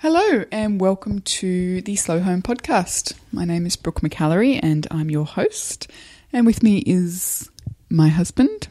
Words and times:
Hello, 0.00 0.44
and 0.52 0.80
welcome 0.80 1.22
to 1.22 1.82
the 1.82 1.96
Slow 1.96 2.20
Home 2.20 2.40
Podcast. 2.40 3.14
My 3.32 3.44
name 3.44 3.66
is 3.66 3.74
Brooke 3.74 4.00
McAlary, 4.00 4.60
and 4.62 4.86
I'm 4.92 5.10
your 5.10 5.26
host. 5.26 5.90
And 6.32 6.46
with 6.46 6.62
me 6.62 6.84
is 6.86 7.50
my 7.90 8.06
husband 8.06 8.68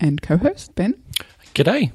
and 0.00 0.22
co 0.22 0.38
host, 0.38 0.74
Ben. 0.76 0.94
G'day. 1.54 1.92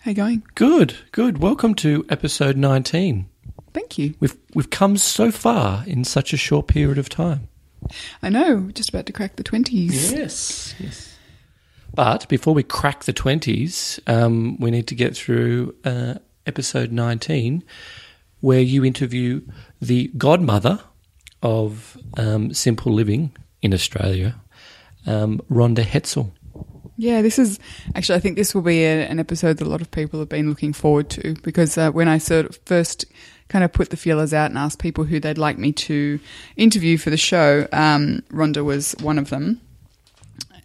How 0.00 0.12
you 0.12 0.14
going? 0.14 0.44
Good, 0.54 0.96
good. 1.12 1.42
Welcome 1.42 1.74
to 1.74 2.06
episode 2.08 2.56
19. 2.56 3.26
Thank 3.74 3.98
you. 3.98 4.14
We've 4.18 4.36
we've 4.54 4.70
come 4.70 4.96
so 4.96 5.30
far 5.30 5.84
in 5.86 6.04
such 6.04 6.32
a 6.32 6.38
short 6.38 6.68
period 6.68 6.96
of 6.96 7.10
time. 7.10 7.48
I 8.22 8.30
know, 8.30 8.56
we're 8.56 8.72
just 8.72 8.88
about 8.88 9.04
to 9.06 9.12
crack 9.12 9.36
the 9.36 9.44
20s. 9.44 10.10
Yes, 10.10 10.74
yes. 10.78 11.14
But 11.92 12.30
before 12.30 12.54
we 12.54 12.62
crack 12.62 13.04
the 13.04 13.12
20s, 13.12 14.00
um, 14.06 14.58
we 14.58 14.70
need 14.70 14.86
to 14.86 14.94
get 14.94 15.14
through 15.14 15.74
uh, 15.84 16.14
episode 16.46 16.92
19, 16.92 17.62
where 18.40 18.60
you 18.60 18.84
interview 18.84 19.42
the 19.80 20.08
godmother 20.16 20.80
of 21.42 21.96
um, 22.16 22.52
simple 22.52 22.92
living 22.92 23.32
in 23.62 23.72
Australia, 23.72 24.34
um, 25.06 25.40
Rhonda 25.50 25.84
Hetzel. 25.84 26.30
Yeah, 26.96 27.22
this 27.22 27.38
is 27.38 27.58
actually, 27.94 28.16
I 28.16 28.20
think 28.20 28.36
this 28.36 28.54
will 28.54 28.62
be 28.62 28.84
a, 28.84 29.06
an 29.06 29.18
episode 29.18 29.58
that 29.58 29.66
a 29.66 29.70
lot 29.70 29.80
of 29.80 29.90
people 29.90 30.20
have 30.20 30.28
been 30.28 30.48
looking 30.48 30.72
forward 30.72 31.10
to 31.10 31.34
because 31.42 31.76
uh, 31.76 31.90
when 31.90 32.08
I 32.08 32.18
sort 32.18 32.46
of 32.46 32.58
first 32.66 33.04
kind 33.48 33.64
of 33.64 33.72
put 33.72 33.90
the 33.90 33.96
feelers 33.96 34.32
out 34.32 34.50
and 34.50 34.58
asked 34.58 34.78
people 34.78 35.04
who 35.04 35.18
they'd 35.18 35.38
like 35.38 35.58
me 35.58 35.72
to 35.72 36.20
interview 36.56 36.96
for 36.96 37.10
the 37.10 37.16
show, 37.16 37.66
um, 37.72 38.22
Rhonda 38.30 38.64
was 38.64 38.94
one 39.00 39.18
of 39.18 39.30
them. 39.30 39.60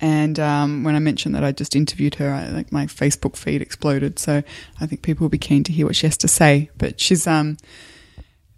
And 0.02 0.40
um, 0.40 0.84
when 0.84 0.96
I 0.96 1.00
mentioned 1.00 1.36
that 1.36 1.44
I 1.44 1.52
just 1.52 1.76
interviewed 1.76 2.16
her, 2.16 2.32
I, 2.32 2.48
like 2.50 2.72
my 2.72 2.86
Facebook 2.86 3.36
feed 3.36 3.62
exploded. 3.62 4.18
So 4.18 4.44
I 4.80 4.86
think 4.86 5.02
people 5.02 5.26
will 5.26 5.30
be 5.30 5.38
keen 5.38 5.64
to 5.66 5.74
hear 5.74 5.86
what 5.86 5.96
she 5.96 6.08
has 6.08 6.18
to 6.18 6.28
say. 6.28 6.70
But 6.78 7.00
she's 7.00 7.28
um, 7.28 7.58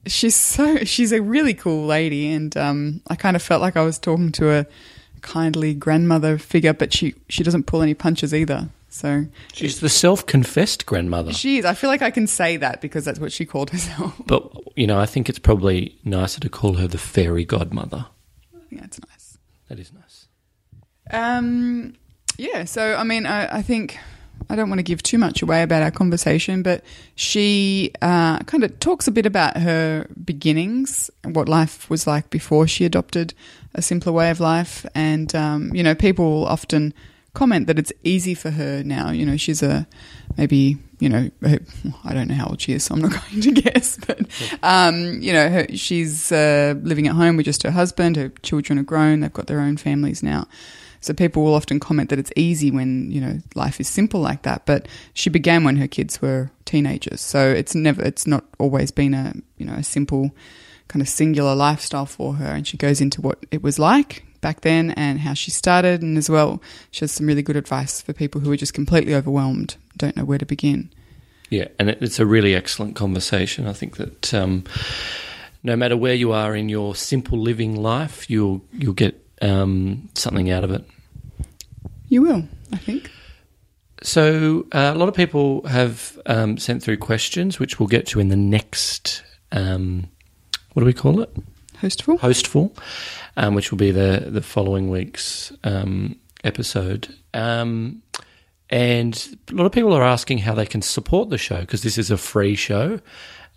she's 0.05 0.35
so 0.35 0.77
she's 0.83 1.11
a 1.11 1.21
really 1.21 1.53
cool 1.53 1.85
lady, 1.85 2.31
and 2.31 2.55
um, 2.57 3.01
I 3.07 3.15
kind 3.15 3.35
of 3.35 3.41
felt 3.41 3.61
like 3.61 3.75
I 3.75 3.81
was 3.83 3.97
talking 3.99 4.31
to 4.33 4.51
a 4.51 4.65
kindly 5.21 5.73
grandmother 5.73 6.37
figure, 6.37 6.73
but 6.73 6.93
she 6.93 7.15
she 7.29 7.43
doesn't 7.43 7.63
pull 7.65 7.81
any 7.81 7.93
punches 7.93 8.33
either. 8.33 8.69
So 8.93 9.25
She's 9.53 9.79
the 9.79 9.87
self-confessed 9.87 10.85
grandmother. 10.85 11.31
she 11.31 11.59
is. 11.59 11.63
I 11.63 11.73
feel 11.75 11.89
like 11.89 12.01
I 12.01 12.11
can 12.11 12.27
say 12.27 12.57
that 12.57 12.81
because 12.81 13.05
that's 13.05 13.21
what 13.21 13.31
she 13.31 13.45
called 13.45 13.69
herself. 13.69 14.13
But 14.27 14.51
you 14.75 14.85
know, 14.85 14.99
I 14.99 15.05
think 15.05 15.29
it's 15.29 15.39
probably 15.39 15.97
nicer 16.03 16.41
to 16.41 16.49
call 16.49 16.73
her 16.73 16.87
the 16.87 16.97
fairy 16.97 17.45
godmother. 17.45 18.07
Yeah, 18.69 18.83
it's 18.83 18.99
nice. 19.09 19.37
That 19.69 19.79
is 19.79 19.93
nice. 19.93 20.27
Um, 21.11 21.95
yeah, 22.37 22.65
so 22.65 22.95
I 22.95 23.03
mean, 23.03 23.25
I, 23.25 23.57
I 23.57 23.61
think 23.61 23.99
I 24.49 24.55
don't 24.55 24.69
want 24.69 24.79
to 24.79 24.83
give 24.83 25.03
too 25.03 25.17
much 25.17 25.41
away 25.41 25.61
about 25.61 25.83
our 25.83 25.91
conversation, 25.91 26.63
but 26.63 26.83
she 27.15 27.91
uh, 28.01 28.39
kind 28.39 28.63
of 28.63 28.79
talks 28.79 29.07
a 29.07 29.11
bit 29.11 29.25
about 29.25 29.57
her 29.57 30.07
beginnings, 30.23 31.09
what 31.23 31.47
life 31.47 31.89
was 31.89 32.07
like 32.07 32.29
before 32.29 32.67
she 32.67 32.85
adopted 32.85 33.33
a 33.73 33.81
simpler 33.81 34.11
way 34.11 34.29
of 34.29 34.39
life, 34.39 34.85
and 34.95 35.33
um, 35.35 35.73
you 35.73 35.83
know, 35.83 35.95
people 35.95 36.45
often 36.47 36.93
comment 37.33 37.67
that 37.67 37.79
it's 37.79 37.93
easy 38.03 38.33
for 38.33 38.51
her 38.51 38.83
now. 38.83 39.11
You 39.11 39.25
know, 39.25 39.37
she's 39.37 39.63
a 39.63 39.87
maybe 40.37 40.77
you 40.99 41.09
know 41.09 41.29
I 42.03 42.13
don't 42.13 42.27
know 42.27 42.35
how 42.35 42.47
old 42.47 42.61
she 42.61 42.73
is, 42.73 42.83
so 42.83 42.95
I'm 42.95 43.01
not 43.01 43.11
going 43.31 43.41
to 43.41 43.51
guess, 43.51 43.97
but 44.05 44.19
um, 44.63 45.21
you 45.21 45.33
know, 45.33 45.49
her, 45.49 45.67
she's 45.75 46.31
uh, 46.31 46.75
living 46.81 47.07
at 47.07 47.15
home 47.15 47.37
with 47.37 47.45
just 47.45 47.63
her 47.63 47.71
husband. 47.71 48.15
Her 48.17 48.29
children 48.41 48.79
are 48.79 48.83
grown; 48.83 49.19
they've 49.21 49.31
got 49.31 49.47
their 49.47 49.61
own 49.61 49.77
families 49.77 50.23
now. 50.23 50.47
So 51.01 51.13
people 51.13 51.43
will 51.43 51.55
often 51.55 51.79
comment 51.79 52.09
that 52.11 52.19
it's 52.19 52.31
easy 52.35 52.71
when, 52.71 53.11
you 53.11 53.19
know, 53.19 53.39
life 53.55 53.79
is 53.79 53.87
simple 53.87 54.21
like 54.21 54.43
that. 54.43 54.65
But 54.65 54.87
she 55.13 55.29
began 55.29 55.63
when 55.63 55.77
her 55.77 55.87
kids 55.87 56.21
were 56.21 56.51
teenagers. 56.65 57.21
So 57.21 57.49
it's 57.49 57.75
never, 57.75 58.03
it's 58.03 58.27
not 58.27 58.45
always 58.59 58.91
been 58.91 59.13
a, 59.13 59.33
you 59.57 59.65
know, 59.65 59.73
a 59.73 59.83
simple 59.83 60.31
kind 60.87 61.01
of 61.01 61.09
singular 61.09 61.55
lifestyle 61.55 62.05
for 62.05 62.35
her. 62.35 62.45
And 62.45 62.67
she 62.67 62.77
goes 62.77 63.01
into 63.01 63.19
what 63.19 63.39
it 63.49 63.63
was 63.63 63.79
like 63.79 64.23
back 64.41 64.61
then 64.61 64.91
and 64.91 65.19
how 65.19 65.33
she 65.33 65.49
started. 65.49 66.01
And 66.01 66.17
as 66.17 66.29
well, 66.29 66.61
she 66.91 67.01
has 67.01 67.11
some 67.11 67.25
really 67.25 67.41
good 67.41 67.55
advice 67.55 68.01
for 68.01 68.13
people 68.13 68.41
who 68.41 68.51
are 68.51 68.57
just 68.57 68.73
completely 68.73 69.15
overwhelmed, 69.15 69.77
don't 69.97 70.15
know 70.15 70.25
where 70.25 70.37
to 70.37 70.45
begin. 70.45 70.91
Yeah, 71.49 71.67
and 71.79 71.89
it's 71.89 72.19
a 72.19 72.25
really 72.25 72.55
excellent 72.55 72.95
conversation. 72.95 73.67
I 73.67 73.73
think 73.73 73.97
that 73.97 74.33
um, 74.33 74.63
no 75.63 75.75
matter 75.75 75.97
where 75.97 76.13
you 76.13 76.31
are 76.31 76.55
in 76.55 76.69
your 76.69 76.95
simple 76.95 77.37
living 77.37 77.75
life, 77.75 78.29
you'll 78.29 78.61
you'll 78.71 78.93
get 78.93 79.21
um, 79.41 80.09
something 80.15 80.49
out 80.49 80.63
of 80.63 80.71
it. 80.71 80.85
You 82.07 82.21
will, 82.21 82.47
I 82.73 82.77
think. 82.77 83.09
So 84.03 84.65
uh, 84.71 84.91
a 84.93 84.97
lot 84.97 85.09
of 85.09 85.15
people 85.15 85.65
have 85.67 86.19
um, 86.25 86.57
sent 86.57 86.81
through 86.81 86.97
questions, 86.97 87.59
which 87.59 87.79
we'll 87.79 87.87
get 87.87 88.07
to 88.07 88.19
in 88.19 88.29
the 88.29 88.35
next. 88.35 89.23
Um, 89.51 90.09
what 90.73 90.81
do 90.81 90.85
we 90.85 90.93
call 90.93 91.21
it? 91.21 91.29
Hostful? 91.77 92.17
Hostful, 92.17 92.75
um, 93.37 93.55
which 93.55 93.71
will 93.71 93.77
be 93.77 93.91
the 93.91 94.25
the 94.27 94.41
following 94.41 94.89
week's 94.89 95.51
um, 95.63 96.19
episode. 96.43 97.13
Um, 97.33 98.01
and 98.69 99.37
a 99.51 99.55
lot 99.55 99.65
of 99.65 99.71
people 99.71 99.93
are 99.93 100.03
asking 100.03 100.39
how 100.39 100.55
they 100.55 100.65
can 100.65 100.81
support 100.81 101.29
the 101.29 101.37
show 101.37 101.59
because 101.59 101.83
this 101.83 101.97
is 101.97 102.09
a 102.09 102.17
free 102.17 102.55
show, 102.55 102.99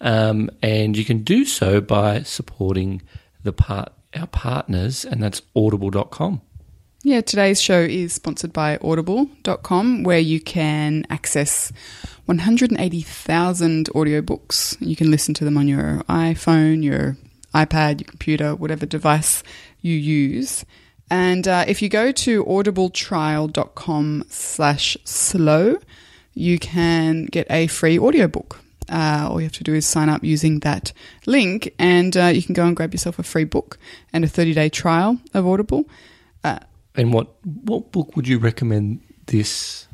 um, 0.00 0.50
and 0.62 0.96
you 0.96 1.04
can 1.04 1.22
do 1.22 1.44
so 1.44 1.80
by 1.80 2.22
supporting 2.22 3.00
the 3.44 3.52
part 3.52 3.93
our 4.16 4.26
partners, 4.26 5.04
and 5.04 5.22
that's 5.22 5.42
Audible.com. 5.54 6.40
Yeah, 7.06 7.20
today's 7.20 7.60
show 7.60 7.80
is 7.80 8.14
sponsored 8.14 8.54
by 8.54 8.78
audible.com 8.78 10.04
where 10.04 10.18
you 10.18 10.40
can 10.40 11.04
access 11.10 11.70
180,000 12.24 13.90
audiobooks. 13.90 14.76
You 14.80 14.96
can 14.96 15.10
listen 15.10 15.34
to 15.34 15.44
them 15.44 15.58
on 15.58 15.68
your 15.68 16.02
iPhone, 16.08 16.82
your 16.82 17.18
iPad, 17.54 18.00
your 18.00 18.08
computer, 18.08 18.54
whatever 18.54 18.86
device 18.86 19.42
you 19.82 19.94
use. 19.94 20.64
And 21.10 21.46
uh, 21.46 21.66
if 21.68 21.82
you 21.82 21.90
go 21.90 22.10
to 22.10 22.42
audibletrial.com 22.44 24.24
slash 24.30 24.96
slow, 25.04 25.76
you 26.32 26.58
can 26.58 27.26
get 27.26 27.46
a 27.50 27.66
free 27.66 27.98
audiobook. 27.98 28.63
Uh, 28.88 29.28
all 29.30 29.40
you 29.40 29.44
have 29.46 29.52
to 29.52 29.64
do 29.64 29.74
is 29.74 29.86
sign 29.86 30.08
up 30.08 30.22
using 30.24 30.60
that 30.60 30.92
link, 31.26 31.74
and 31.78 32.16
uh, 32.16 32.26
you 32.26 32.42
can 32.42 32.54
go 32.54 32.66
and 32.66 32.76
grab 32.76 32.92
yourself 32.92 33.18
a 33.18 33.22
free 33.22 33.44
book 33.44 33.78
and 34.12 34.24
a 34.24 34.28
30 34.28 34.54
day 34.54 34.68
trial 34.68 35.18
of 35.34 35.46
Audible. 35.46 35.84
Uh, 36.42 36.58
And 36.96 37.12
what 37.12 37.28
what 37.64 37.90
book 37.92 38.14
would 38.16 38.28
you 38.28 38.38
recommend 38.38 39.00
this 39.26 39.88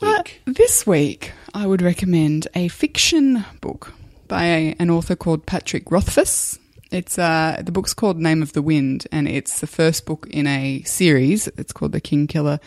Uh, 0.00 0.14
week? 0.18 0.40
this 0.46 0.86
week, 0.86 1.32
I 1.54 1.66
would 1.66 1.82
recommend 1.82 2.48
a 2.54 2.68
fiction 2.68 3.44
book 3.60 3.92
by 4.28 4.44
a, 4.44 4.74
an 4.78 4.90
author 4.90 5.14
called 5.16 5.44
Patrick 5.46 5.90
Rothfuss. 5.90 6.58
It's 6.90 7.18
uh, 7.18 7.60
the 7.64 7.72
book's 7.72 7.94
called 7.94 8.18
Name 8.18 8.42
of 8.42 8.52
the 8.52 8.62
Wind, 8.62 9.06
and 9.12 9.28
it's 9.28 9.60
the 9.60 9.66
first 9.66 10.04
book 10.06 10.26
in 10.30 10.46
a 10.46 10.82
series. 10.84 11.48
It's 11.56 11.72
called 11.72 11.92
the 11.92 12.00
King 12.00 12.26
Killer 12.26 12.58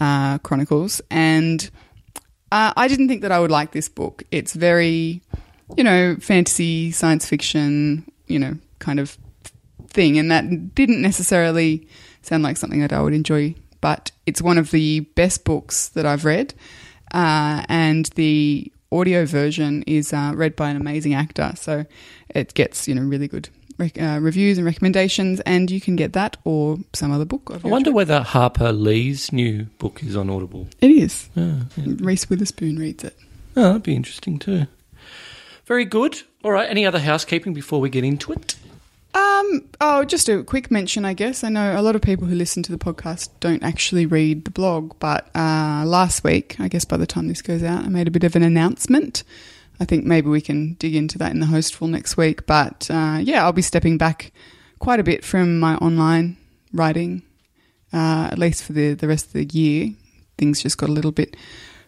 uh, 0.00 0.38
Chronicles, 0.38 1.00
and 1.10 1.68
uh, 2.52 2.72
I 2.76 2.88
didn't 2.88 3.08
think 3.08 3.22
that 3.22 3.32
I 3.32 3.40
would 3.40 3.50
like 3.50 3.72
this 3.72 3.88
book. 3.88 4.22
It's 4.30 4.52
very, 4.52 5.20
you 5.76 5.84
know, 5.84 6.16
fantasy, 6.20 6.92
science 6.92 7.26
fiction, 7.26 8.10
you 8.26 8.38
know, 8.38 8.56
kind 8.78 9.00
of 9.00 9.18
thing, 9.88 10.18
and 10.18 10.30
that 10.30 10.74
didn't 10.74 11.02
necessarily 11.02 11.86
sound 12.22 12.42
like 12.42 12.56
something 12.56 12.80
that 12.80 12.92
I 12.92 13.00
would 13.02 13.14
enjoy. 13.14 13.54
But 13.80 14.10
it's 14.26 14.40
one 14.42 14.58
of 14.58 14.70
the 14.70 15.00
best 15.00 15.44
books 15.44 15.88
that 15.90 16.06
I've 16.06 16.24
read, 16.24 16.54
uh, 17.12 17.64
and 17.68 18.06
the 18.14 18.72
audio 18.92 19.26
version 19.26 19.82
is 19.86 20.12
uh, 20.12 20.32
read 20.34 20.56
by 20.56 20.70
an 20.70 20.76
amazing 20.76 21.14
actor, 21.14 21.52
so 21.56 21.84
it 22.28 22.54
gets 22.54 22.86
you 22.86 22.94
know 22.94 23.02
really 23.02 23.28
good 23.28 23.48
rec- 23.78 24.00
uh, 24.00 24.18
reviews 24.20 24.58
and 24.58 24.64
recommendations, 24.66 25.40
and 25.40 25.70
you 25.70 25.80
can 25.80 25.96
get 25.96 26.12
that 26.14 26.36
or 26.44 26.78
some 26.92 27.10
other 27.12 27.24
book. 27.24 27.50
I 27.64 27.68
wonder 27.68 27.90
choice. 27.90 27.94
whether 27.94 28.20
Harper 28.20 28.72
Lee's 28.72 29.32
new 29.32 29.64
book 29.78 30.02
is 30.02 30.16
on 30.16 30.30
Audible. 30.30 30.68
it 30.80 30.90
is. 30.90 31.28
Oh, 31.36 31.60
yeah. 31.76 31.94
Reese 31.98 32.28
Witherspoon 32.30 32.76
reads 32.78 33.04
it. 33.04 33.16
Oh, 33.56 33.62
that'd 33.62 33.82
be 33.82 33.94
interesting 33.94 34.38
too. 34.38 34.66
Very 35.66 35.84
good. 35.84 36.22
All 36.44 36.52
right. 36.52 36.68
Any 36.70 36.86
other 36.86 36.98
housekeeping 37.00 37.54
before 37.54 37.80
we 37.80 37.90
get 37.90 38.04
into 38.04 38.32
it? 38.32 38.56
Um, 39.14 39.64
oh, 39.80 40.04
just 40.04 40.28
a 40.28 40.42
quick 40.44 40.70
mention, 40.70 41.04
I 41.06 41.14
guess. 41.14 41.42
I 41.42 41.48
know 41.48 41.78
a 41.78 41.80
lot 41.80 41.96
of 41.96 42.02
people 42.02 42.26
who 42.26 42.34
listen 42.34 42.62
to 42.64 42.70
the 42.72 42.78
podcast 42.78 43.30
don't 43.40 43.62
actually 43.62 44.04
read 44.04 44.44
the 44.44 44.50
blog, 44.50 44.92
but 44.98 45.28
uh, 45.34 45.84
last 45.86 46.22
week, 46.22 46.56
I 46.60 46.68
guess 46.68 46.84
by 46.84 46.98
the 46.98 47.06
time 47.06 47.28
this 47.28 47.40
goes 47.40 47.62
out, 47.62 47.82
I 47.84 47.88
made 47.88 48.06
a 48.08 48.10
bit 48.10 48.24
of 48.24 48.36
an 48.36 48.42
announcement. 48.42 49.24
I 49.80 49.84
think 49.84 50.04
maybe 50.04 50.28
we 50.28 50.40
can 50.40 50.74
dig 50.74 50.94
into 50.94 51.18
that 51.18 51.32
in 51.32 51.40
the 51.40 51.46
hostful 51.46 51.88
next 51.88 52.16
week. 52.16 52.46
But 52.46 52.88
uh, 52.90 53.18
yeah, 53.22 53.44
I'll 53.44 53.52
be 53.52 53.62
stepping 53.62 53.98
back 53.98 54.32
quite 54.78 55.00
a 55.00 55.04
bit 55.04 55.24
from 55.24 55.58
my 55.58 55.76
online 55.76 56.36
writing, 56.72 57.22
uh, 57.92 58.28
at 58.30 58.38
least 58.38 58.64
for 58.64 58.72
the, 58.72 58.94
the 58.94 59.08
rest 59.08 59.26
of 59.26 59.32
the 59.32 59.44
year. 59.44 59.90
Things 60.38 60.62
just 60.62 60.78
got 60.78 60.88
a 60.88 60.92
little 60.92 61.12
bit 61.12 61.36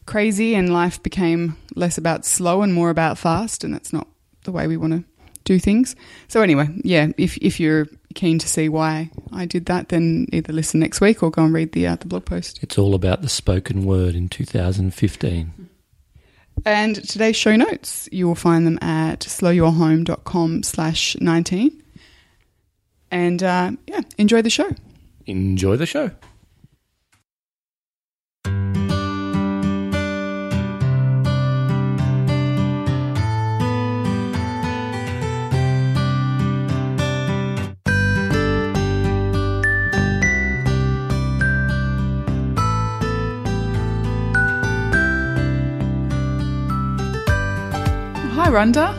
crazy 0.06 0.54
and 0.54 0.72
life 0.72 1.02
became 1.02 1.56
less 1.74 1.98
about 1.98 2.24
slow 2.24 2.62
and 2.62 2.72
more 2.72 2.90
about 2.90 3.18
fast, 3.18 3.62
and 3.62 3.74
that's 3.74 3.92
not 3.92 4.08
the 4.44 4.52
way 4.52 4.66
we 4.66 4.76
want 4.76 4.92
to 4.94 5.04
do 5.44 5.58
things. 5.58 5.96
So 6.28 6.42
anyway, 6.42 6.68
yeah, 6.82 7.08
if 7.16 7.36
if 7.38 7.60
you're 7.60 7.86
keen 8.14 8.38
to 8.38 8.48
see 8.48 8.68
why 8.68 9.10
I 9.32 9.46
did 9.46 9.66
that, 9.66 9.88
then 9.90 10.26
either 10.32 10.52
listen 10.52 10.80
next 10.80 11.00
week 11.00 11.22
or 11.22 11.30
go 11.30 11.44
and 11.44 11.54
read 11.54 11.72
the 11.72 11.86
uh, 11.86 11.96
the 11.96 12.06
blog 12.06 12.24
post. 12.24 12.60
It's 12.62 12.78
all 12.78 12.94
about 12.94 13.22
the 13.22 13.28
spoken 13.28 13.84
word 13.84 14.14
in 14.14 14.28
2015. 14.28 15.68
And 16.64 16.96
today's 17.08 17.36
show 17.36 17.56
notes, 17.56 18.08
you 18.12 18.26
will 18.26 18.34
find 18.34 18.66
them 18.66 18.78
at 18.82 19.20
slowyourhome.com 19.20 20.62
slash 20.62 21.16
19. 21.20 21.82
And 23.10 23.42
uh, 23.42 23.72
yeah, 23.86 24.00
enjoy 24.18 24.42
the 24.42 24.50
show. 24.50 24.70
Enjoy 25.26 25.76
the 25.76 25.86
show. 25.86 26.10
Hi, 48.38 48.50
Rhonda. 48.50 48.94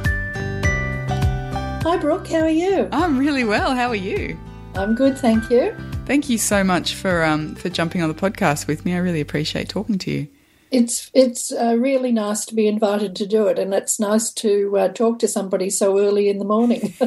Hi, 1.83 1.95
Brooke. 1.95 2.27
How 2.27 2.41
are 2.41 2.49
you? 2.49 2.89
I'm 2.91 3.17
really 3.17 3.45
well. 3.45 3.73
How 3.73 3.87
are 3.87 3.95
you? 3.95 4.37
I'm 4.75 4.95
good, 4.95 5.17
thank 5.17 5.49
you. 5.49 5.73
Thank 6.05 6.29
you 6.29 6.37
so 6.37 6.61
much 6.61 6.93
for 6.95 7.23
um, 7.23 7.55
for 7.55 7.69
jumping 7.69 8.01
on 8.01 8.09
the 8.09 8.15
podcast 8.15 8.67
with 8.67 8.83
me. 8.83 8.93
I 8.93 8.97
really 8.97 9.21
appreciate 9.21 9.69
talking 9.69 9.97
to 9.99 10.11
you. 10.11 10.27
It's 10.71 11.09
it's 11.15 11.51
uh, 11.51 11.75
really 11.79 12.11
nice 12.11 12.45
to 12.45 12.53
be 12.53 12.67
invited 12.67 13.15
to 13.15 13.25
do 13.25 13.47
it, 13.47 13.57
and 13.57 13.73
it's 13.73 13.99
nice 13.99 14.31
to 14.33 14.77
uh, 14.77 14.87
talk 14.89 15.17
to 15.19 15.27
somebody 15.27 15.71
so 15.71 15.97
early 15.97 16.29
in 16.29 16.37
the 16.37 16.45
morning. 16.45 16.93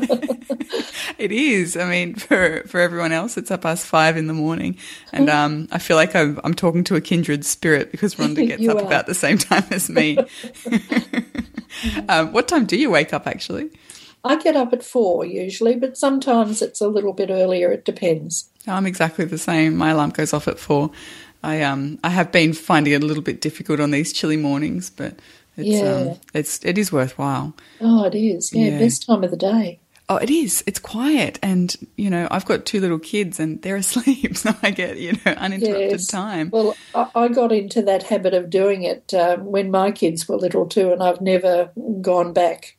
it 1.19 1.31
is. 1.31 1.77
I 1.77 1.89
mean, 1.89 2.17
for 2.17 2.65
for 2.67 2.81
everyone 2.81 3.13
else, 3.13 3.37
it's 3.37 3.53
up 3.53 3.63
past 3.63 3.87
five 3.87 4.17
in 4.17 4.27
the 4.27 4.35
morning, 4.35 4.77
and 5.13 5.31
um, 5.31 5.69
I 5.71 5.79
feel 5.79 5.97
like 5.97 6.17
I'm, 6.17 6.41
I'm 6.43 6.55
talking 6.55 6.83
to 6.85 6.97
a 6.97 7.01
kindred 7.01 7.45
spirit 7.45 7.93
because 7.93 8.17
Rhonda 8.17 8.45
gets 8.49 8.67
up 8.67 8.79
are. 8.79 8.87
about 8.87 9.07
the 9.07 9.15
same 9.15 9.39
time 9.39 9.65
as 9.71 9.89
me. 9.89 10.19
um, 12.09 12.33
what 12.33 12.49
time 12.49 12.67
do 12.67 12.77
you 12.77 12.91
wake 12.91 13.13
up, 13.13 13.29
actually? 13.29 13.71
I 14.25 14.37
get 14.37 14.57
up 14.57 14.73
at 14.73 14.85
four 14.85 15.25
usually, 15.25 15.77
but 15.77 15.97
sometimes 15.97 16.63
it's 16.63 16.81
a 16.81 16.89
little 16.89 17.13
bit 17.13 17.31
earlier. 17.31 17.71
It 17.73 17.85
depends. 17.85 18.49
I'm 18.67 18.87
exactly 18.87 19.25
the 19.25 19.39
same. 19.39 19.77
My 19.77 19.91
alarm 19.91 20.11
goes 20.11 20.33
off 20.33 20.47
at 20.47 20.59
four. 20.59 20.91
I 21.43 21.63
um 21.63 21.99
I 22.05 22.11
have 22.11 22.31
been 22.33 22.53
finding 22.53 22.93
it 22.93 23.03
a 23.03 23.07
little 23.07 23.23
bit 23.23 23.41
difficult 23.41 23.81
on 23.81 23.91
these 23.91 24.13
chilly 24.13 24.37
mornings, 24.37 24.91
but 24.91 25.15
it's 25.57 25.83
Yeah. 25.83 25.95
um, 25.95 26.21
it's 26.35 26.65
it 26.65 26.79
is 26.79 26.93
worthwhile. 26.93 27.55
Oh, 27.81 28.05
it 28.05 28.15
is. 28.15 28.53
Yeah, 28.53 28.71
Yeah. 28.71 28.79
best 28.79 29.07
time 29.07 29.25
of 29.25 29.31
the 29.31 29.37
day. 29.37 29.81
Oh, 30.09 30.17
it 30.17 30.31
is. 30.31 30.63
It's 30.67 30.79
quiet, 30.79 31.39
and 31.43 31.75
you 31.97 32.11
know 32.11 32.29
I've 32.31 32.45
got 32.45 32.67
two 32.67 32.81
little 32.81 32.99
kids, 32.99 33.41
and 33.41 33.63
they're 33.63 33.77
asleep, 33.85 34.37
so 34.37 34.55
I 34.63 34.71
get 34.71 34.99
you 34.99 35.13
know 35.13 35.33
uninterrupted 35.33 35.91
Yes. 35.93 36.07
time. 36.07 36.51
Well, 36.53 36.77
I, 36.95 37.07
I 37.15 37.29
got 37.29 37.53
into 37.53 37.83
that 37.83 38.03
habit 38.05 38.35
of 38.35 38.51
doing 38.51 38.83
it 38.83 39.15
um, 39.15 39.47
when 39.47 39.71
my 39.71 39.91
kids 39.91 40.29
were 40.29 40.37
little 40.37 40.67
too, 40.67 40.93
and 40.93 41.03
I've 41.03 41.21
never 41.21 41.71
gone 42.01 42.33
back. 42.33 42.77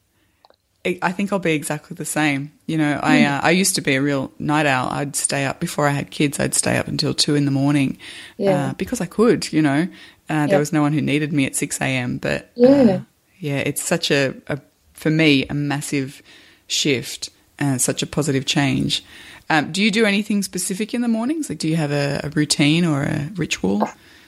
I 0.85 1.13
think 1.13 1.31
I'll 1.31 1.39
be 1.39 1.53
exactly 1.53 1.95
the 1.95 2.03
same. 2.05 2.51
You 2.67 2.77
know, 2.77 2.99
I 3.01 3.21
Hmm. 3.23 3.31
uh, 3.33 3.39
I 3.41 3.51
used 3.51 3.75
to 3.75 3.81
be 3.81 3.95
a 3.95 4.01
real 4.01 4.31
night 4.37 4.65
owl. 4.65 4.89
I'd 4.91 5.15
stay 5.15 5.45
up 5.45 5.59
before 5.61 5.87
I 5.87 5.91
had 5.91 6.11
kids. 6.11 6.39
I'd 6.39 6.53
stay 6.53 6.77
up 6.77 6.87
until 6.89 7.13
two 7.13 7.35
in 7.35 7.45
the 7.45 7.51
morning, 7.51 7.97
Yeah. 8.37 8.69
uh, 8.69 8.73
because 8.73 8.99
I 8.99 9.05
could. 9.05 9.51
You 9.53 9.61
know, 9.61 9.87
uh, 10.29 10.47
there 10.47 10.59
was 10.59 10.73
no 10.73 10.81
one 10.81 10.91
who 10.93 11.01
needed 11.01 11.31
me 11.31 11.45
at 11.45 11.55
six 11.55 11.79
a.m. 11.79 12.17
But 12.17 12.51
Yeah. 12.55 12.69
uh, 12.69 12.99
yeah, 13.39 13.59
it's 13.59 13.81
such 13.81 14.11
a, 14.11 14.33
a 14.47 14.59
for 14.93 15.09
me 15.09 15.45
a 15.49 15.53
massive 15.53 16.21
shift 16.67 17.29
and 17.59 17.81
such 17.81 18.03
a 18.03 18.07
positive 18.07 18.45
change. 18.45 19.03
Um, 19.49 19.71
do 19.71 19.81
you 19.81 19.91
do 19.91 20.05
anything 20.05 20.43
specific 20.43 20.93
in 20.93 21.01
the 21.01 21.07
mornings? 21.07 21.49
Like, 21.49 21.59
do 21.59 21.67
you 21.67 21.75
have 21.77 21.91
a, 21.91 22.21
a 22.23 22.29
routine 22.29 22.85
or 22.85 23.03
a 23.03 23.29
ritual? 23.35 23.87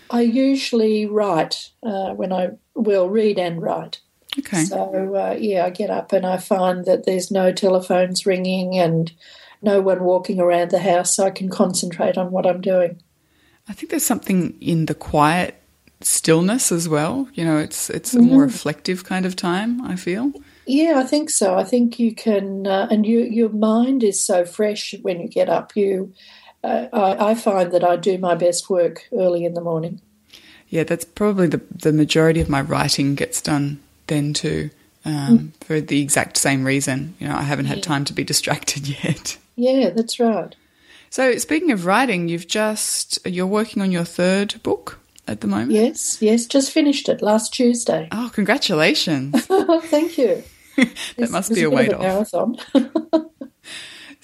I 0.10 0.22
usually 0.22 1.06
write 1.06 1.72
uh, 1.84 2.14
when 2.14 2.32
I 2.32 2.52
will 2.76 3.10
read 3.10 3.40
and 3.40 3.62
write. 3.62 4.00
Okay. 4.40 4.66
So 4.66 5.16
uh, 5.16 5.36
yeah, 5.40 5.66
I 5.66 5.70
get 5.70 5.90
up 5.90 6.12
and 6.12 6.26
I 6.26 6.38
find 6.38 6.86
that 6.86 7.06
there's 7.06 7.32
no 7.32 7.52
telephones 7.52 8.26
ringing 8.26 8.78
and 8.78 9.12
no 9.62 9.82
one 9.82 10.04
walking 10.04 10.40
around 10.40 10.72
the 10.72 10.80
house, 10.80 11.16
so 11.16 11.26
I 11.26 11.32
can 11.32 11.50
concentrate 11.50 12.18
on 12.18 12.32
what 12.32 12.46
I'm 12.46 12.62
doing. 12.62 13.02
I 13.68 13.74
think 13.74 13.90
there's 13.90 14.06
something 14.06 14.56
in 14.62 14.86
the 14.86 14.94
quiet 14.94 15.60
stillness 16.02 16.72
as 16.72 16.88
well. 16.88 17.28
You 17.34 17.46
know, 17.46 17.58
it's 17.58 17.90
it's 17.90 18.14
a 18.14 18.22
more 18.22 18.42
reflective 18.42 19.04
kind 19.04 19.26
of 19.26 19.36
time. 19.36 19.82
I 19.82 19.96
feel. 19.96 20.34
Yeah, 20.68 20.96
I 20.98 21.04
think 21.04 21.30
so. 21.30 21.56
I 21.58 21.64
think 21.64 22.00
you 22.00 22.14
can, 22.14 22.66
uh, 22.66 22.88
and 22.90 23.06
you, 23.06 23.20
your 23.20 23.50
mind 23.50 24.04
is 24.04 24.20
so 24.20 24.46
fresh 24.46 24.96
when 25.04 25.20
you 25.20 25.28
get 25.28 25.48
up. 25.48 25.76
You, 25.76 26.12
uh, 26.64 26.88
I, 26.92 27.32
I 27.32 27.36
find 27.36 27.72
that 27.72 27.84
I 27.84 27.98
do 27.98 28.18
my 28.18 28.34
best 28.34 28.68
work 28.68 29.08
early 29.14 29.46
in 29.46 29.54
the 29.54 29.62
morning. 29.62 30.02
Yeah, 30.68 30.84
that's 30.84 31.06
probably 31.06 31.48
the 31.48 31.62
the 31.72 31.94
majority 31.94 32.42
of 32.42 32.50
my 32.50 32.62
writing 32.62 33.16
gets 33.16 33.42
done 33.42 33.80
then 34.08 34.34
too. 34.34 34.70
Um, 35.04 35.54
For 35.62 35.80
the 35.80 36.02
exact 36.02 36.38
same 36.38 36.66
reason, 36.66 37.16
you 37.20 37.28
know, 37.28 37.36
I 37.36 37.44
haven't 37.44 37.66
had 37.66 37.84
time 37.84 38.06
to 38.06 38.14
be 38.14 38.24
distracted 38.34 38.88
yet. 38.88 39.38
Yeah, 39.56 39.92
that's 39.92 40.20
right. 40.20 40.56
So, 41.12 41.38
speaking 41.38 41.72
of 41.72 41.86
writing, 41.86 42.28
you've 42.28 42.48
just 42.48 43.20
you're 43.26 43.46
working 43.46 43.82
on 43.82 43.92
your 43.92 44.04
third 44.04 44.62
book 44.64 45.00
at 45.28 45.42
the 45.42 45.48
moment. 45.48 45.72
Yes, 45.72 46.22
yes, 46.22 46.46
just 46.46 46.72
finished 46.72 47.08
it 47.08 47.22
last 47.22 47.54
Tuesday. 47.54 48.10
Oh, 48.12 48.32
congratulations! 48.34 49.46
Thank 49.46 50.18
you. 50.18 50.44
that 50.76 51.30
must 51.30 51.54
be 51.54 51.64
a 51.64 51.70
weight 51.70 51.94
of 51.94 52.02
off. 52.02 52.34
marathon. 52.34 52.58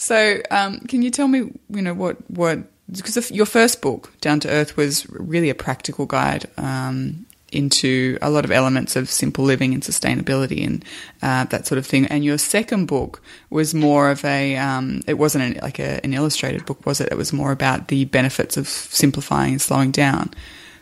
So, 0.01 0.41
um, 0.49 0.79
can 0.79 1.03
you 1.03 1.11
tell 1.11 1.27
me, 1.27 1.51
you 1.69 1.81
know, 1.83 1.93
what 1.93 2.17
what 2.31 2.57
because 2.91 3.29
your 3.29 3.45
first 3.45 3.81
book, 3.83 4.11
Down 4.19 4.39
to 4.39 4.49
Earth, 4.49 4.75
was 4.75 5.07
really 5.09 5.51
a 5.51 5.55
practical 5.55 6.07
guide 6.07 6.49
um, 6.57 7.27
into 7.51 8.17
a 8.21 8.29
lot 8.29 8.45
of 8.45 8.51
elements 8.51 8.95
of 8.95 9.09
simple 9.09 9.43
living 9.43 9.73
and 9.73 9.83
sustainability 9.83 10.65
and 10.65 10.85
uh, 11.21 11.45
that 11.45 11.67
sort 11.67 11.77
of 11.77 11.85
thing. 11.85 12.05
And 12.07 12.23
your 12.23 12.37
second 12.37 12.85
book 12.85 13.21
was 13.49 13.73
more 13.73 14.09
of 14.09 14.23
a, 14.25 14.57
um, 14.57 15.01
it 15.07 15.15
wasn't 15.15 15.43
an, 15.43 15.61
like 15.61 15.79
a, 15.79 16.03
an 16.03 16.13
illustrated 16.13 16.65
book, 16.65 16.85
was 16.85 17.01
it? 17.01 17.09
It 17.11 17.17
was 17.17 17.33
more 17.33 17.51
about 17.51 17.89
the 17.89 18.05
benefits 18.05 18.57
of 18.57 18.67
simplifying 18.67 19.53
and 19.53 19.61
slowing 19.61 19.91
down. 19.91 20.33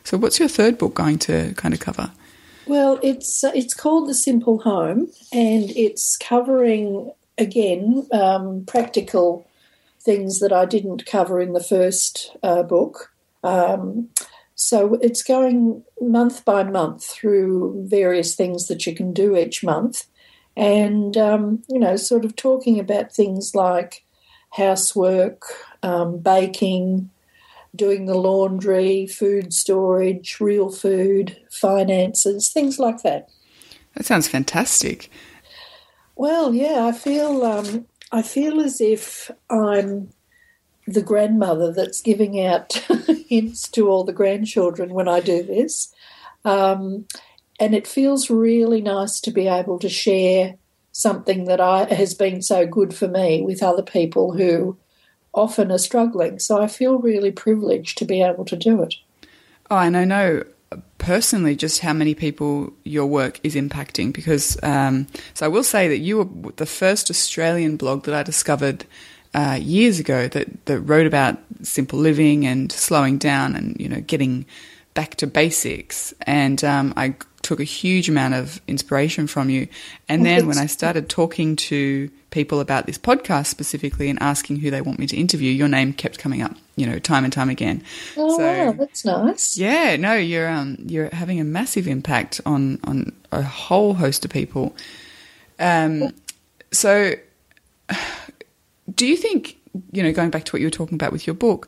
So, 0.04 0.18
what's 0.18 0.40
your 0.40 0.48
third 0.48 0.78
book 0.78 0.96
going 0.96 1.20
to 1.20 1.54
kind 1.56 1.74
of 1.74 1.80
cover? 1.80 2.12
Well, 2.66 3.00
it's 3.02 3.44
uh, 3.44 3.52
it's 3.54 3.74
called 3.74 4.08
the 4.08 4.14
Simple 4.14 4.60
Home, 4.60 5.12
and 5.34 5.72
it's 5.72 6.18
covering 6.18 7.12
again 7.38 8.08
um, 8.12 8.66
practical 8.66 9.48
things 10.00 10.40
that 10.40 10.54
I 10.54 10.66
didn't 10.66 11.06
cover 11.06 11.42
in 11.42 11.54
the 11.54 11.64
first 11.64 12.36
uh, 12.44 12.64
book. 12.64 13.12
Um, 13.44 14.10
so 14.62 14.96
it's 14.96 15.24
going 15.24 15.86
month 16.02 16.44
by 16.44 16.64
month 16.64 17.06
through 17.06 17.86
various 17.88 18.36
things 18.36 18.68
that 18.68 18.86
you 18.86 18.94
can 18.94 19.14
do 19.14 19.38
each 19.38 19.64
month, 19.64 20.06
and 20.58 21.16
um, 21.16 21.64
you 21.70 21.80
know, 21.80 21.96
sort 21.96 22.26
of 22.26 22.36
talking 22.36 22.78
about 22.78 23.14
things 23.14 23.56
like 23.56 24.04
housework, 24.50 25.44
um, 25.82 26.20
baking, 26.20 27.10
doing 27.74 28.06
the 28.06 28.18
laundry, 28.18 29.08
food 29.08 29.54
storage, 29.54 30.42
real 30.42 30.70
food, 30.70 31.38
finances, 31.50 32.50
things 32.50 32.78
like 32.78 33.02
that. 33.04 33.30
That 33.94 34.06
sounds 34.06 34.28
fantastic. 34.28 35.10
Well, 36.18 36.54
yeah, 36.54 36.86
I 36.86 36.92
feel 36.92 37.46
um, 37.46 37.86
I 38.12 38.24
feel 38.24 38.60
as 38.60 38.82
if 38.82 39.32
I'm 39.50 40.10
the 40.94 41.02
grandmother 41.02 41.72
that's 41.72 42.02
giving 42.02 42.44
out 42.44 42.74
hints 43.28 43.68
to 43.70 43.90
all 43.90 44.04
the 44.04 44.14
grandchildren 44.14 44.94
when 44.94 45.08
I 45.08 45.20
do 45.20 45.44
this, 45.44 45.94
um, 46.46 47.06
and 47.60 47.76
it 47.76 47.88
feels 47.88 48.30
really 48.30 48.82
nice 48.82 49.20
to 49.22 49.32
be 49.32 49.48
able 49.48 49.80
to 49.80 49.90
share 49.90 50.56
something 50.92 51.46
that 51.46 51.62
I 51.62 51.86
has 51.94 52.14
been 52.14 52.42
so 52.42 52.66
good 52.66 52.94
for 52.94 53.08
me 53.08 53.42
with 53.42 53.64
other 53.64 53.84
people 53.84 54.34
who 54.34 54.78
often 55.34 55.72
are 55.72 55.78
struggling. 55.78 56.40
So 56.40 56.62
I 56.62 56.68
feel 56.68 56.98
really 57.00 57.32
privileged 57.32 57.98
to 58.00 58.06
be 58.06 58.22
able 58.22 58.46
to 58.46 58.56
do 58.56 58.82
it. 58.82 58.96
Oh, 59.70 59.78
and 59.78 59.96
I 59.96 60.06
know 60.06 60.44
personally 60.98 61.56
just 61.56 61.80
how 61.80 61.94
many 61.94 62.14
people 62.14 62.74
your 62.84 63.06
work 63.06 63.40
is 63.44 63.56
impacting 63.56 64.14
because, 64.14 64.58
um, 64.64 65.08
so 65.34 65.46
I 65.46 65.50
will 65.50 65.64
say 65.64 65.88
that 65.88 65.98
you 65.98 66.18
were 66.18 66.52
the 66.54 66.66
first 66.66 67.10
Australian 67.10 67.78
blog 67.78 68.04
that 68.04 68.14
I 68.14 68.24
discovered 68.24 68.86
uh, 69.34 69.60
years 69.62 70.00
ago 70.00 70.28
that, 70.28 70.66
that 70.66 70.80
wrote 70.82 71.06
about 71.06 71.38
simple 71.62 72.00
living 72.00 72.46
and 72.46 72.72
slowing 72.72 73.18
down 73.18 73.56
and, 73.56 73.80
you 73.80 73.88
know, 73.90 74.02
getting 74.02 74.46
back 74.94 75.16
to 75.16 75.28
basics. 75.28 76.14
And 76.22 76.64
um, 76.64 76.94
I 76.98 77.16
took 77.42 77.60
a 77.60 77.64
huge 77.64 78.10
amount 78.10 78.34
of 78.34 78.60
inspiration 78.68 79.28
from 79.28 79.50
you. 79.50 79.68
And 80.08 80.26
then 80.26 80.48
when 80.48 80.58
I 80.58 80.66
started 80.66 81.10
talking 81.10 81.56
to 81.58 82.10
people 82.32 82.60
about 82.60 82.86
this 82.86 82.98
podcast 82.98 83.48
specifically 83.48 84.10
and 84.10 84.22
asking 84.22 84.58
who 84.58 84.70
they 84.70 84.82
want 84.82 85.00
me 85.00 85.08
to 85.08 85.16
interview, 85.18 85.52
your 85.52 85.68
name 85.68 85.94
kept 85.94 86.20
coming 86.20 86.42
up, 86.42 86.56
you 86.76 86.86
know, 86.86 87.00
time 87.00 87.24
and 87.24 87.32
time 87.32 87.50
again. 87.50 87.84
Oh, 88.18 88.38
So- 88.38 88.66
wow, 88.66 88.72
that's 88.74 89.06
nice. 89.06 89.58
Yeah, 89.58 89.96
no, 89.96 90.16
you're 90.16 90.50
um, 90.50 90.78
you're 90.86 91.10
having 91.14 91.40
a 91.40 91.44
massive 91.44 91.88
impact 91.88 92.42
on 92.46 92.80
on 92.84 93.14
a 93.32 93.42
whole 93.42 93.94
host 93.94 94.26
of 94.26 94.32
people. 94.32 94.76
Um, 95.60 96.14
so, 96.72 97.14
do 98.96 99.06
you 99.06 99.16
think 99.16 99.60
you 99.92 100.04
know, 100.04 100.12
going 100.12 100.30
back 100.30 100.46
to 100.46 100.52
what 100.54 100.62
you 100.62 100.68
were 100.68 100.72
talking 100.72 100.96
about 100.96 101.12
with 101.12 101.28
your 101.28 101.34
book, 101.34 101.68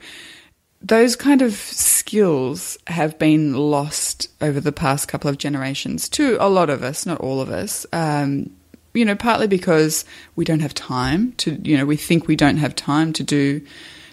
those 0.81 1.15
kind 1.15 1.41
of 1.41 1.53
skills 1.53 2.77
have 2.87 3.19
been 3.19 3.53
lost 3.53 4.29
over 4.41 4.59
the 4.59 4.71
past 4.71 5.07
couple 5.07 5.29
of 5.29 5.37
generations 5.37 6.09
to 6.09 6.37
a 6.39 6.49
lot 6.49 6.69
of 6.69 6.83
us, 6.83 7.05
not 7.05 7.19
all 7.19 7.39
of 7.39 7.49
us. 7.49 7.85
Um, 7.93 8.49
you 8.93 9.05
know, 9.05 9.15
partly 9.15 9.47
because 9.47 10.03
we 10.35 10.43
don't 10.43 10.59
have 10.59 10.73
time 10.73 11.33
to, 11.33 11.59
you 11.63 11.77
know, 11.77 11.85
we 11.85 11.95
think 11.95 12.27
we 12.27 12.35
don't 12.35 12.57
have 12.57 12.75
time 12.75 13.13
to 13.13 13.23
do 13.23 13.61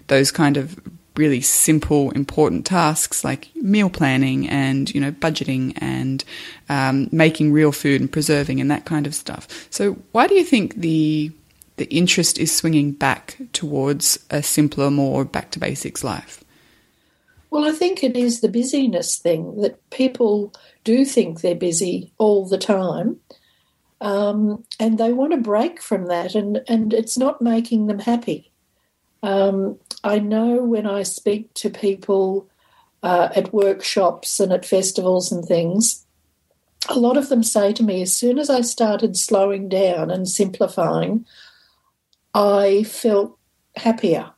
those 0.07 0.31
kind 0.31 0.57
of 0.57 0.79
really 1.17 1.41
simple, 1.41 2.13
important 2.13 2.65
tasks 2.65 3.25
like 3.25 3.49
meal 3.57 3.91
planning 3.91 4.49
and, 4.49 4.95
you 4.95 5.01
know, 5.01 5.11
budgeting 5.11 5.77
and 5.79 6.23
um, 6.69 7.09
making 7.11 7.51
real 7.51 7.73
food 7.73 8.01
and 8.01 8.13
preserving 8.13 8.61
and 8.61 8.71
that 8.71 8.85
kind 8.85 9.05
of 9.05 9.17
stuff. 9.17 9.49
So, 9.71 9.95
why 10.13 10.29
do 10.29 10.37
you 10.37 10.45
think 10.45 10.77
the 10.77 11.33
the 11.79 11.87
interest 11.87 12.39
is 12.39 12.55
swinging 12.55 12.93
back 12.93 13.37
towards 13.53 14.19
a 14.31 14.43
simpler, 14.43 14.91
more 14.91 15.25
back 15.25 15.51
to 15.53 15.59
basics 15.59 16.05
life? 16.05 16.45
Well, 17.51 17.65
I 17.65 17.73
think 17.73 18.05
it 18.05 18.17
is 18.17 18.41
the 18.41 18.49
busyness 18.49 19.17
thing 19.17 19.63
that 19.63 19.89
people 19.91 20.53
do 20.85 21.05
think 21.05 21.41
they're 21.41 21.55
busy 21.55 22.13
all 22.19 22.47
the 22.47 22.59
time. 22.59 23.21
Um, 24.01 24.65
and 24.79 24.99
they 24.99 25.13
want 25.13 25.33
a 25.33 25.39
break 25.39 25.83
from 25.83 26.07
that, 26.07 26.35
and, 26.35 26.61
and 26.69 26.95
it's 26.95 27.19
not 27.19 27.43
making 27.43 27.87
them 27.87 27.99
happy. 27.99 28.53
Um, 29.23 29.79
I 30.05 30.21
know 30.21 30.63
when 30.63 30.87
I 30.87 31.03
speak 31.03 31.53
to 31.55 31.71
people 31.71 32.49
uh, 33.03 33.31
at 33.35 33.53
workshops 33.53 34.39
and 34.39 34.53
at 34.53 34.65
festivals 34.65 35.33
and 35.33 35.45
things, 35.45 36.05
a 36.89 36.99
lot 36.99 37.17
of 37.17 37.29
them 37.29 37.43
say 37.43 37.73
to 37.73 37.83
me, 37.83 38.03
as 38.03 38.15
soon 38.15 38.39
as 38.39 38.49
I 38.49 38.61
started 38.61 39.17
slowing 39.17 39.69
down 39.69 40.11
and 40.11 40.29
simplifying, 40.29 41.27
I 42.39 42.85
felt 42.85 43.37
happier. 43.75 44.31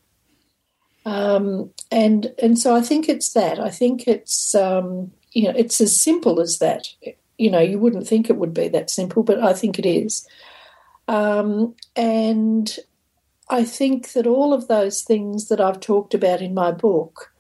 Um, 1.05 1.71
and 1.91 2.33
and 2.43 2.59
so 2.59 2.75
I 2.75 2.81
think 2.81 3.09
it's 3.09 3.35
that. 3.35 3.61
I 3.61 3.69
think 3.69 4.09
it's 4.09 4.55
um, 4.55 5.13
you 5.33 5.45
know 5.45 5.55
it's 5.55 5.81
as 5.83 6.01
simple 6.01 6.41
as 6.41 6.59
that. 6.61 6.89
You 7.37 7.51
know, 7.51 7.61
you 7.61 7.79
wouldn't 7.79 8.07
think 8.07 8.29
it 8.31 8.37
would 8.37 8.55
be 8.55 8.69
that 8.69 8.91
simple, 8.91 9.23
but 9.23 9.43
I 9.43 9.53
think 9.53 9.79
it 9.79 9.87
is. 9.87 10.27
Um, 11.09 11.75
and 11.95 12.75
I 13.51 13.65
think 13.65 14.13
that 14.13 14.27
all 14.27 14.55
of 14.55 14.69
those 14.69 15.03
things 15.03 15.49
that 15.49 15.61
I've 15.61 15.81
talked 15.81 16.15
about 16.15 16.41
in 16.41 16.55
my 16.55 16.71
book, 16.71 17.33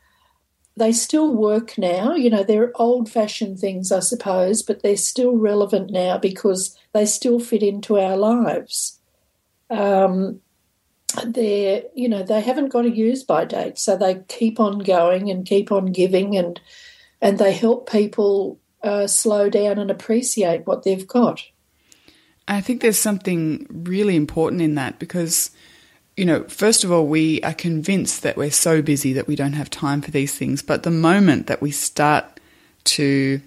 they 0.76 0.92
still 0.92 1.34
work 1.34 1.78
now. 1.78 2.14
You 2.14 2.30
know, 2.30 2.42
they're 2.42 2.72
old 2.74 3.10
fashioned 3.10 3.60
things, 3.60 3.92
I 3.92 4.00
suppose, 4.00 4.62
but 4.62 4.82
they're 4.82 4.96
still 4.96 5.36
relevant 5.36 5.90
now 5.90 6.18
because 6.18 6.76
they 6.92 7.06
still 7.06 7.38
fit 7.38 7.62
into 7.62 7.98
our 7.98 8.16
lives. 8.16 8.98
Um, 9.70 10.40
they're 11.24 11.82
you 11.94 12.08
know 12.08 12.22
they 12.22 12.40
haven't 12.40 12.68
got 12.68 12.84
a 12.84 12.90
use 12.90 13.24
by 13.24 13.44
date, 13.44 13.78
so 13.78 13.96
they 13.96 14.22
keep 14.28 14.60
on 14.60 14.80
going 14.80 15.30
and 15.30 15.46
keep 15.46 15.72
on 15.72 15.86
giving, 15.86 16.36
and 16.36 16.60
and 17.20 17.38
they 17.38 17.52
help 17.52 17.90
people 17.90 18.58
uh, 18.82 19.06
slow 19.06 19.50
down 19.50 19.78
and 19.78 19.90
appreciate 19.90 20.66
what 20.66 20.84
they've 20.84 21.06
got. 21.06 21.42
I 22.48 22.60
think 22.60 22.80
there's 22.80 22.98
something 22.98 23.66
really 23.70 24.16
important 24.16 24.60
in 24.60 24.74
that 24.74 24.98
because, 24.98 25.50
you 26.16 26.24
know, 26.24 26.42
first 26.44 26.82
of 26.82 26.90
all, 26.90 27.06
we 27.06 27.40
are 27.42 27.54
convinced 27.54 28.22
that 28.22 28.36
we're 28.36 28.50
so 28.50 28.82
busy 28.82 29.12
that 29.12 29.28
we 29.28 29.36
don't 29.36 29.52
have 29.52 29.70
time 29.70 30.02
for 30.02 30.10
these 30.10 30.34
things. 30.34 30.60
But 30.60 30.82
the 30.82 30.90
moment 30.90 31.46
that 31.46 31.62
we 31.62 31.70
start 31.70 32.40
to 32.84 33.40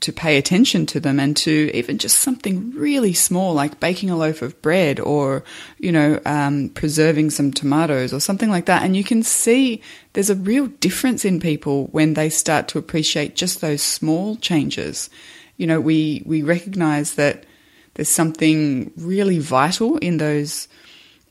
to 0.00 0.12
pay 0.12 0.36
attention 0.36 0.84
to 0.84 1.00
them 1.00 1.18
and 1.18 1.36
to 1.36 1.70
even 1.72 1.96
just 1.96 2.18
something 2.18 2.70
really 2.72 3.14
small 3.14 3.54
like 3.54 3.80
baking 3.80 4.10
a 4.10 4.16
loaf 4.16 4.42
of 4.42 4.60
bread 4.60 5.00
or 5.00 5.42
you 5.78 5.90
know 5.90 6.20
um, 6.26 6.68
preserving 6.70 7.30
some 7.30 7.50
tomatoes 7.50 8.12
or 8.12 8.20
something 8.20 8.50
like 8.50 8.66
that. 8.66 8.82
And 8.82 8.96
you 8.96 9.04
can 9.04 9.22
see 9.22 9.80
there's 10.12 10.30
a 10.30 10.34
real 10.34 10.66
difference 10.66 11.24
in 11.24 11.40
people 11.40 11.86
when 11.92 12.14
they 12.14 12.28
start 12.28 12.68
to 12.68 12.78
appreciate 12.78 13.36
just 13.36 13.60
those 13.60 13.82
small 13.82 14.36
changes. 14.36 15.08
You 15.56 15.66
know 15.66 15.80
we 15.80 16.22
we 16.26 16.42
recognize 16.42 17.14
that 17.14 17.44
there's 17.94 18.10
something 18.10 18.92
really 18.96 19.38
vital 19.38 19.96
in 19.98 20.18
those 20.18 20.68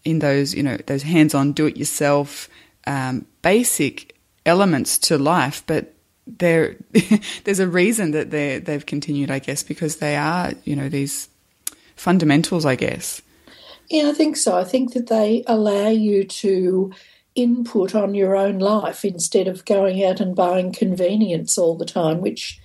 in 0.03 0.19
those 0.19 0.55
you 0.55 0.63
know 0.63 0.77
those 0.87 1.03
hands-on 1.03 1.51
do-it-yourself 1.51 2.49
um, 2.87 3.25
basic 3.41 4.15
elements 4.45 4.97
to 4.97 5.17
life 5.17 5.63
but 5.67 5.94
there 6.27 6.75
there's 7.43 7.59
a 7.59 7.67
reason 7.67 8.11
that 8.11 8.31
they 8.31 8.59
they've 8.59 8.85
continued, 8.85 9.31
I 9.31 9.39
guess, 9.39 9.63
because 9.63 9.97
they 9.97 10.15
are 10.15 10.53
you 10.63 10.75
know 10.75 10.89
these 10.89 11.29
fundamentals, 11.95 12.65
I 12.65 12.75
guess. 12.75 13.21
Yeah, 13.89 14.09
I 14.09 14.13
think 14.13 14.35
so. 14.35 14.57
I 14.57 14.63
think 14.63 14.93
that 14.93 15.07
they 15.07 15.43
allow 15.45 15.89
you 15.89 16.23
to 16.23 16.91
input 17.35 17.93
on 17.93 18.15
your 18.15 18.35
own 18.35 18.59
life 18.59 19.03
instead 19.03 19.47
of 19.47 19.65
going 19.65 20.03
out 20.03 20.19
and 20.19 20.35
buying 20.35 20.71
convenience 20.71 21.57
all 21.57 21.75
the 21.75 21.85
time, 21.85 22.21
which 22.21 22.59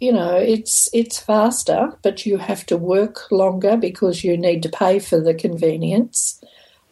you 0.00 0.12
know 0.12 0.36
it's 0.36 0.88
it's 0.92 1.18
faster, 1.18 1.92
but 2.02 2.24
you 2.24 2.38
have 2.38 2.64
to 2.66 2.76
work 2.76 3.30
longer 3.30 3.76
because 3.76 4.24
you 4.24 4.36
need 4.36 4.62
to 4.62 4.68
pay 4.68 4.98
for 4.98 5.20
the 5.20 5.34
convenience. 5.34 6.42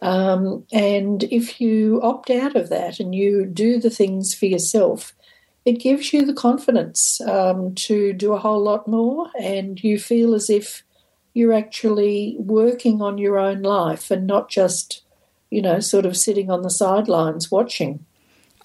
Um, 0.03 0.67
and 0.73 1.25
if 1.25 1.59
you 1.61 2.01
opt 2.03 2.29
out 2.31 2.55
of 2.55 2.69
that 2.69 3.01
and 3.01 3.15
you 3.15 3.47
do 3.47 3.81
the 3.81 3.91
things 3.91 4.35
for 4.35 4.45
yourself, 4.45 5.15
it 5.67 5.81
gives 5.81 6.13
you 6.13 6.25
the 6.25 6.33
confidence 6.33 7.21
um, 7.23 7.75
to 7.75 8.13
do 8.13 8.33
a 8.33 8.39
whole 8.39 8.63
lot 8.63 8.87
more, 8.87 9.29
and 9.39 9.83
you 9.83 9.99
feel 9.99 10.33
as 10.33 10.49
if 10.49 10.85
you're 11.35 11.53
actually 11.53 12.37
working 12.39 13.03
on 13.03 13.19
your 13.19 13.37
own 13.37 13.63
life 13.63 14.13
and 14.13 14.29
not 14.29 14.49
just, 14.49 15.03
you 15.51 15.61
know, 15.61 15.81
sort 15.81 16.07
of 16.07 16.17
sitting 16.17 16.51
on 16.53 16.63
the 16.63 16.71
sidelines 16.71 17.51
watching. 17.51 18.07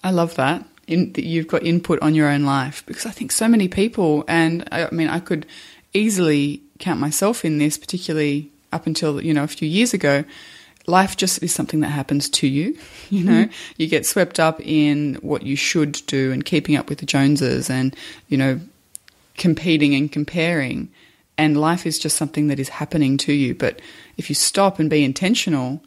I 0.04 0.12
love 0.12 0.36
that. 0.36 0.64
In, 0.86 1.12
that 1.12 1.24
you've 1.24 1.48
got 1.48 1.64
input 1.64 2.00
on 2.02 2.14
your 2.14 2.28
own 2.28 2.44
life 2.44 2.84
because 2.86 3.06
I 3.06 3.10
think 3.10 3.32
so 3.32 3.48
many 3.48 3.66
people, 3.66 4.24
and 4.28 4.68
I, 4.70 4.86
I 4.86 4.90
mean, 4.92 5.08
I 5.08 5.18
could 5.18 5.44
easily 5.92 6.62
count 6.78 7.00
myself 7.00 7.44
in 7.44 7.58
this, 7.58 7.78
particularly 7.78 8.50
up 8.72 8.86
until 8.86 9.22
you 9.22 9.34
know 9.34 9.42
a 9.42 9.48
few 9.48 9.68
years 9.68 9.92
ago 9.92 10.24
life 10.86 11.16
just 11.16 11.42
is 11.42 11.54
something 11.54 11.80
that 11.80 11.88
happens 11.88 12.28
to 12.28 12.46
you. 12.46 12.76
You 13.10 13.24
know, 13.24 13.44
mm. 13.44 13.52
you 13.76 13.86
get 13.86 14.06
swept 14.06 14.40
up 14.40 14.60
in 14.60 15.14
what 15.16 15.42
you 15.42 15.56
should 15.56 16.00
do 16.06 16.32
and 16.32 16.44
keeping 16.44 16.76
up 16.76 16.88
with 16.88 16.98
the 16.98 17.06
Joneses 17.06 17.70
and, 17.70 17.94
you 18.28 18.36
know, 18.36 18.60
competing 19.36 19.94
and 19.94 20.10
comparing. 20.10 20.88
And 21.38 21.60
life 21.60 21.86
is 21.86 21.98
just 21.98 22.16
something 22.16 22.48
that 22.48 22.58
is 22.58 22.68
happening 22.68 23.16
to 23.18 23.32
you. 23.32 23.54
But 23.54 23.80
if 24.16 24.28
you 24.28 24.34
stop 24.34 24.78
and 24.78 24.90
be 24.90 25.04
intentional, 25.04 25.82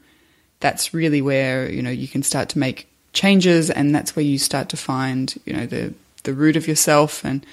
that's 0.59 0.93
really 0.93 1.21
where, 1.21 1.69
you 1.69 1.81
know, 1.81 1.89
you 1.89 2.07
can 2.07 2.23
start 2.23 2.49
to 2.49 2.59
make 2.59 2.87
changes 3.13 3.69
and 3.69 3.93
that's 3.93 4.15
where 4.15 4.25
you 4.25 4.37
start 4.37 4.69
to 4.69 4.77
find, 4.77 5.35
you 5.45 5.53
know, 5.53 5.65
the, 5.65 5.93
the 6.23 6.33
root 6.33 6.55
of 6.55 6.67
yourself. 6.67 7.23
And 7.23 7.45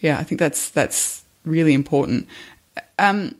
yeah, 0.00 0.18
I 0.18 0.24
think 0.24 0.38
that's, 0.38 0.70
that's 0.70 1.24
really 1.44 1.74
important. 1.74 2.28
Um, 2.98 3.34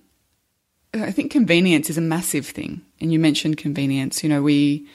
I 0.92 1.10
think 1.10 1.32
convenience 1.32 1.90
is 1.90 1.98
a 1.98 2.02
massive 2.02 2.46
thing. 2.46 2.82
And 3.04 3.12
you 3.12 3.18
mentioned 3.18 3.58
convenience. 3.58 4.22
You 4.22 4.30
know, 4.30 4.40
we, 4.40 4.88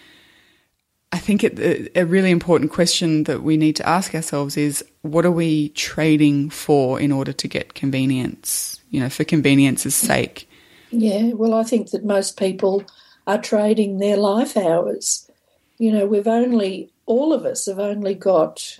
I 1.11 1.19
think 1.19 1.43
it, 1.43 1.91
a 1.95 2.07
really 2.07 2.31
important 2.31 2.71
question 2.71 3.25
that 3.25 3.43
we 3.43 3.55
need 3.55 3.75
to 3.75 3.87
ask 3.87 4.15
ourselves 4.15 4.57
is 4.57 4.83
what 5.03 5.27
are 5.27 5.31
we 5.31 5.69
trading 5.69 6.49
for 6.49 6.99
in 6.99 7.11
order 7.11 7.31
to 7.31 7.47
get 7.47 7.75
convenience, 7.75 8.81
you 8.89 8.99
know, 8.99 9.09
for 9.09 9.25
convenience's 9.25 9.93
sake? 9.93 10.49
Yeah, 10.89 11.33
well, 11.33 11.53
I 11.53 11.61
think 11.61 11.91
that 11.91 12.03
most 12.03 12.35
people 12.39 12.83
are 13.27 13.39
trading 13.39 13.99
their 13.99 14.17
life 14.17 14.57
hours. 14.57 15.29
You 15.77 15.91
know, 15.91 16.07
we've 16.07 16.25
only, 16.25 16.91
all 17.05 17.31
of 17.31 17.45
us 17.45 17.67
have 17.67 17.77
only 17.77 18.15
got 18.15 18.79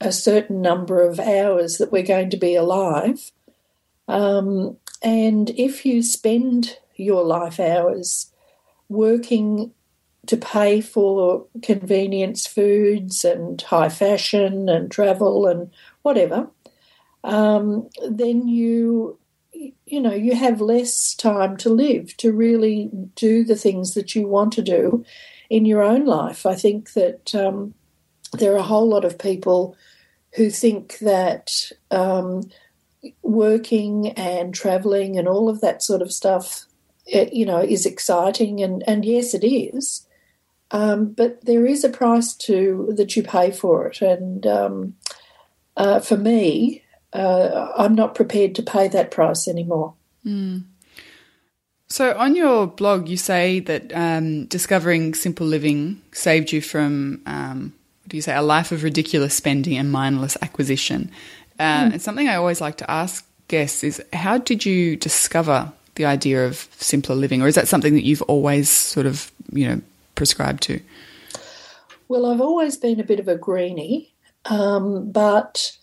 a 0.00 0.12
certain 0.12 0.62
number 0.62 1.02
of 1.02 1.18
hours 1.18 1.78
that 1.78 1.90
we're 1.90 2.04
going 2.04 2.30
to 2.30 2.36
be 2.36 2.54
alive. 2.54 3.32
Um, 4.06 4.76
and 5.02 5.50
if 5.50 5.84
you 5.84 6.04
spend 6.04 6.78
your 6.94 7.24
life 7.24 7.58
hours 7.58 8.29
working 8.90 9.72
to 10.26 10.36
pay 10.36 10.82
for 10.82 11.46
convenience 11.62 12.46
foods 12.46 13.24
and 13.24 13.62
high 13.62 13.88
fashion 13.88 14.68
and 14.68 14.90
travel 14.90 15.46
and 15.46 15.70
whatever, 16.02 16.48
um, 17.24 17.88
then 18.06 18.48
you 18.48 19.18
you 19.86 20.00
know 20.00 20.12
you 20.12 20.34
have 20.34 20.60
less 20.60 21.14
time 21.14 21.56
to 21.56 21.68
live 21.70 22.16
to 22.16 22.32
really 22.32 22.90
do 23.14 23.44
the 23.44 23.56
things 23.56 23.94
that 23.94 24.14
you 24.14 24.26
want 24.26 24.52
to 24.52 24.62
do 24.62 25.04
in 25.48 25.64
your 25.64 25.82
own 25.82 26.04
life. 26.04 26.46
I 26.46 26.54
think 26.54 26.92
that 26.92 27.34
um, 27.34 27.74
there 28.32 28.52
are 28.52 28.58
a 28.58 28.62
whole 28.62 28.88
lot 28.88 29.04
of 29.04 29.18
people 29.18 29.76
who 30.36 30.50
think 30.50 30.98
that 30.98 31.72
um, 31.90 32.48
working 33.22 34.10
and 34.10 34.54
traveling 34.54 35.18
and 35.18 35.26
all 35.26 35.48
of 35.48 35.60
that 35.60 35.82
sort 35.82 36.02
of 36.02 36.12
stuff, 36.12 36.66
it, 37.10 37.32
you 37.32 37.46
know, 37.46 37.58
is 37.58 37.86
exciting. 37.86 38.62
And, 38.62 38.82
and 38.86 39.04
yes, 39.04 39.34
it 39.34 39.44
is. 39.46 40.06
Um, 40.70 41.12
but 41.12 41.44
there 41.44 41.66
is 41.66 41.84
a 41.84 41.88
price 41.88 42.34
to 42.34 42.92
that 42.96 43.16
you 43.16 43.22
pay 43.22 43.50
for 43.50 43.88
it. 43.88 44.00
And 44.00 44.46
um, 44.46 44.94
uh, 45.76 46.00
for 46.00 46.16
me, 46.16 46.84
uh, 47.12 47.72
I'm 47.76 47.94
not 47.94 48.14
prepared 48.14 48.54
to 48.56 48.62
pay 48.62 48.88
that 48.88 49.10
price 49.10 49.48
anymore. 49.48 49.94
Mm. 50.24 50.64
So, 51.88 52.16
on 52.16 52.36
your 52.36 52.68
blog, 52.68 53.08
you 53.08 53.16
say 53.16 53.58
that 53.60 53.92
um, 53.92 54.46
discovering 54.46 55.12
simple 55.14 55.46
living 55.46 56.00
saved 56.12 56.52
you 56.52 56.60
from 56.60 57.20
um, 57.26 57.72
do 58.10 58.16
you 58.16 58.22
say, 58.22 58.34
a 58.34 58.42
life 58.42 58.72
of 58.72 58.82
ridiculous 58.82 59.34
spending 59.34 59.78
and 59.78 59.90
mindless 59.90 60.36
acquisition. 60.42 61.10
Uh, 61.58 61.84
mm. 61.84 61.92
And 61.92 62.02
something 62.02 62.28
I 62.28 62.34
always 62.34 62.60
like 62.60 62.76
to 62.78 62.90
ask 62.90 63.24
guests 63.48 63.82
is 63.82 64.02
how 64.12 64.38
did 64.38 64.66
you 64.66 64.96
discover 64.96 65.72
the 65.94 66.04
idea 66.04 66.46
of 66.46 66.68
simpler 66.72 67.14
living, 67.14 67.42
or 67.42 67.48
is 67.48 67.54
that 67.54 67.68
something 67.68 67.94
that 67.94 68.04
you've 68.04 68.22
always 68.22 68.70
sort 68.70 69.06
of, 69.06 69.30
you 69.52 69.68
know, 69.68 69.80
prescribed 70.14 70.62
to? 70.64 70.80
Well, 72.08 72.26
I've 72.26 72.40
always 72.40 72.76
been 72.76 73.00
a 73.00 73.04
bit 73.04 73.20
of 73.20 73.28
a 73.28 73.36
greenie, 73.36 74.12
um, 74.46 75.10
but 75.10 75.76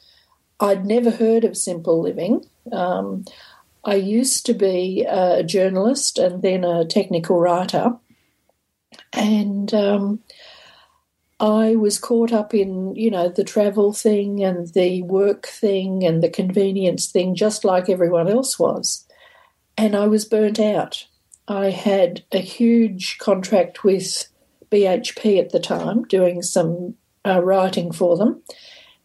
I'd 0.59 0.85
never 0.85 1.11
heard 1.11 1.43
of 1.43 1.55
simple 1.55 2.01
living. 2.01 2.45
Um, 2.71 3.25
I 3.85 3.95
used 3.95 4.45
to 4.47 4.53
be 4.53 5.05
a 5.07 5.43
journalist 5.43 6.17
and 6.17 6.41
then 6.41 6.63
a 6.63 6.85
technical 6.85 7.39
writer, 7.39 7.95
and 9.13 9.73
um, 9.73 10.19
I 11.39 11.75
was 11.75 11.99
caught 11.99 12.33
up 12.33 12.53
in, 12.53 12.95
you 12.95 13.11
know, 13.11 13.29
the 13.29 13.43
travel 13.43 13.93
thing 13.93 14.43
and 14.43 14.67
the 14.73 15.03
work 15.03 15.45
thing 15.45 16.03
and 16.03 16.23
the 16.23 16.29
convenience 16.29 17.05
thing, 17.11 17.35
just 17.35 17.63
like 17.63 17.89
everyone 17.89 18.27
else 18.27 18.57
was. 18.57 19.06
And 19.77 19.95
I 19.95 20.07
was 20.07 20.25
burnt 20.25 20.59
out. 20.59 21.05
I 21.47 21.69
had 21.69 22.23
a 22.31 22.39
huge 22.39 23.17
contract 23.19 23.83
with 23.83 24.27
BHP 24.71 25.39
at 25.39 25.51
the 25.51 25.59
time, 25.59 26.03
doing 26.03 26.41
some 26.41 26.95
uh, 27.25 27.41
writing 27.41 27.91
for 27.91 28.17
them. 28.17 28.41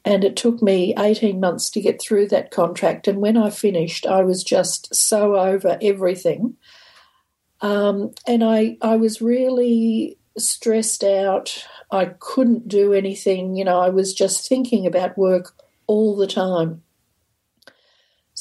And 0.04 0.24
it 0.24 0.34
took 0.34 0.60
me 0.60 0.94
18 0.98 1.38
months 1.38 1.70
to 1.70 1.80
get 1.80 2.02
through 2.02 2.28
that 2.28 2.50
contract. 2.50 3.06
And 3.06 3.18
when 3.18 3.36
I 3.36 3.50
finished, 3.50 4.06
I 4.06 4.22
was 4.22 4.42
just 4.42 4.92
so 4.94 5.36
over 5.36 5.78
everything. 5.80 6.56
Um, 7.60 8.12
and 8.26 8.42
I, 8.42 8.76
I 8.82 8.96
was 8.96 9.22
really 9.22 10.18
stressed 10.36 11.04
out. 11.04 11.64
I 11.92 12.06
couldn't 12.18 12.66
do 12.66 12.92
anything. 12.92 13.54
You 13.54 13.64
know, 13.64 13.78
I 13.78 13.90
was 13.90 14.12
just 14.12 14.48
thinking 14.48 14.86
about 14.86 15.16
work 15.16 15.54
all 15.86 16.16
the 16.16 16.26
time. 16.26 16.82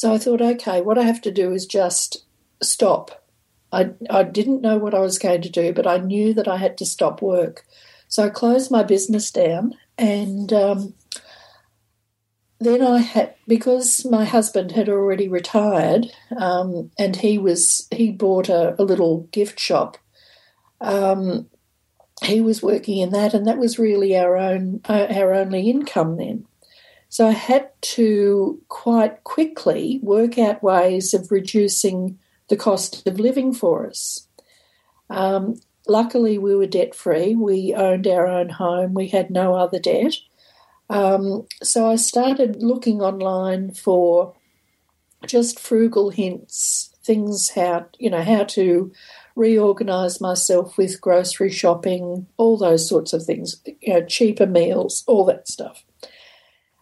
So 0.02 0.12
I 0.12 0.18
thought, 0.18 0.42
okay, 0.42 0.82
what 0.82 0.98
I 0.98 1.04
have 1.04 1.22
to 1.22 1.32
do 1.32 1.54
is 1.54 1.68
just 1.68 2.26
stop. 2.64 3.24
I, 3.72 3.92
I 4.10 4.24
didn't 4.24 4.64
know 4.64 4.80
what 4.80 4.96
I 4.96 5.00
was 5.00 5.20
going 5.20 5.44
to 5.44 5.50
do, 5.50 5.74
but 5.74 5.86
I 5.86 5.98
knew 5.98 6.34
that 6.34 6.48
I 6.48 6.58
had 6.58 6.76
to 6.80 6.88
stop 6.88 7.22
work. 7.22 7.68
So 8.08 8.24
I 8.24 8.30
closed 8.30 8.72
my 8.72 8.82
business 8.82 9.30
down 9.30 9.76
and 10.00 10.52
um, 10.52 10.96
then 12.60 12.82
I 12.82 12.98
had 12.98 13.36
because 13.48 14.04
my 14.04 14.26
husband 14.26 14.72
had 14.72 14.90
already 14.90 15.28
retired, 15.28 16.08
um, 16.36 16.90
and 16.98 17.18
he 17.18 17.38
was 17.38 17.88
he 17.92 18.12
bought 18.12 18.50
a, 18.50 18.82
a 18.82 18.84
little 18.84 19.28
gift 19.32 19.60
shop. 19.60 20.00
Um, 20.80 21.48
he 22.24 22.42
was 22.42 22.64
working 22.64 22.98
in 22.98 23.12
that, 23.12 23.36
and 23.36 23.46
that 23.46 23.60
was 23.60 23.78
really 23.78 24.18
our 24.18 24.36
own 24.36 24.82
our 24.90 25.32
only 25.32 25.70
income 25.70 26.18
then. 26.18 26.48
So 27.12 27.28
I 27.28 27.32
had 27.32 27.70
to 27.82 28.62
quite 28.70 29.26
quickly 29.26 30.00
work 30.02 30.40
out 30.40 30.64
ways 30.64 31.14
of 31.14 31.30
reducing 31.30 32.18
the 32.48 32.56
cost 32.56 33.06
of 33.06 33.20
living 33.20 33.54
for 33.54 33.86
us. 33.86 34.28
Um, 35.10 35.60
luckily, 35.90 36.38
we 36.38 36.56
were 36.56 36.68
debt 36.68 36.96
free. 36.96 37.36
We 37.36 37.74
owned 37.76 38.08
our 38.08 38.28
own 38.28 38.48
home. 38.48 38.94
We 38.94 39.10
had 39.10 39.30
no 39.30 39.56
other 39.56 39.78
debt. 39.78 40.16
Um, 40.90 41.48
so 41.62 41.92
I 41.92 41.98
started 41.98 42.64
looking 42.64 43.02
online 43.02 43.74
for 43.74 44.34
just 45.26 45.60
frugal 45.60 46.12
hints, 46.12 46.96
things 47.04 47.50
how 47.50 47.88
you 48.00 48.10
know 48.10 48.24
how 48.24 48.46
to 48.46 48.94
reorganize 49.36 50.22
myself 50.22 50.78
with 50.78 51.02
grocery 51.02 51.52
shopping, 51.52 52.28
all 52.38 52.56
those 52.56 52.88
sorts 52.88 53.12
of 53.12 53.26
things, 53.26 53.62
you 53.82 53.94
know, 53.96 54.06
cheaper 54.06 54.48
meals, 54.48 55.04
all 55.08 55.26
that 55.26 55.50
stuff. 55.50 55.84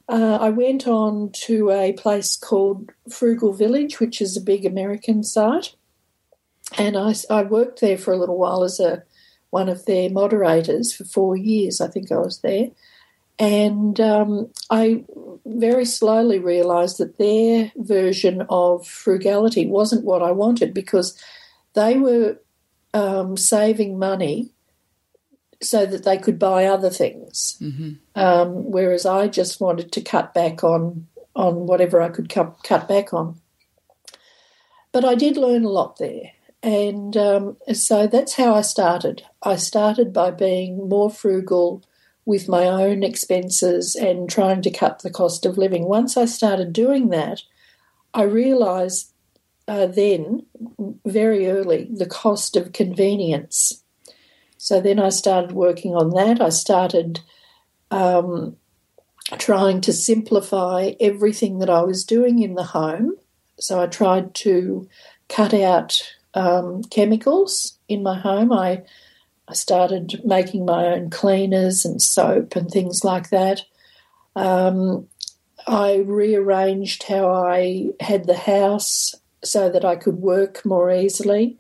Uh, 0.10 0.40
I 0.42 0.50
went 0.50 0.88
on 0.88 1.32
to 1.44 1.70
a 1.70 1.94
place 1.94 2.36
called 2.36 2.90
Frugal 3.12 3.54
Village, 3.54 4.00
which 4.00 4.22
is 4.22 4.36
a 4.36 4.42
big 4.42 4.66
American 4.66 5.24
site, 5.24 5.76
and 6.80 6.98
I, 6.98 7.14
I 7.30 7.44
worked 7.44 7.80
there 7.80 7.98
for 7.98 8.12
a 8.12 8.18
little 8.18 8.38
while 8.38 8.64
as 8.64 8.80
a 8.80 9.04
one 9.52 9.70
of 9.70 9.86
their 9.86 10.10
moderators 10.10 10.94
for 10.94 11.04
four 11.04 11.36
years. 11.36 11.80
I 11.80 11.88
think 11.88 12.12
I 12.12 12.18
was 12.18 12.42
there. 12.42 12.70
And 13.40 14.00
um, 14.00 14.52
I 14.70 15.06
very 15.46 15.86
slowly 15.86 16.40
realised 16.40 16.98
that 16.98 17.18
their 17.18 17.72
version 17.78 18.46
of 18.50 18.86
frugality 18.86 19.66
wasn't 19.66 20.06
what 20.06 20.22
I 20.22 20.32
wanted 20.32 20.74
because 20.74 21.18
they 21.74 21.98
were 21.98 22.40
um, 22.94 23.38
saving 23.38 23.98
money 23.98 24.52
so 25.62 25.86
that 25.86 26.04
they 26.04 26.18
could 26.18 26.40
buy 26.40 26.66
other 26.66 26.90
things, 26.90 27.58
mm-hmm. 27.62 27.94
um, 28.16 28.72
whereas 28.72 29.06
I 29.06 29.28
just 29.28 29.60
wanted 29.60 29.92
to 29.92 30.02
cut 30.02 30.34
back 30.34 30.64
on 30.64 31.08
on 31.36 31.68
whatever 31.68 32.02
I 32.02 32.10
could 32.10 32.28
cut, 32.30 32.64
cut 32.64 32.88
back 32.88 33.14
on. 33.14 33.40
But 34.92 35.06
I 35.06 35.16
did 35.16 35.38
learn 35.38 35.64
a 35.64 35.70
lot 35.70 35.98
there, 35.98 36.32
and 36.64 37.16
um, 37.16 37.58
so 37.74 38.08
that's 38.08 38.36
how 38.36 38.56
I 38.56 38.62
started. 38.62 39.24
I 39.44 39.56
started 39.56 40.12
by 40.12 40.32
being 40.32 40.90
more 40.90 41.10
frugal 41.10 41.84
with 42.26 42.48
my 42.48 42.66
own 42.66 43.04
expenses 43.04 43.96
and 43.96 44.30
trying 44.30 44.62
to 44.62 44.72
cut 44.72 45.00
the 45.00 45.10
cost 45.10 45.46
of 45.46 45.58
living. 45.58 45.86
Once 45.86 46.16
I 46.16 46.26
started 46.26 46.74
doing 46.74 47.10
that, 47.10 47.42
I 48.14 48.24
realised 48.24 49.14
uh, 49.68 49.88
then, 49.88 50.46
very 51.06 51.48
early, 51.48 51.88
the 51.92 52.06
cost 52.06 52.56
of 52.56 52.74
convenience. 52.74 53.84
So 54.62 54.82
then 54.82 55.00
I 55.00 55.08
started 55.08 55.54
working 55.54 55.96
on 55.96 56.10
that. 56.12 56.42
I 56.42 56.50
started 56.50 57.22
um, 57.92 58.58
trying 59.38 59.80
to 59.82 59.94
simplify 59.94 60.92
everything 61.00 61.60
that 61.60 61.70
I 61.70 61.82
was 61.82 62.04
doing 62.04 62.40
in 62.40 62.56
the 62.56 62.66
home. 62.66 63.16
So 63.58 63.82
I 63.82 63.88
tried 63.88 64.36
to 64.36 64.88
cut 65.30 65.54
out 65.54 66.02
um, 66.34 66.84
chemicals 66.84 67.78
in 67.88 68.04
my 68.04 68.20
home. 68.20 68.52
I 68.52 68.84
I 69.48 69.54
started 69.54 70.22
making 70.26 70.66
my 70.66 70.88
own 70.88 71.10
cleaners 71.10 71.84
and 71.86 72.00
soap 72.00 72.56
and 72.56 72.70
things 72.70 73.04
like 73.04 73.30
that. 73.30 73.64
Um, 74.36 75.08
I 75.66 76.04
rearranged 76.06 77.04
how 77.04 77.32
I 77.32 77.92
had 78.00 78.28
the 78.28 78.38
house 78.38 79.16
so 79.44 79.70
that 79.70 79.84
I 79.84 79.96
could 79.96 80.18
work 80.18 80.64
more 80.66 80.92
easily. 80.92 81.58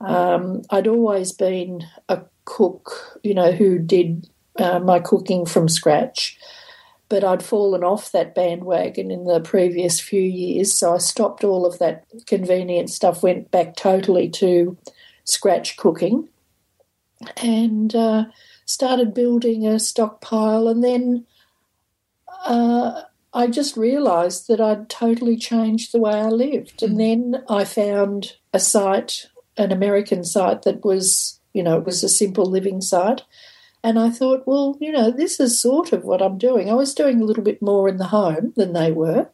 Um, 0.00 0.62
I'd 0.70 0.86
always 0.86 1.32
been 1.32 1.84
a 2.08 2.22
cook, 2.44 3.20
you 3.22 3.34
know, 3.34 3.52
who 3.52 3.78
did 3.78 4.28
uh, 4.58 4.78
my 4.78 4.98
cooking 4.98 5.46
from 5.46 5.68
scratch, 5.68 6.38
but 7.08 7.24
I'd 7.24 7.42
fallen 7.42 7.84
off 7.84 8.12
that 8.12 8.34
bandwagon 8.34 9.10
in 9.10 9.24
the 9.24 9.40
previous 9.40 10.00
few 10.00 10.22
years. 10.22 10.72
So 10.72 10.94
I 10.94 10.98
stopped 10.98 11.44
all 11.44 11.66
of 11.66 11.78
that 11.78 12.04
convenient 12.26 12.90
stuff, 12.90 13.22
went 13.22 13.50
back 13.50 13.76
totally 13.76 14.28
to 14.30 14.78
scratch 15.24 15.76
cooking 15.76 16.28
and 17.42 17.94
uh, 17.94 18.24
started 18.64 19.14
building 19.14 19.66
a 19.66 19.78
stockpile. 19.78 20.68
And 20.68 20.82
then 20.82 21.26
uh, 22.46 23.02
I 23.32 23.46
just 23.46 23.76
realised 23.76 24.48
that 24.48 24.60
I'd 24.60 24.88
totally 24.88 25.36
changed 25.36 25.92
the 25.92 26.00
way 26.00 26.12
I 26.12 26.28
lived. 26.28 26.82
And 26.82 26.98
then 26.98 27.44
I 27.48 27.64
found 27.64 28.36
a 28.52 28.60
site, 28.60 29.28
an 29.60 29.72
American 29.72 30.24
site 30.24 30.62
that 30.62 30.84
was, 30.84 31.38
you 31.52 31.62
know, 31.62 31.76
it 31.76 31.84
was 31.84 32.02
a 32.02 32.08
simple 32.08 32.46
living 32.46 32.80
site. 32.80 33.22
And 33.82 33.98
I 33.98 34.10
thought, 34.10 34.46
well, 34.46 34.76
you 34.80 34.92
know, 34.92 35.10
this 35.10 35.40
is 35.40 35.60
sort 35.60 35.92
of 35.92 36.04
what 36.04 36.20
I'm 36.20 36.38
doing. 36.38 36.68
I 36.70 36.74
was 36.74 36.94
doing 36.94 37.20
a 37.20 37.24
little 37.24 37.44
bit 37.44 37.62
more 37.62 37.88
in 37.88 37.96
the 37.96 38.06
home 38.06 38.52
than 38.56 38.72
they 38.72 38.92
were. 38.92 39.28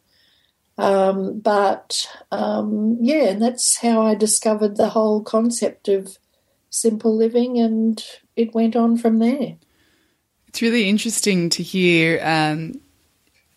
Um, 0.79 1.41
but 1.41 2.07
um, 2.31 2.99
yeah, 3.01 3.29
and 3.29 3.43
that's 3.43 3.79
how 3.79 4.03
I 4.03 4.15
discovered 4.15 4.77
the 4.77 4.91
whole 4.91 5.23
concept 5.23 5.89
of 5.89 6.19
simple 6.69 7.17
living, 7.17 7.59
and 7.59 8.05
it 8.37 8.55
went 8.55 8.77
on 8.77 8.99
from 8.99 9.19
there. 9.19 9.57
It's 10.49 10.61
really 10.61 10.89
interesting 10.89 11.49
to 11.51 11.63
hear, 11.63 12.21
um, 12.23 12.81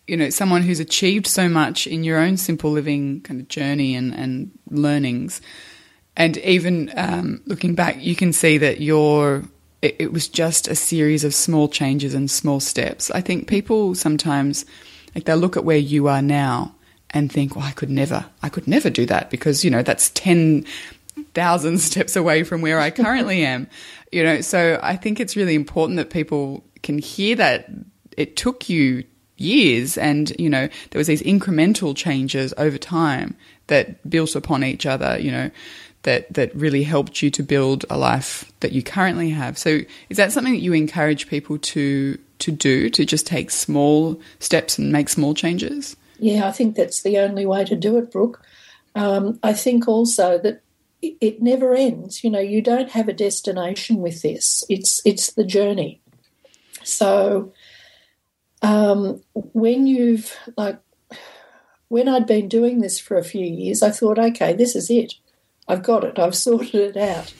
you 0.06 0.16
know, 0.16 0.30
someone 0.30 0.62
who's 0.62 0.80
achieved 0.80 1.26
so 1.26 1.48
much 1.48 1.86
in 1.86 2.04
your 2.04 2.18
own 2.18 2.36
simple 2.36 2.70
living 2.70 3.20
kind 3.20 3.40
of 3.40 3.48
journey 3.48 3.94
and, 3.94 4.14
and 4.14 4.50
learnings. 4.70 5.40
And 6.16 6.36
even 6.38 6.92
um, 6.96 7.40
looking 7.46 7.74
back, 7.74 8.02
you 8.02 8.14
can 8.14 8.32
see 8.32 8.58
that 8.58 8.80
your 8.80 9.44
it, 9.82 9.96
it 9.98 10.12
was 10.12 10.28
just 10.28 10.68
a 10.68 10.74
series 10.74 11.24
of 11.24 11.34
small 11.34 11.68
changes 11.68 12.14
and 12.14 12.30
small 12.30 12.60
steps. 12.60 13.10
I 13.10 13.20
think 13.20 13.48
people 13.48 13.94
sometimes 13.94 14.66
like 15.14 15.24
they 15.24 15.34
look 15.34 15.56
at 15.56 15.64
where 15.64 15.76
you 15.76 16.08
are 16.08 16.22
now 16.22 16.74
and 17.10 17.32
think, 17.32 17.56
well, 17.56 17.64
I 17.64 17.72
could 17.72 17.90
never, 17.90 18.26
I 18.42 18.48
could 18.48 18.68
never 18.68 18.90
do 18.90 19.06
that 19.06 19.30
because, 19.30 19.64
you 19.64 19.70
know, 19.70 19.82
that's 19.82 20.10
10 20.10 20.64
thousand 21.34 21.78
steps 21.80 22.16
away 22.16 22.44
from 22.44 22.60
where 22.62 22.80
I 22.80 22.90
currently 22.90 23.44
am. 23.44 23.68
You 24.12 24.24
know, 24.24 24.40
so 24.40 24.78
I 24.82 24.96
think 24.96 25.20
it's 25.20 25.36
really 25.36 25.54
important 25.54 25.96
that 25.96 26.10
people 26.10 26.64
can 26.82 26.98
hear 26.98 27.36
that 27.36 27.68
it 28.16 28.36
took 28.36 28.68
you 28.68 29.04
years 29.36 29.96
and 29.96 30.38
you 30.38 30.50
know 30.50 30.68
there 30.90 30.98
was 30.98 31.06
these 31.06 31.22
incremental 31.22 31.96
changes 31.96 32.52
over 32.58 32.76
time 32.76 33.34
that 33.68 34.08
built 34.10 34.36
upon 34.36 34.62
each 34.62 34.84
other 34.84 35.18
you 35.18 35.30
know 35.30 35.50
that 36.02 36.32
that 36.32 36.54
really 36.54 36.82
helped 36.82 37.22
you 37.22 37.30
to 37.30 37.42
build 37.42 37.84
a 37.90 37.98
life 37.98 38.50
that 38.60 38.72
you 38.72 38.82
currently 38.82 39.30
have. 39.30 39.58
So 39.58 39.80
is 40.08 40.16
that 40.16 40.32
something 40.32 40.54
that 40.54 40.60
you 40.60 40.72
encourage 40.72 41.28
people 41.28 41.58
to 41.58 42.18
to 42.38 42.50
do 42.50 42.88
to 42.90 43.04
just 43.04 43.26
take 43.26 43.50
small 43.50 44.20
steps 44.38 44.78
and 44.78 44.92
make 44.92 45.08
small 45.08 45.34
changes? 45.34 45.96
Yeah, 46.18 46.48
I 46.48 46.52
think 46.52 46.76
that's 46.76 47.02
the 47.02 47.18
only 47.18 47.46
way 47.46 47.64
to 47.64 47.76
do 47.76 47.98
it, 47.98 48.10
Brooke. 48.10 48.42
Um, 48.94 49.38
I 49.42 49.52
think 49.52 49.88
also 49.88 50.38
that 50.38 50.62
it 51.02 51.40
never 51.40 51.74
ends. 51.74 52.22
You 52.22 52.30
know, 52.30 52.40
you 52.40 52.60
don't 52.60 52.90
have 52.90 53.08
a 53.08 53.14
destination 53.14 53.96
with 53.98 54.22
this. 54.22 54.64
It's 54.68 55.00
it's 55.04 55.32
the 55.32 55.44
journey. 55.44 56.00
So 56.82 57.52
um, 58.62 59.22
when 59.34 59.86
you've 59.86 60.36
like 60.56 60.78
when 61.88 62.08
I'd 62.08 62.26
been 62.26 62.48
doing 62.48 62.80
this 62.80 62.98
for 62.98 63.16
a 63.16 63.24
few 63.24 63.44
years, 63.44 63.82
I 63.82 63.90
thought, 63.90 64.18
okay, 64.18 64.52
this 64.52 64.76
is 64.76 64.90
it. 64.90 65.14
I've 65.70 65.82
got 65.84 66.04
it. 66.04 66.18
I've 66.18 66.34
sorted 66.34 66.74
it 66.74 66.96
out. 66.96 67.32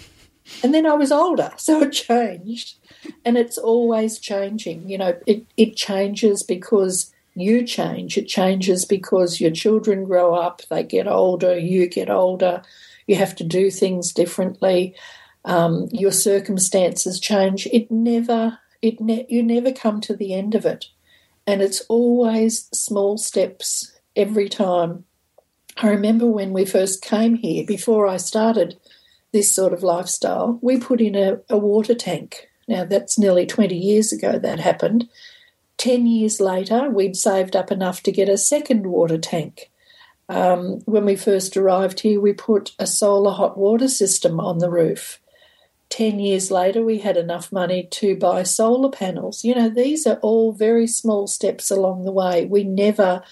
And 0.63 0.73
then 0.73 0.87
I 0.87 0.95
was 0.95 1.13
older, 1.13 1.53
so 1.57 1.83
it 1.83 1.91
changed. 1.91 2.77
And 3.25 3.37
it's 3.37 3.59
always 3.59 4.19
changing. 4.19 4.89
You 4.89 4.99
know, 4.99 5.19
it, 5.27 5.47
it 5.57 5.77
changes 5.77 6.43
because 6.43 7.13
you 7.35 7.65
change. 7.65 8.17
It 8.17 8.29
changes 8.29 8.85
because 8.85 9.41
your 9.41 9.51
children 9.51 10.05
grow 10.05 10.35
up, 10.35 10.63
they 10.71 10.83
get 10.83 11.09
older, 11.09 11.59
you 11.59 11.89
get 11.89 12.11
older, 12.11 12.63
you 13.07 13.17
have 13.17 13.35
to 13.37 13.45
do 13.45 13.71
things 13.71 14.13
differently, 14.13 14.95
um, 15.45 15.89
your 15.91 16.13
circumstances 16.13 17.19
change. 17.19 17.67
It 17.73 17.91
never, 17.91 18.59
it 18.83 19.01
ne- 19.01 19.27
you 19.29 19.43
never 19.43 19.73
come 19.73 20.01
to 20.03 20.15
the 20.15 20.35
end 20.35 20.55
of 20.55 20.65
it. 20.65 20.87
And 21.47 21.63
it's 21.63 21.81
always 21.83 22.69
small 22.73 23.17
steps 23.19 23.99
every 24.15 24.49
time. 24.49 25.05
I 25.77 25.89
remember 25.89 26.27
when 26.27 26.53
we 26.53 26.65
first 26.65 27.03
came 27.03 27.37
here, 27.37 27.65
before 27.65 28.07
I 28.07 28.17
started 28.17 28.79
this 29.33 29.55
sort 29.55 29.73
of 29.73 29.83
lifestyle, 29.83 30.59
we 30.61 30.79
put 30.79 31.01
in 31.01 31.15
a, 31.15 31.39
a 31.49 31.57
water 31.57 31.95
tank. 31.95 32.49
Now, 32.69 32.85
that's 32.85 33.19
nearly 33.19 33.47
20 33.47 33.77
years 33.77 34.13
ago 34.13 34.39
that 34.39 34.61
happened. 34.61 35.09
10 35.79 36.07
years 36.07 36.41
later, 36.41 36.91
we'd 36.91 37.17
saved 37.17 37.57
up 37.57 37.73
enough 37.73 38.03
to 38.03 38.13
get 38.13 38.29
a 38.29 38.37
second 38.37 38.87
water 38.87 39.19
tank. 39.19 39.71
Um, 40.29 40.81
when 40.85 41.05
we 41.05 41.17
first 41.17 41.57
arrived 41.57 42.01
here, 42.01 42.21
we 42.21 42.33
put 42.33 42.73
a 42.79 42.87
solar 42.87 43.33
hot 43.33 43.59
water 43.59 43.89
system 43.89 44.39
on 44.39 44.59
the 44.59 44.71
roof. 44.71 45.21
10 45.89 46.21
years 46.21 46.53
later, 46.53 46.85
we 46.85 46.99
had 46.99 47.17
enough 47.17 47.51
money 47.51 47.89
to 47.91 48.15
buy 48.15 48.45
solar 48.45 48.91
panels. 48.91 49.45
You 49.45 49.57
know, 49.57 49.69
these 49.69 50.07
are 50.07 50.21
all 50.23 50.53
very 50.53 50.87
small 50.87 51.27
steps 51.27 51.71
along 51.71 52.05
the 52.05 52.13
way. 52.13 52.45
We 52.45 52.63
never 52.63 53.23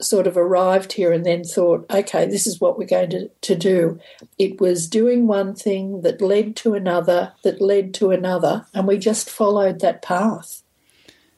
sort 0.00 0.26
of 0.26 0.36
arrived 0.36 0.92
here 0.92 1.12
and 1.12 1.24
then 1.24 1.44
thought, 1.44 1.86
okay, 1.90 2.26
this 2.26 2.46
is 2.46 2.60
what 2.60 2.78
we're 2.78 2.86
going 2.86 3.10
to, 3.10 3.28
to 3.42 3.54
do. 3.54 4.00
It 4.38 4.60
was 4.60 4.88
doing 4.88 5.26
one 5.26 5.54
thing 5.54 6.02
that 6.02 6.20
led 6.20 6.56
to 6.56 6.74
another, 6.74 7.32
that 7.42 7.60
led 7.60 7.94
to 7.94 8.10
another, 8.10 8.66
and 8.74 8.86
we 8.86 8.98
just 8.98 9.30
followed 9.30 9.80
that 9.80 10.02
path. 10.02 10.62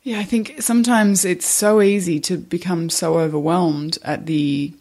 Yeah, 0.02 0.20
I 0.20 0.24
think 0.24 0.62
sometimes 0.62 1.24
it's 1.24 1.46
so 1.46 1.82
easy 1.82 2.20
to 2.20 2.36
become 2.38 2.90
so 2.90 3.18
overwhelmed 3.18 3.98
at 4.02 4.26
the, 4.26 4.72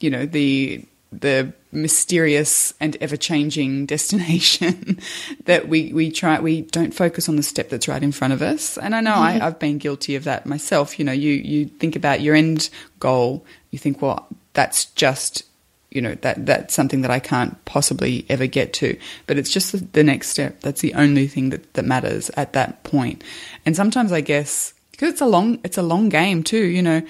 you 0.00 0.10
know, 0.10 0.26
the 0.26 0.84
the 1.12 1.52
mysterious 1.70 2.74
and 2.80 2.96
ever 3.00 3.16
changing 3.16 3.86
destination 3.94 4.98
that 5.44 5.68
we, 5.68 5.92
we 5.92 6.10
try 6.10 6.40
we 6.40 6.62
don't 6.62 6.94
focus 6.94 7.28
on 7.28 7.36
the 7.36 7.42
step 7.42 7.68
that's 7.68 7.88
right 7.88 8.02
in 8.02 8.12
front 8.12 8.32
of 8.32 8.42
us. 8.42 8.78
And 8.78 8.94
I 8.94 9.00
know 9.00 9.12
mm-hmm. 9.12 9.42
I, 9.42 9.46
I've 9.46 9.58
been 9.58 9.78
guilty 9.78 10.16
of 10.16 10.24
that 10.24 10.46
myself. 10.46 10.98
You 10.98 11.04
know, 11.04 11.12
you 11.12 11.32
you 11.32 11.66
think 11.66 11.96
about 11.96 12.20
your 12.20 12.34
end 12.34 12.70
goal, 12.98 13.44
you 13.70 13.78
think, 13.78 14.02
well, 14.02 14.26
that's 14.54 14.86
just 14.86 15.44
you 15.90 16.00
know 16.00 16.14
that 16.16 16.46
that's 16.46 16.74
something 16.74 17.02
that 17.02 17.10
I 17.10 17.20
can't 17.20 17.62
possibly 17.64 18.24
ever 18.28 18.46
get 18.46 18.72
to. 18.74 18.96
But 19.26 19.38
it's 19.38 19.50
just 19.50 19.72
the, 19.72 19.78
the 19.78 20.02
next 20.02 20.28
step. 20.28 20.60
That's 20.60 20.80
the 20.80 20.94
only 20.94 21.26
thing 21.26 21.50
that, 21.50 21.74
that 21.74 21.84
matters 21.84 22.30
at 22.36 22.54
that 22.54 22.82
point. 22.84 23.22
And 23.66 23.76
sometimes 23.76 24.12
I 24.12 24.20
guess 24.22 24.72
because 24.92 25.10
it's 25.10 25.20
a 25.20 25.26
long 25.26 25.60
it's 25.64 25.78
a 25.78 25.82
long 25.82 26.08
game 26.08 26.42
too. 26.42 26.64
You 26.64 26.82
know, 26.82 27.02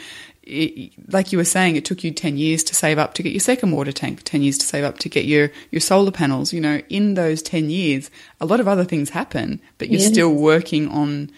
it, 0.42 0.92
like 1.12 1.32
you 1.32 1.38
were 1.38 1.44
saying, 1.44 1.76
it 1.76 1.84
took 1.84 2.02
you 2.02 2.10
10 2.10 2.36
years 2.36 2.64
to 2.64 2.74
save 2.74 2.98
up 2.98 3.14
to 3.14 3.22
get 3.22 3.32
your 3.32 3.40
second 3.40 3.70
water 3.70 3.92
tank, 3.92 4.22
10 4.24 4.42
years 4.42 4.58
to 4.58 4.66
save 4.66 4.84
up 4.84 4.98
to 4.98 5.08
get 5.08 5.24
your, 5.24 5.50
your 5.70 5.80
solar 5.80 6.10
panels. 6.10 6.52
You 6.52 6.60
know, 6.60 6.80
in 6.88 7.14
those 7.14 7.42
10 7.42 7.70
years, 7.70 8.10
a 8.40 8.46
lot 8.46 8.60
of 8.60 8.68
other 8.68 8.84
things 8.84 9.10
happen, 9.10 9.60
but 9.78 9.88
you're 9.88 10.00
still 10.00 10.34
working 10.34 10.88
on 10.88 11.30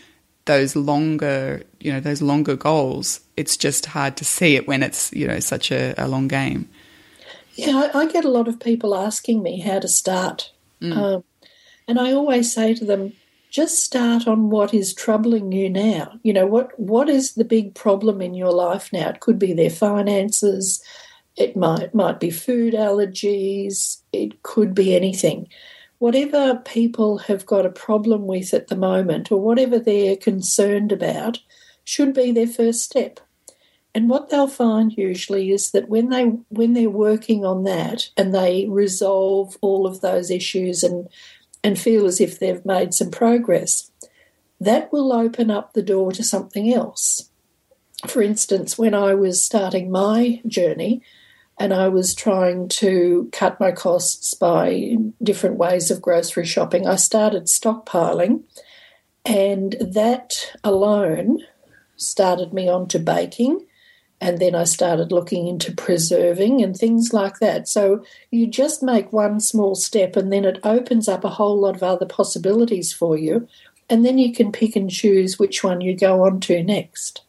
those 0.47 0.77
longer, 0.77 1.63
you 1.81 1.93
know, 1.93 2.01
those 2.01 2.23
longer 2.23 2.57
goals. 2.57 3.21
It's 3.37 3.57
just 3.57 3.87
hard 3.87 4.17
to 4.19 4.25
see 4.25 4.57
it 4.57 4.67
when 4.67 4.83
it's, 4.83 5.13
you 5.13 5.27
know, 5.27 5.41
such 5.41 5.71
a, 5.71 5.95
a 5.99 6.09
long 6.09 6.29
game. 6.29 6.69
Yeah, 7.55 7.89
I, 7.95 8.01
I, 8.01 8.07
get 8.07 8.25
a 8.25 8.31
lot 8.31 8.49
of 8.49 8.59
people 8.59 8.95
asking 8.97 9.43
me 9.43 9.61
how 9.61 9.79
to 9.79 9.89
start. 9.89 10.51
Mm. 10.83 10.97
Um, 10.97 11.25
and 11.87 12.01
I 12.01 12.13
always 12.13 12.53
say 12.53 12.75
to 12.75 12.85
them, 12.85 13.13
just 13.55 13.85
start 13.85 14.27
on 14.27 14.51
what 14.51 14.75
is 14.75 14.93
troubling 14.93 15.53
you 15.53 15.71
now. 15.71 16.19
You 16.25 16.33
know, 16.33 16.45
what 16.45 16.77
what 16.77 17.09
is 17.09 17.35
the 17.35 17.45
big 17.45 17.73
problem 17.73 18.21
in 18.21 18.35
your 18.35 18.51
life 18.51 18.93
now? 18.93 19.11
It 19.11 19.21
could 19.21 19.39
be 19.39 19.53
their 19.53 19.71
finances, 19.71 20.83
it 21.37 21.57
might 21.57 21.95
might 21.95 22.19
be 22.19 22.31
food 22.31 22.75
allergies, 22.75 23.99
it 24.13 24.43
could 24.43 24.75
be 24.75 24.97
anything. 24.97 25.47
Whatever 25.99 26.57
people 26.65 27.19
have 27.19 27.47
got 27.47 27.65
a 27.65 27.71
problem 27.71 28.27
with 28.27 28.53
at 28.53 28.67
the 28.67 28.77
moment 28.77 29.31
or 29.31 29.41
whatever 29.41 29.79
they're 29.79 30.17
concerned 30.17 30.91
about 30.91 31.39
should 31.85 32.13
be 32.13 32.33
their 32.33 32.49
first 32.49 32.83
step. 32.83 33.21
And 33.95 34.11
what 34.11 34.31
they'll 34.31 34.49
find 34.49 34.93
usually 34.99 35.53
is 35.53 35.71
that 35.71 35.89
when 35.89 36.09
they 36.09 36.25
when 36.49 36.73
they're 36.73 36.91
working 36.91 37.47
on 37.47 37.63
that 37.63 38.09
and 38.17 38.35
they 38.35 38.67
resolve 38.69 39.57
all 39.61 39.87
of 39.87 40.01
those 40.01 40.29
issues 40.29 40.83
and 40.83 41.09
and 41.65 41.79
feel 41.79 42.07
as 42.07 42.21
if 42.21 42.39
they've 42.39 42.65
made 42.65 42.93
some 42.93 43.11
progress, 43.11 43.91
that 44.61 44.93
will 44.93 45.13
open 45.13 45.51
up 45.51 45.73
the 45.73 45.83
door 45.83 46.13
to 46.13 46.23
something 46.23 46.73
else. 46.73 47.31
For 48.07 48.21
instance, 48.21 48.77
when 48.77 48.95
I 48.95 49.15
was 49.15 49.43
starting 49.43 49.91
my 49.91 50.43
journey 50.47 51.03
and 51.59 51.73
I 51.73 51.89
was 51.89 52.15
trying 52.15 52.69
to 52.69 53.31
cut 53.33 53.59
my 53.59 53.73
costs 53.73 54.35
by 54.35 54.97
different 55.23 55.57
ways 55.57 55.91
of 55.91 56.03
grocery 56.03 56.45
shopping, 56.45 56.87
I 56.87 56.97
started 56.97 57.45
stockpiling, 57.45 58.43
and 59.25 59.75
that 59.81 60.53
alone 60.63 61.39
started 61.97 62.53
me 62.53 62.69
on 62.69 62.89
to 62.89 62.99
baking 62.99 63.67
and 64.25 64.39
then 64.39 64.55
I 64.55 64.65
started 64.65 65.13
looking 65.13 65.47
into 65.47 65.71
preserving 65.71 66.63
and 66.63 66.75
things 66.75 67.13
like 67.13 67.41
that. 67.41 67.69
So 67.69 68.03
you 68.31 68.47
just 68.47 68.83
make 68.83 69.13
one 69.13 69.39
small 69.39 69.75
step 69.75 70.17
and 70.17 70.33
then 70.33 70.47
it 70.47 70.61
opens 70.65 71.09
up 71.09 71.25
a 71.25 71.29
whole 71.29 71.61
lot 71.61 71.77
of 71.77 71.83
other 71.83 72.07
possibilities 72.07 72.91
for 72.91 73.19
you. 73.19 73.47
And 73.91 74.03
then 74.03 74.17
you 74.17 74.33
can 74.33 74.51
pick 74.51 74.77
and 74.77 74.91
choose 74.91 75.39
which 75.39 75.63
one 75.63 75.83
you 75.83 75.95
go 75.95 76.25
on 76.25 76.41
to 76.41 76.63
next. 76.63 77.21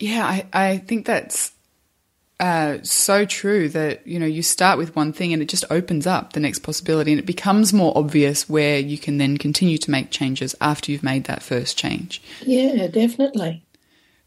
Yeah, 0.00 0.26
I, 0.26 0.46
I 0.52 0.78
think 0.78 1.06
that's 1.06 1.52
uh, 2.40 2.78
so 2.82 3.24
true 3.24 3.68
that 3.68 4.04
you 4.04 4.18
know 4.18 4.26
you 4.26 4.42
start 4.42 4.78
with 4.78 4.96
one 4.96 5.12
thing 5.12 5.32
and 5.32 5.40
it 5.40 5.48
just 5.48 5.64
opens 5.70 6.08
up 6.08 6.32
the 6.32 6.40
next 6.40 6.64
possibility 6.64 7.12
and 7.12 7.20
it 7.20 7.26
becomes 7.26 7.72
more 7.72 7.96
obvious 7.96 8.48
where 8.48 8.80
you 8.80 8.98
can 8.98 9.18
then 9.18 9.36
continue 9.38 9.78
to 9.78 9.92
make 9.92 10.10
changes 10.10 10.56
after 10.60 10.90
you've 10.90 11.04
made 11.04 11.22
that 11.26 11.40
first 11.40 11.78
change. 11.78 12.20
Yeah, 12.44 12.88
definitely. 12.88 13.62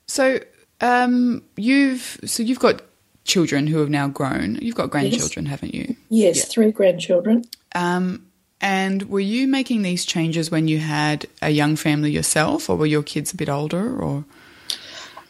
So 0.07 0.39
um, 0.81 1.43
you've 1.55 2.19
so 2.25 2.43
you've 2.43 2.59
got 2.59 2.81
children 3.23 3.67
who 3.67 3.79
have 3.79 3.89
now 3.89 4.07
grown. 4.07 4.55
You've 4.61 4.75
got 4.75 4.89
grandchildren, 4.89 5.45
yes. 5.45 5.51
haven't 5.51 5.73
you? 5.73 5.95
Yes, 6.09 6.37
yeah. 6.37 6.43
three 6.45 6.71
grandchildren. 6.71 7.43
Um, 7.73 8.27
and 8.61 9.03
were 9.09 9.19
you 9.19 9.47
making 9.47 9.81
these 9.81 10.05
changes 10.05 10.49
when 10.49 10.67
you 10.67 10.79
had 10.79 11.25
a 11.41 11.49
young 11.49 11.75
family 11.75 12.11
yourself, 12.11 12.69
or 12.69 12.77
were 12.77 12.85
your 12.85 13.03
kids 13.03 13.33
a 13.33 13.37
bit 13.37 13.49
older? 13.49 13.99
Or 13.99 14.25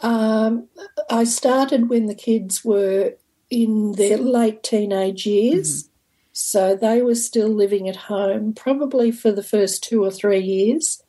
um, 0.02 0.68
I 1.10 1.24
started 1.24 1.88
when 1.88 2.06
the 2.06 2.14
kids 2.14 2.64
were 2.64 3.14
in 3.50 3.92
their 3.92 4.18
late 4.18 4.62
teenage 4.62 5.26
years. 5.26 5.82
Mm-hmm. 5.82 5.92
So 6.32 6.76
they 6.76 7.00
were 7.00 7.14
still 7.14 7.48
living 7.48 7.88
at 7.88 7.96
home, 7.96 8.52
probably 8.52 9.10
for 9.10 9.32
the 9.32 9.42
first 9.42 9.82
two 9.82 10.04
or 10.04 10.10
three 10.10 10.40
years 10.40 11.02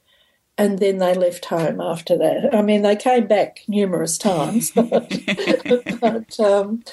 and 0.57 0.79
then 0.79 0.97
they 0.97 1.13
left 1.13 1.45
home 1.45 1.79
after 1.79 2.17
that. 2.17 2.53
I 2.53 2.61
mean, 2.61 2.81
they 2.81 2.95
came 2.95 3.27
back 3.27 3.63
numerous 3.67 4.17
times, 4.17 4.71
but, 4.75 5.99
but 6.01 6.39
um, 6.39 6.83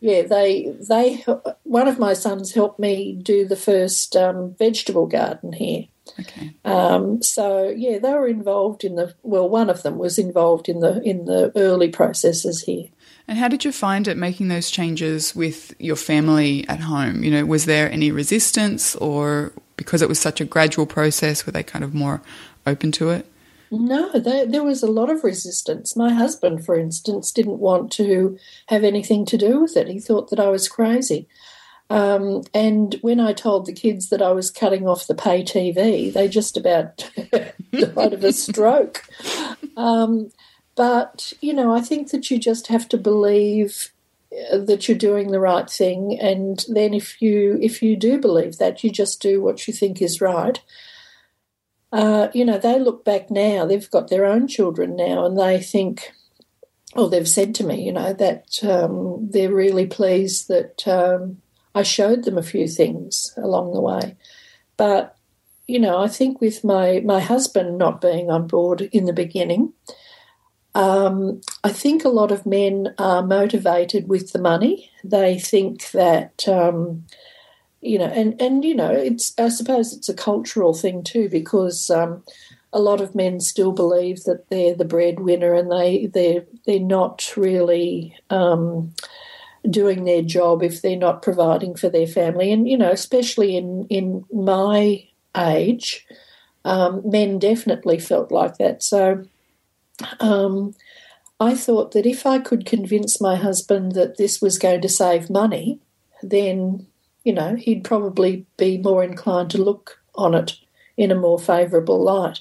yeah, 0.00 0.22
they 0.22 0.74
they 0.88 1.24
one 1.64 1.88
of 1.88 1.98
my 1.98 2.14
sons 2.14 2.54
helped 2.54 2.78
me 2.78 3.18
do 3.22 3.46
the 3.46 3.56
first 3.56 4.16
um, 4.16 4.54
vegetable 4.58 5.06
garden 5.06 5.52
here. 5.52 5.84
Okay. 6.18 6.54
Um, 6.64 7.22
so 7.22 7.68
yeah, 7.68 7.98
they 7.98 8.12
were 8.12 8.26
involved 8.26 8.84
in 8.84 8.96
the 8.96 9.14
well. 9.22 9.48
One 9.48 9.70
of 9.70 9.82
them 9.82 9.98
was 9.98 10.18
involved 10.18 10.68
in 10.68 10.80
the 10.80 11.02
in 11.02 11.26
the 11.26 11.52
early 11.56 11.88
processes 11.88 12.62
here. 12.62 12.86
And 13.28 13.38
how 13.38 13.46
did 13.46 13.64
you 13.64 13.70
find 13.70 14.08
it 14.08 14.16
making 14.16 14.48
those 14.48 14.70
changes 14.70 15.36
with 15.36 15.72
your 15.78 15.94
family 15.94 16.66
at 16.68 16.80
home? 16.80 17.22
You 17.22 17.30
know, 17.30 17.46
was 17.46 17.66
there 17.66 17.90
any 17.90 18.10
resistance, 18.10 18.96
or 18.96 19.52
because 19.76 20.02
it 20.02 20.08
was 20.08 20.18
such 20.18 20.40
a 20.40 20.44
gradual 20.44 20.86
process, 20.86 21.46
were 21.46 21.52
they 21.52 21.62
kind 21.62 21.84
of 21.84 21.94
more 21.94 22.22
open 22.70 22.92
to 22.92 23.10
it? 23.10 23.26
No, 23.70 24.10
there, 24.18 24.46
there 24.46 24.64
was 24.64 24.82
a 24.82 24.90
lot 24.90 25.10
of 25.10 25.22
resistance. 25.22 25.94
My 25.94 26.12
husband, 26.12 26.64
for 26.64 26.76
instance, 26.76 27.30
didn't 27.30 27.58
want 27.58 27.92
to 27.92 28.36
have 28.66 28.82
anything 28.82 29.24
to 29.26 29.38
do 29.38 29.60
with 29.60 29.76
it. 29.76 29.86
He 29.86 30.00
thought 30.00 30.30
that 30.30 30.40
I 30.40 30.48
was 30.48 30.68
crazy. 30.68 31.28
Um, 31.88 32.44
and 32.52 32.96
when 33.02 33.20
I 33.20 33.32
told 33.32 33.66
the 33.66 33.72
kids 33.72 34.08
that 34.10 34.22
I 34.22 34.32
was 34.32 34.50
cutting 34.50 34.88
off 34.88 35.06
the 35.06 35.14
pay 35.14 35.42
TV, 35.42 36.12
they 36.12 36.28
just 36.28 36.56
about 36.56 37.08
died 37.72 38.12
of 38.12 38.24
a 38.24 38.32
stroke. 38.32 39.04
Um, 39.76 40.30
but, 40.76 41.32
you 41.40 41.52
know, 41.52 41.74
I 41.74 41.80
think 41.80 42.10
that 42.10 42.30
you 42.30 42.38
just 42.38 42.68
have 42.68 42.88
to 42.88 42.96
believe 42.96 43.92
uh, 44.52 44.58
that 44.58 44.88
you're 44.88 44.98
doing 44.98 45.32
the 45.32 45.40
right 45.40 45.68
thing 45.68 46.16
and 46.20 46.64
then 46.68 46.94
if 46.94 47.20
you 47.20 47.58
if 47.60 47.82
you 47.82 47.96
do 47.96 48.16
believe 48.16 48.58
that 48.58 48.84
you 48.84 48.88
just 48.88 49.20
do 49.20 49.42
what 49.42 49.66
you 49.66 49.74
think 49.74 50.00
is 50.00 50.20
right 50.20 50.60
uh, 51.92 52.28
you 52.32 52.44
know 52.44 52.58
they 52.58 52.78
look 52.78 53.04
back 53.04 53.30
now 53.30 53.66
they've 53.66 53.90
got 53.90 54.08
their 54.08 54.24
own 54.24 54.46
children 54.46 54.96
now 54.96 55.24
and 55.24 55.38
they 55.38 55.60
think 55.60 56.12
or 56.94 57.08
they've 57.08 57.28
said 57.28 57.54
to 57.54 57.64
me 57.64 57.82
you 57.82 57.92
know 57.92 58.12
that 58.12 58.62
um, 58.64 59.28
they're 59.30 59.52
really 59.52 59.86
pleased 59.86 60.48
that 60.48 60.86
um, 60.86 61.40
I 61.74 61.82
showed 61.82 62.24
them 62.24 62.38
a 62.38 62.42
few 62.42 62.66
things 62.66 63.32
along 63.36 63.72
the 63.72 63.80
way. 63.80 64.16
But, 64.76 65.16
you 65.66 65.78
know, 65.78 65.98
I 65.98 66.08
think 66.08 66.40
with 66.40 66.64
my, 66.64 67.00
my 67.04 67.20
husband 67.20 67.78
not 67.78 68.00
being 68.00 68.30
on 68.30 68.46
board 68.46 68.82
in 68.92 69.04
the 69.04 69.12
beginning, 69.12 69.72
um, 70.74 71.40
I 71.62 71.70
think 71.70 72.04
a 72.04 72.08
lot 72.08 72.32
of 72.32 72.46
men 72.46 72.94
are 72.98 73.22
motivated 73.22 74.08
with 74.08 74.32
the 74.32 74.40
money. 74.40 74.90
They 75.04 75.38
think 75.38 75.90
that, 75.92 76.48
um, 76.48 77.06
you 77.80 77.98
know, 77.98 78.06
and, 78.06 78.40
and, 78.40 78.64
you 78.64 78.74
know, 78.74 78.90
it's, 78.90 79.32
I 79.38 79.48
suppose 79.48 79.92
it's 79.92 80.08
a 80.08 80.14
cultural 80.14 80.74
thing 80.74 81.02
too, 81.02 81.28
because, 81.28 81.90
um, 81.90 82.22
a 82.72 82.78
lot 82.78 83.00
of 83.00 83.14
men 83.14 83.40
still 83.40 83.72
believe 83.72 84.22
that 84.24 84.48
they're 84.48 84.74
the 84.74 84.84
breadwinner 84.84 85.54
and 85.54 85.72
they, 85.72 86.06
they're, 86.06 86.44
they're 86.66 86.78
not 86.78 87.32
really, 87.36 88.16
um, 88.30 88.94
doing 89.68 90.04
their 90.04 90.22
job 90.22 90.62
if 90.62 90.80
they're 90.80 90.96
not 90.96 91.20
providing 91.20 91.74
for 91.74 91.90
their 91.90 92.06
family. 92.06 92.52
And, 92.52 92.68
you 92.68 92.78
know, 92.78 92.90
especially 92.90 93.56
in, 93.56 93.86
in 93.90 94.24
my 94.32 95.06
age, 95.36 96.06
um, 96.64 97.02
men 97.04 97.38
definitely 97.38 97.98
felt 97.98 98.30
like 98.30 98.56
that. 98.58 98.82
So 98.82 99.24
um, 100.20 100.74
I 101.38 101.54
thought 101.54 101.92
that 101.92 102.06
if 102.06 102.24
I 102.24 102.38
could 102.38 102.64
convince 102.64 103.20
my 103.20 103.36
husband 103.36 103.92
that 103.92 104.16
this 104.16 104.40
was 104.40 104.58
going 104.58 104.80
to 104.82 104.88
save 104.88 105.28
money, 105.28 105.80
then, 106.22 106.86
you 107.24 107.32
know, 107.32 107.56
he'd 107.56 107.84
probably 107.84 108.46
be 108.56 108.78
more 108.78 109.04
inclined 109.04 109.50
to 109.50 109.62
look 109.62 110.00
on 110.14 110.34
it 110.34 110.58
in 110.96 111.10
a 111.10 111.18
more 111.18 111.38
favourable 111.38 112.02
light. 112.02 112.40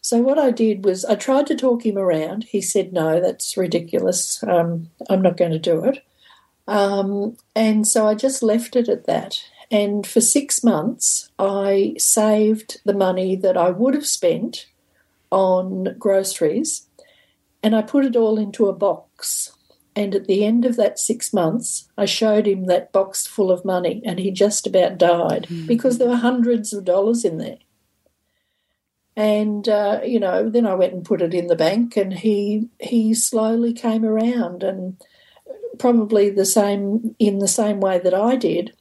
So 0.00 0.20
what 0.20 0.38
I 0.38 0.50
did 0.50 0.84
was 0.84 1.04
I 1.04 1.16
tried 1.16 1.46
to 1.48 1.56
talk 1.56 1.84
him 1.84 1.98
around. 1.98 2.44
He 2.44 2.60
said, 2.60 2.92
"No, 2.92 3.20
that's 3.20 3.56
ridiculous. 3.56 4.42
Um, 4.44 4.90
I'm 5.10 5.22
not 5.22 5.36
going 5.36 5.50
to 5.52 5.58
do 5.58 5.84
it." 5.84 6.04
Um, 6.68 7.36
and 7.54 7.86
so 7.86 8.06
I 8.06 8.14
just 8.14 8.42
left 8.42 8.76
it 8.76 8.88
at 8.88 9.06
that. 9.06 9.42
And 9.70 10.06
for 10.06 10.20
six 10.20 10.62
months, 10.62 11.30
I 11.38 11.94
saved 11.98 12.80
the 12.84 12.94
money 12.94 13.34
that 13.36 13.56
I 13.56 13.70
would 13.70 13.94
have 13.94 14.06
spent 14.06 14.66
on 15.30 15.96
groceries 15.98 16.86
and 17.62 17.74
I 17.74 17.82
put 17.82 18.04
it 18.04 18.14
all 18.14 18.38
into 18.38 18.68
a 18.68 18.72
box. 18.72 19.52
And 19.96 20.14
at 20.14 20.26
the 20.26 20.44
end 20.44 20.66
of 20.66 20.76
that 20.76 20.98
six 20.98 21.32
months, 21.32 21.88
I 21.96 22.04
showed 22.04 22.46
him 22.46 22.66
that 22.66 22.92
box 22.92 23.26
full 23.26 23.50
of 23.50 23.64
money 23.64 24.02
and 24.04 24.18
he 24.18 24.30
just 24.30 24.66
about 24.66 24.98
died 24.98 25.46
mm-hmm. 25.48 25.66
because 25.66 25.96
there 25.96 26.08
were 26.08 26.16
hundreds 26.16 26.74
of 26.74 26.84
dollars 26.84 27.24
in 27.24 27.38
there. 27.38 27.56
And 29.16 29.66
uh, 29.66 30.00
you 30.04 30.20
know, 30.20 30.50
then 30.50 30.66
I 30.66 30.74
went 30.74 30.92
and 30.92 31.02
put 31.02 31.22
it 31.22 31.32
in 31.32 31.46
the 31.46 31.56
bank, 31.56 31.96
and 31.96 32.12
he 32.12 32.68
he 32.78 33.14
slowly 33.14 33.72
came 33.72 34.04
around, 34.04 34.62
and 34.62 35.02
probably 35.78 36.28
the 36.28 36.44
same 36.44 37.16
in 37.18 37.38
the 37.38 37.48
same 37.48 37.80
way 37.80 37.98
that 37.98 38.12
I 38.12 38.36
did. 38.36 38.74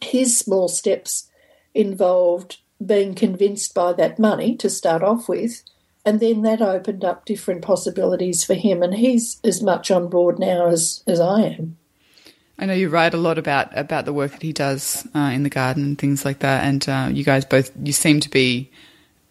His 0.00 0.38
small 0.38 0.68
steps 0.68 1.30
involved 1.74 2.60
being 2.84 3.14
convinced 3.14 3.74
by 3.74 3.92
that 3.92 4.18
money 4.18 4.56
to 4.56 4.70
start 4.70 5.02
off 5.02 5.28
with, 5.28 5.62
and 6.04 6.20
then 6.20 6.42
that 6.42 6.62
opened 6.62 7.04
up 7.04 7.24
different 7.24 7.62
possibilities 7.62 8.44
for 8.44 8.54
him. 8.54 8.82
And 8.82 8.94
he's 8.94 9.40
as 9.44 9.62
much 9.62 9.90
on 9.90 10.08
board 10.08 10.38
now 10.38 10.66
as, 10.66 11.02
as 11.06 11.20
I 11.20 11.42
am. 11.42 11.76
I 12.58 12.66
know 12.66 12.74
you 12.74 12.88
write 12.88 13.14
a 13.14 13.18
lot 13.18 13.38
about 13.38 13.76
about 13.78 14.04
the 14.04 14.12
work 14.12 14.32
that 14.32 14.42
he 14.42 14.52
does 14.52 15.06
uh, 15.14 15.30
in 15.32 15.44
the 15.44 15.50
garden 15.50 15.84
and 15.84 15.98
things 15.98 16.24
like 16.24 16.40
that, 16.40 16.64
and 16.64 16.88
uh, 16.88 17.08
you 17.12 17.22
guys 17.22 17.44
both 17.44 17.70
you 17.80 17.92
seem 17.92 18.18
to 18.18 18.28
be 18.28 18.68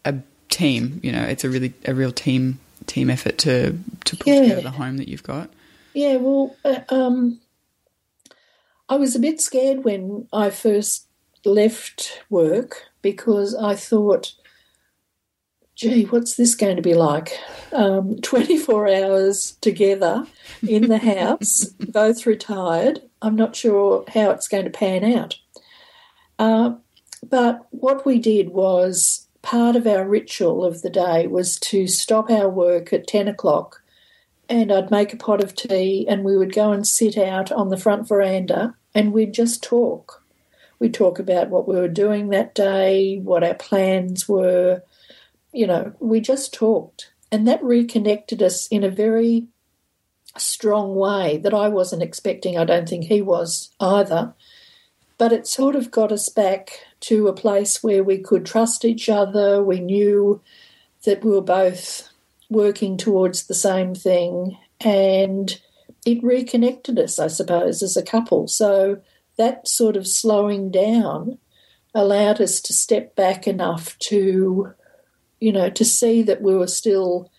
a 0.05 0.15
team. 0.49 1.01
You 1.03 1.11
know, 1.11 1.23
it's 1.23 1.43
a 1.43 1.49
really 1.49 1.73
a 1.85 1.93
real 1.93 2.13
team 2.13 2.59
team 2.85 3.09
effort 3.09 3.37
to 3.39 3.77
to 4.05 4.15
put 4.15 4.27
yeah. 4.27 4.41
together 4.41 4.61
the 4.61 4.71
home 4.71 4.95
that 4.97 5.09
you've 5.09 5.23
got. 5.23 5.49
Yeah, 5.93 6.17
well, 6.17 6.55
uh, 6.63 6.81
um, 6.89 7.41
I 8.87 8.95
was 8.95 9.15
a 9.15 9.19
bit 9.19 9.41
scared 9.41 9.83
when 9.83 10.27
I 10.31 10.49
first 10.49 11.07
left 11.43 12.23
work 12.29 12.83
because 13.01 13.55
I 13.55 13.75
thought, 13.75 14.33
gee, 15.77 16.05
what's 16.05 16.35
this 16.35 16.55
going 16.55 16.75
to 16.75 16.81
be 16.81 16.95
like? 16.95 17.39
Um, 17.71 18.19
24 18.21 18.87
hours 18.87 19.57
together 19.61 20.25
in 20.67 20.87
the 20.87 20.97
house, 20.97 21.65
both 21.79 22.25
retired. 22.25 23.01
I'm 23.21 23.35
not 23.35 23.55
sure 23.55 24.03
how 24.13 24.31
it's 24.31 24.47
going 24.47 24.65
to 24.65 24.71
pan 24.71 25.03
out. 25.05 25.37
Uh, 26.39 26.75
but 27.29 27.67
what 27.69 28.05
we 28.05 28.17
did 28.17 28.49
was 28.49 29.27
part 29.43 29.75
of 29.75 29.85
our 29.85 30.05
ritual 30.05 30.65
of 30.65 30.81
the 30.81 30.89
day 30.89 31.27
was 31.27 31.57
to 31.59 31.87
stop 31.87 32.29
our 32.31 32.49
work 32.49 32.91
at 32.91 33.07
10 33.07 33.27
o'clock 33.27 33.81
and 34.49 34.71
I'd 34.71 34.91
make 34.91 35.13
a 35.13 35.17
pot 35.17 35.43
of 35.43 35.55
tea 35.55 36.07
and 36.07 36.23
we 36.23 36.37
would 36.37 36.53
go 36.53 36.71
and 36.71 36.87
sit 36.87 37.17
out 37.17 37.51
on 37.51 37.69
the 37.69 37.77
front 37.77 38.07
veranda 38.07 38.75
and 38.95 39.13
we'd 39.13 39.33
just 39.33 39.61
talk. 39.61 40.23
We'd 40.79 40.93
talk 40.93 41.19
about 41.19 41.49
what 41.49 41.67
we 41.67 41.75
were 41.75 41.87
doing 41.87 42.29
that 42.29 42.55
day, 42.55 43.19
what 43.19 43.43
our 43.43 43.53
plans 43.53 44.27
were. 44.27 44.81
You 45.57 45.65
know, 45.65 45.93
we 45.99 46.19
just 46.19 46.53
talked. 46.53 47.11
And 47.31 47.47
that 47.47 47.63
reconnected 47.63 48.43
us 48.43 48.67
in 48.67 48.83
a 48.83 48.89
very 48.89 49.47
strong 50.37 50.95
way 50.95 51.37
that 51.37 51.53
I 51.53 51.67
wasn't 51.67 52.03
expecting. 52.03 52.57
I 52.57 52.63
don't 52.63 52.87
think 52.87 53.05
he 53.05 53.21
was 53.21 53.71
either. 53.79 54.33
But 55.17 55.33
it 55.33 55.47
sort 55.47 55.75
of 55.75 55.89
got 55.89 56.11
us 56.11 56.29
back 56.29 56.85
to 57.01 57.27
a 57.27 57.33
place 57.33 57.81
where 57.81 58.03
we 58.03 58.19
could 58.19 58.45
trust 58.45 58.85
each 58.85 59.09
other. 59.09 59.63
We 59.63 59.79
knew 59.79 60.41
that 61.05 61.23
we 61.23 61.31
were 61.31 61.41
both 61.41 62.07
working 62.49 62.97
towards 62.97 63.47
the 63.47 63.55
same 63.55 63.95
thing, 63.95 64.57
and 64.79 65.59
it 66.05 66.23
reconnected 66.23 66.99
us, 66.99 67.17
I 67.17 67.27
suppose, 67.27 67.81
as 67.81 67.97
a 67.97 68.03
couple. 68.03 68.47
So 68.47 69.01
that 69.37 69.67
sort 69.67 69.97
of 69.97 70.07
slowing 70.07 70.69
down 70.69 71.39
allowed 71.95 72.39
us 72.39 72.61
to 72.61 72.73
step 72.73 73.15
back 73.15 73.47
enough 73.47 73.97
to, 73.99 74.73
you 75.39 75.51
know, 75.51 75.69
to 75.69 75.85
see 75.85 76.21
that 76.23 76.41
we 76.41 76.55
were 76.55 76.67
still 76.67 77.29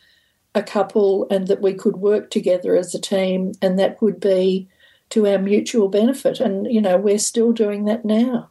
a 0.54 0.62
couple 0.62 1.26
and 1.30 1.48
that 1.48 1.60
we 1.60 1.74
could 1.74 1.96
work 1.96 2.30
together 2.30 2.76
as 2.76 2.94
a 2.94 3.00
team, 3.00 3.52
and 3.60 3.78
that 3.78 4.00
would 4.02 4.20
be 4.20 4.68
to 5.10 5.26
our 5.26 5.38
mutual 5.38 5.88
benefit. 5.88 6.40
And, 6.40 6.70
you 6.72 6.80
know, 6.80 6.96
we're 6.96 7.18
still 7.18 7.52
doing 7.52 7.84
that 7.86 8.04
now. 8.04 8.50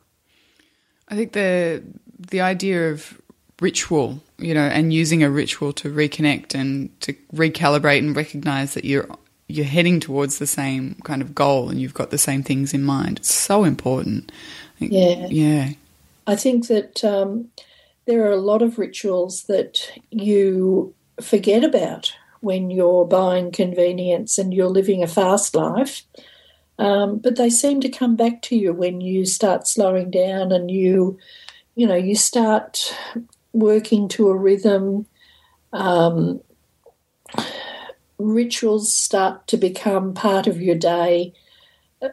I 1.10 1.16
think 1.16 1.34
the 1.34 1.84
the 2.20 2.42
idea 2.42 2.92
of 2.92 3.22
ritual, 3.62 4.22
you 4.38 4.54
know, 4.54 4.68
and 4.68 4.94
using 4.94 5.24
a 5.24 5.30
ritual 5.30 5.72
to 5.74 5.90
reconnect 5.90 6.56
and 6.56 7.00
to 7.02 7.14
recalibrate 7.34 8.00
and 8.00 8.16
recognize 8.16 8.74
that 8.74 8.86
you're 8.86 9.08
you're 9.48 9.66
heading 9.66 10.00
towards 10.00 10.40
the 10.40 10.48
same 10.48 10.96
kind 11.04 11.22
of 11.22 11.34
goal 11.34 11.70
and 11.70 11.80
you've 11.80 11.94
got 11.94 12.10
the 12.10 12.18
same 12.18 12.44
things 12.44 12.74
in 12.74 12.84
mind. 12.84 13.20
It's 13.20 13.34
so 13.34 13.64
important. 13.64 14.32
yeah, 14.80 15.28
yeah. 15.28 15.70
I 16.26 16.36
think 16.36 16.68
that 16.68 17.04
um, 17.06 17.50
there 18.08 18.26
are 18.26 18.32
a 18.32 18.38
lot 18.38 18.62
of 18.62 18.80
rituals 18.80 19.44
that 19.44 19.92
you 20.10 20.96
forget 21.22 21.64
about 21.64 22.14
when 22.40 22.72
you're 22.72 23.06
buying 23.06 23.52
convenience 23.52 24.38
and 24.38 24.54
you're 24.54 24.70
living 24.70 25.04
a 25.04 25.08
fast 25.08 25.54
life. 25.54 26.04
Um, 26.80 27.18
but 27.18 27.36
they 27.36 27.50
seem 27.50 27.82
to 27.82 27.90
come 27.90 28.16
back 28.16 28.42
to 28.44 28.56
you 28.56 28.72
when 28.72 29.02
you 29.02 29.26
start 29.26 29.68
slowing 29.68 30.10
down 30.10 30.52
and 30.52 30.72
you, 30.72 31.18
you 31.76 31.86
know, 31.86 31.96
you 31.96 32.16
start 32.16 32.96
working 33.52 34.08
to 34.10 34.30
a 34.30 34.38
rhythm. 34.38 35.06
Um, 35.74 36.40
rituals 38.18 38.94
start 38.94 39.48
to 39.48 39.58
become 39.58 40.14
part 40.14 40.48
of 40.48 40.62
your 40.62 40.76
day. 40.76 41.34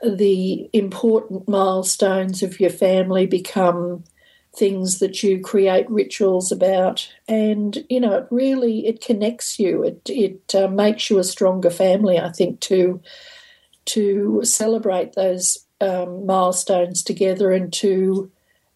The 0.02 0.68
important 0.72 1.46
milestones 1.46 2.42
of 2.42 2.58
your 2.58 2.70
family 2.70 3.26
become 3.26 4.04
things 4.56 5.00
that 5.00 5.22
you 5.22 5.40
create 5.40 5.90
rituals 5.90 6.52
about 6.52 7.12
and 7.26 7.84
you 7.88 7.98
know 7.98 8.14
it 8.18 8.26
really 8.30 8.86
it 8.86 9.00
connects 9.00 9.58
you 9.58 9.82
it 9.82 10.00
it 10.06 10.54
uh, 10.54 10.68
makes 10.68 11.10
you 11.10 11.18
a 11.18 11.24
stronger 11.24 11.70
family 11.70 12.20
i 12.20 12.30
think 12.30 12.60
to 12.60 13.00
to 13.84 14.40
celebrate 14.44 15.14
those 15.14 15.58
um, 15.80 16.26
milestones 16.26 17.02
together 17.02 17.50
and 17.50 17.72
to 17.72 18.30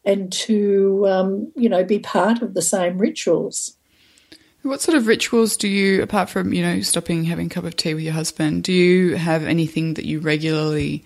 and 0.05 0.33
to 0.33 1.07
um, 1.09 1.53
you 1.55 1.69
know 1.69 1.85
be 1.85 1.99
part 1.99 2.43
of 2.43 2.55
the 2.55 2.63
same 2.63 2.99
rituals. 2.99 3.77
What 4.63 4.81
sort 4.81 4.99
of 4.99 5.07
rituals 5.07 5.57
do 5.57 5.69
you, 5.69 6.03
apart 6.03 6.29
from 6.29 6.53
you 6.53 6.63
know 6.63 6.81
stopping 6.81 7.25
having 7.25 7.47
a 7.47 7.51
cup 7.51 7.65
of 7.65 7.77
tea 7.77 7.95
with 7.95 8.05
your 8.05 8.13
husband, 8.13 8.65
do 8.65 8.73
you 8.73 9.17
have 9.17 9.45
anything 9.45 9.95
that 9.95 10.05
you 10.05 10.21
regularly 10.21 11.05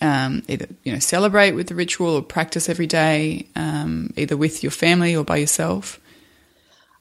um, 0.00 0.42
either 0.48 0.66
you 0.84 0.92
know 0.92 0.98
celebrate 0.98 1.52
with 1.52 1.68
the 1.68 1.74
ritual 1.74 2.14
or 2.14 2.22
practice 2.22 2.68
every 2.68 2.86
day, 2.86 3.46
um, 3.56 4.12
either 4.16 4.36
with 4.36 4.62
your 4.62 4.70
family 4.70 5.14
or 5.14 5.24
by 5.24 5.36
yourself? 5.36 6.00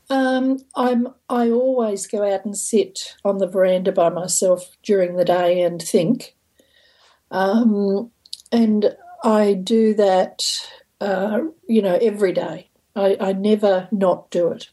Um, 0.09 0.59
I'm. 0.75 1.09
I 1.29 1.49
always 1.49 2.07
go 2.07 2.23
out 2.23 2.45
and 2.45 2.57
sit 2.57 3.15
on 3.23 3.39
the 3.39 3.47
veranda 3.47 3.91
by 3.91 4.09
myself 4.09 4.75
during 4.83 5.15
the 5.15 5.25
day 5.25 5.61
and 5.61 5.81
think, 5.81 6.35
um, 7.31 8.11
and 8.51 8.95
I 9.23 9.53
do 9.53 9.93
that. 9.95 10.43
Uh, 11.01 11.41
you 11.67 11.81
know, 11.81 11.97
every 12.01 12.31
day. 12.31 12.69
I, 12.95 13.17
I 13.19 13.33
never 13.33 13.87
not 13.91 14.31
do 14.31 14.51
it. 14.51 14.69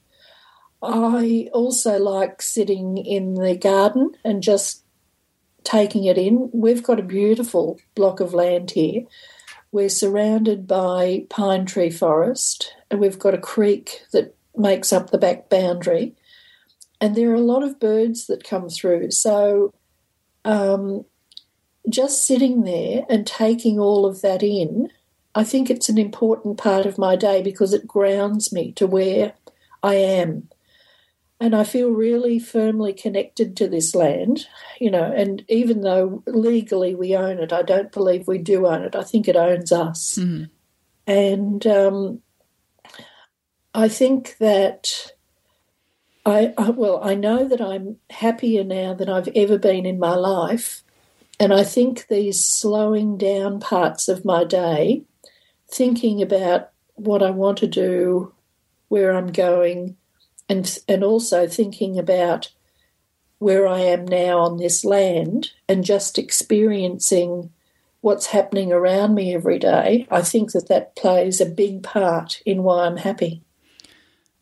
I 0.82 1.48
also 1.52 1.98
like 1.98 2.42
sitting 2.42 2.98
in 2.98 3.34
the 3.34 3.56
garden 3.56 4.12
and 4.24 4.42
just 4.42 4.84
taking 5.64 6.04
it 6.04 6.18
in. 6.18 6.50
We've 6.52 6.82
got 6.82 7.00
a 7.00 7.04
beautiful 7.04 7.80
block 7.94 8.20
of 8.20 8.34
land 8.34 8.72
here. 8.72 9.02
We're 9.70 9.88
surrounded 9.88 10.66
by 10.66 11.26
pine 11.30 11.64
tree 11.64 11.90
forest, 11.90 12.74
and 12.90 13.00
we've 13.00 13.18
got 13.18 13.34
a 13.34 13.38
creek 13.38 14.02
that 14.12 14.34
makes 14.56 14.92
up 14.92 15.10
the 15.10 15.18
back 15.18 15.48
boundary. 15.48 16.14
And 17.00 17.16
there 17.16 17.30
are 17.30 17.34
a 17.34 17.40
lot 17.40 17.62
of 17.62 17.80
birds 17.80 18.26
that 18.26 18.44
come 18.44 18.68
through. 18.68 19.10
So, 19.10 19.72
um, 20.44 21.04
just 21.88 22.26
sitting 22.26 22.62
there 22.62 23.04
and 23.08 23.26
taking 23.26 23.80
all 23.80 24.06
of 24.06 24.20
that 24.20 24.42
in, 24.42 24.88
I 25.34 25.44
think 25.44 25.70
it's 25.70 25.88
an 25.88 25.98
important 25.98 26.58
part 26.58 26.86
of 26.86 26.98
my 26.98 27.16
day 27.16 27.42
because 27.42 27.72
it 27.72 27.86
grounds 27.86 28.52
me 28.52 28.72
to 28.72 28.86
where 28.86 29.32
I 29.82 29.94
am 29.94 30.48
and 31.42 31.56
I 31.56 31.64
feel 31.64 31.90
really 31.90 32.38
firmly 32.38 32.92
connected 32.92 33.56
to 33.56 33.66
this 33.66 33.96
land, 33.96 34.46
you 34.78 34.92
know. 34.92 35.12
And 35.12 35.44
even 35.48 35.80
though 35.80 36.22
legally 36.24 36.94
we 36.94 37.16
own 37.16 37.40
it, 37.40 37.52
I 37.52 37.62
don't 37.62 37.90
believe 37.90 38.28
we 38.28 38.38
do 38.38 38.68
own 38.68 38.84
it. 38.84 38.94
I 38.94 39.02
think 39.02 39.26
it 39.26 39.34
owns 39.34 39.72
us, 39.72 40.18
mm-hmm. 40.18 40.44
and 41.04 41.66
um, 41.66 42.22
I 43.74 43.88
think 43.88 44.36
that 44.38 45.12
I, 46.24 46.54
I 46.56 46.70
well, 46.70 47.00
I 47.02 47.16
know 47.16 47.48
that 47.48 47.60
I'm 47.60 47.96
happier 48.10 48.62
now 48.62 48.94
than 48.94 49.08
I've 49.08 49.28
ever 49.34 49.58
been 49.58 49.84
in 49.84 49.98
my 49.98 50.14
life, 50.14 50.84
and 51.40 51.52
I 51.52 51.64
think 51.64 52.06
these 52.06 52.46
slowing 52.46 53.18
down 53.18 53.58
parts 53.58 54.06
of 54.06 54.24
my 54.24 54.44
day, 54.44 55.02
thinking 55.68 56.22
about 56.22 56.70
what 56.94 57.20
I 57.20 57.30
want 57.30 57.58
to 57.58 57.66
do, 57.66 58.32
where 58.86 59.12
I'm 59.12 59.32
going 59.32 59.96
and 60.52 60.78
and 60.86 61.02
also 61.02 61.48
thinking 61.48 61.98
about 61.98 62.52
where 63.38 63.66
I 63.66 63.80
am 63.80 64.04
now 64.04 64.38
on 64.38 64.58
this 64.58 64.84
land 64.84 65.50
and 65.68 65.82
just 65.82 66.18
experiencing 66.18 67.50
what's 68.02 68.26
happening 68.26 68.70
around 68.70 69.14
me 69.14 69.34
every 69.34 69.58
day, 69.58 70.06
I 70.10 70.22
think 70.22 70.52
that 70.52 70.68
that 70.68 70.94
plays 70.94 71.40
a 71.40 71.46
big 71.46 71.82
part 71.82 72.40
in 72.44 72.62
why 72.62 72.86
I'm 72.86 72.98
happy. 72.98 73.42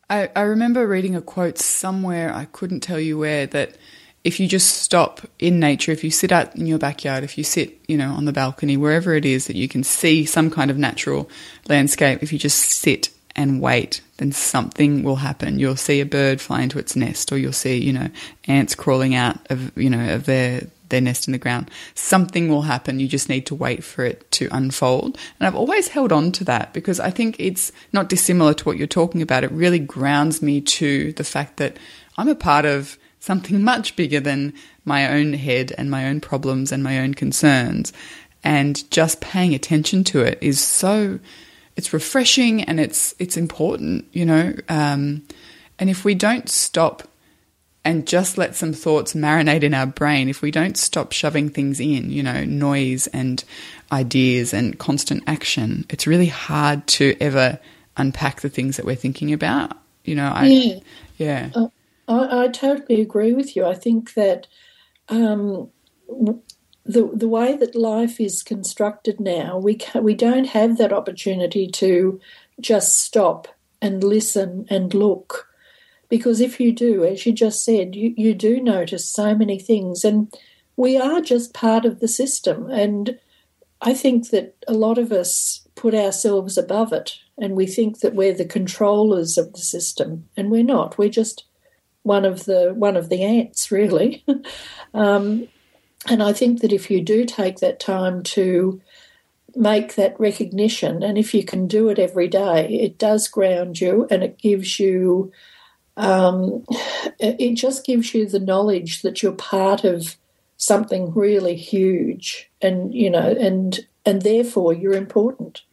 I, 0.09 0.29
I 0.35 0.41
remember 0.41 0.85
reading 0.85 1.15
a 1.15 1.21
quote 1.21 1.57
somewhere, 1.57 2.33
I 2.33 2.45
couldn't 2.45 2.81
tell 2.81 2.99
you 2.99 3.17
where, 3.17 3.47
that 3.47 3.77
if 4.23 4.39
you 4.39 4.47
just 4.47 4.79
stop 4.79 5.21
in 5.39 5.59
nature, 5.59 5.91
if 5.91 6.03
you 6.03 6.11
sit 6.11 6.31
out 6.31 6.55
in 6.55 6.67
your 6.67 6.77
backyard, 6.77 7.23
if 7.23 7.37
you 7.37 7.43
sit, 7.43 7.79
you 7.87 7.97
know, 7.97 8.11
on 8.11 8.25
the 8.25 8.33
balcony, 8.33 8.77
wherever 8.77 9.15
it 9.15 9.25
is 9.25 9.47
that 9.47 9.55
you 9.55 9.67
can 9.67 9.83
see 9.83 10.25
some 10.25 10.51
kind 10.51 10.69
of 10.69 10.77
natural 10.77 11.29
landscape, 11.69 12.21
if 12.21 12.33
you 12.33 12.37
just 12.37 12.59
sit 12.59 13.09
and 13.35 13.61
wait, 13.61 14.01
then 14.17 14.31
something 14.31 15.03
will 15.03 15.17
happen. 15.17 15.59
You'll 15.59 15.75
see 15.75 16.01
a 16.01 16.05
bird 16.05 16.41
fly 16.41 16.61
into 16.61 16.79
its 16.79 16.95
nest, 16.95 17.31
or 17.31 17.37
you'll 17.37 17.53
see, 17.53 17.77
you 17.77 17.93
know, 17.93 18.09
ants 18.45 18.75
crawling 18.75 19.15
out 19.15 19.39
of, 19.49 19.75
you 19.77 19.89
know, 19.89 20.13
of 20.15 20.25
their 20.25 20.67
their 20.91 21.01
nest 21.01 21.27
in 21.27 21.31
the 21.31 21.39
ground. 21.39 21.71
Something 21.95 22.47
will 22.49 22.61
happen. 22.61 22.99
You 22.99 23.07
just 23.07 23.29
need 23.29 23.47
to 23.47 23.55
wait 23.55 23.83
for 23.83 24.05
it 24.05 24.29
to 24.31 24.47
unfold. 24.51 25.17
And 25.39 25.47
I've 25.47 25.55
always 25.55 25.87
held 25.87 26.11
on 26.11 26.31
to 26.33 26.43
that 26.43 26.73
because 26.73 26.99
I 26.99 27.09
think 27.09 27.37
it's 27.39 27.71
not 27.91 28.09
dissimilar 28.09 28.53
to 28.53 28.63
what 28.65 28.77
you're 28.77 28.87
talking 28.87 29.23
about. 29.23 29.43
It 29.43 29.51
really 29.51 29.79
grounds 29.79 30.41
me 30.41 30.61
to 30.61 31.13
the 31.13 31.23
fact 31.23 31.57
that 31.57 31.77
I'm 32.17 32.29
a 32.29 32.35
part 32.35 32.65
of 32.65 32.97
something 33.19 33.63
much 33.63 33.95
bigger 33.95 34.19
than 34.19 34.53
my 34.85 35.11
own 35.11 35.33
head 35.33 35.73
and 35.77 35.89
my 35.89 36.07
own 36.07 36.21
problems 36.21 36.71
and 36.71 36.83
my 36.83 36.99
own 36.99 37.15
concerns. 37.15 37.91
And 38.43 38.89
just 38.91 39.21
paying 39.21 39.55
attention 39.55 40.03
to 40.05 40.21
it 40.21 40.37
is 40.41 40.59
so 40.59 41.19
it's 41.81 41.93
refreshing 41.93 42.61
and 42.63 42.79
it's 42.79 43.15
it's 43.17 43.37
important, 43.37 44.05
you 44.11 44.23
know. 44.23 44.53
Um, 44.69 45.23
and 45.79 45.89
if 45.89 46.05
we 46.05 46.13
don't 46.13 46.47
stop 46.47 47.07
and 47.83 48.05
just 48.05 48.37
let 48.37 48.55
some 48.55 48.71
thoughts 48.71 49.15
marinate 49.15 49.63
in 49.63 49.73
our 49.73 49.87
brain, 49.87 50.29
if 50.29 50.43
we 50.43 50.51
don't 50.51 50.77
stop 50.77 51.11
shoving 51.11 51.49
things 51.49 51.79
in, 51.79 52.11
you 52.11 52.21
know, 52.21 52.45
noise 52.45 53.07
and 53.07 53.43
ideas 53.91 54.53
and 54.53 54.77
constant 54.77 55.23
action, 55.25 55.83
it's 55.89 56.05
really 56.05 56.27
hard 56.27 56.85
to 56.85 57.17
ever 57.19 57.59
unpack 57.97 58.41
the 58.41 58.49
things 58.49 58.77
that 58.77 58.85
we're 58.85 58.95
thinking 58.95 59.33
about. 59.33 59.75
You 60.03 60.13
know, 60.13 60.27
I 60.27 60.45
yeah. 60.45 60.79
yeah. 61.17 61.49
Uh, 61.55 61.67
I, 62.07 62.43
I, 62.43 62.47
totally 62.49 63.01
agree 63.01 63.33
with 63.33 63.55
you. 63.55 63.65
I 63.65 63.73
think 63.73 64.13
that 64.13 64.45
um, 65.09 65.71
the 66.85 67.09
the 67.13 67.27
way 67.27 67.55
that 67.55 67.75
life 67.75 68.19
is 68.19 68.43
constructed 68.43 69.19
now, 69.19 69.57
we 69.57 69.75
can, 69.75 70.03
we 70.03 70.15
don't 70.15 70.45
have 70.45 70.77
that 70.77 70.93
opportunity 70.93 71.67
to 71.67 72.19
just 72.59 72.97
stop 72.97 73.47
and 73.81 74.03
listen 74.03 74.65
and 74.69 74.93
look, 74.93 75.47
because 76.09 76.41
if 76.41 76.59
you 76.59 76.71
do, 76.71 77.03
as 77.03 77.25
you 77.25 77.33
just 77.33 77.63
said, 77.63 77.95
you, 77.95 78.13
you 78.17 78.33
do 78.33 78.61
notice 78.61 79.07
so 79.07 79.35
many 79.35 79.59
things, 79.59 80.03
and 80.03 80.33
we 80.75 80.97
are 80.97 81.21
just 81.21 81.53
part 81.53 81.85
of 81.85 81.99
the 81.99 82.07
system. 82.07 82.69
And 82.69 83.19
I 83.81 83.93
think 83.93 84.29
that 84.29 84.55
a 84.67 84.73
lot 84.73 84.97
of 84.97 85.11
us 85.11 85.67
put 85.75 85.93
ourselves 85.93 86.57
above 86.57 86.93
it, 86.93 87.17
and 87.37 87.55
we 87.55 87.67
think 87.67 87.99
that 87.99 88.15
we're 88.15 88.33
the 88.33 88.45
controllers 88.45 89.37
of 89.37 89.53
the 89.53 89.59
system, 89.59 90.27
and 90.35 90.49
we're 90.49 90.63
not. 90.63 90.97
We're 90.97 91.09
just 91.09 91.45
one 92.03 92.25
of 92.25 92.45
the 92.45 92.73
one 92.73 92.97
of 92.97 93.09
the 93.09 93.23
ants, 93.23 93.71
really. 93.71 94.23
um, 94.95 95.47
and 96.07 96.23
I 96.23 96.33
think 96.33 96.61
that 96.61 96.73
if 96.73 96.89
you 96.89 97.01
do 97.01 97.25
take 97.25 97.57
that 97.57 97.79
time 97.79 98.23
to 98.23 98.81
make 99.55 99.95
that 99.95 100.19
recognition, 100.19 101.03
and 101.03 101.17
if 101.17 101.33
you 101.33 101.43
can 101.43 101.67
do 101.67 101.89
it 101.89 101.99
every 101.99 102.27
day, 102.27 102.67
it 102.67 102.97
does 102.97 103.27
ground 103.27 103.79
you 103.79 104.07
and 104.09 104.23
it 104.23 104.37
gives 104.37 104.79
you, 104.79 105.31
um, 105.97 106.65
it 107.19 107.55
just 107.55 107.85
gives 107.85 108.13
you 108.13 108.25
the 108.25 108.39
knowledge 108.39 109.01
that 109.01 109.21
you're 109.21 109.33
part 109.33 109.83
of 109.83 110.17
something 110.57 111.13
really 111.13 111.55
huge, 111.55 112.49
and 112.61 112.93
you 112.93 113.09
know, 113.09 113.35
and 113.39 113.81
and 114.05 114.21
therefore 114.21 114.73
you're 114.73 114.93
important. 114.93 115.63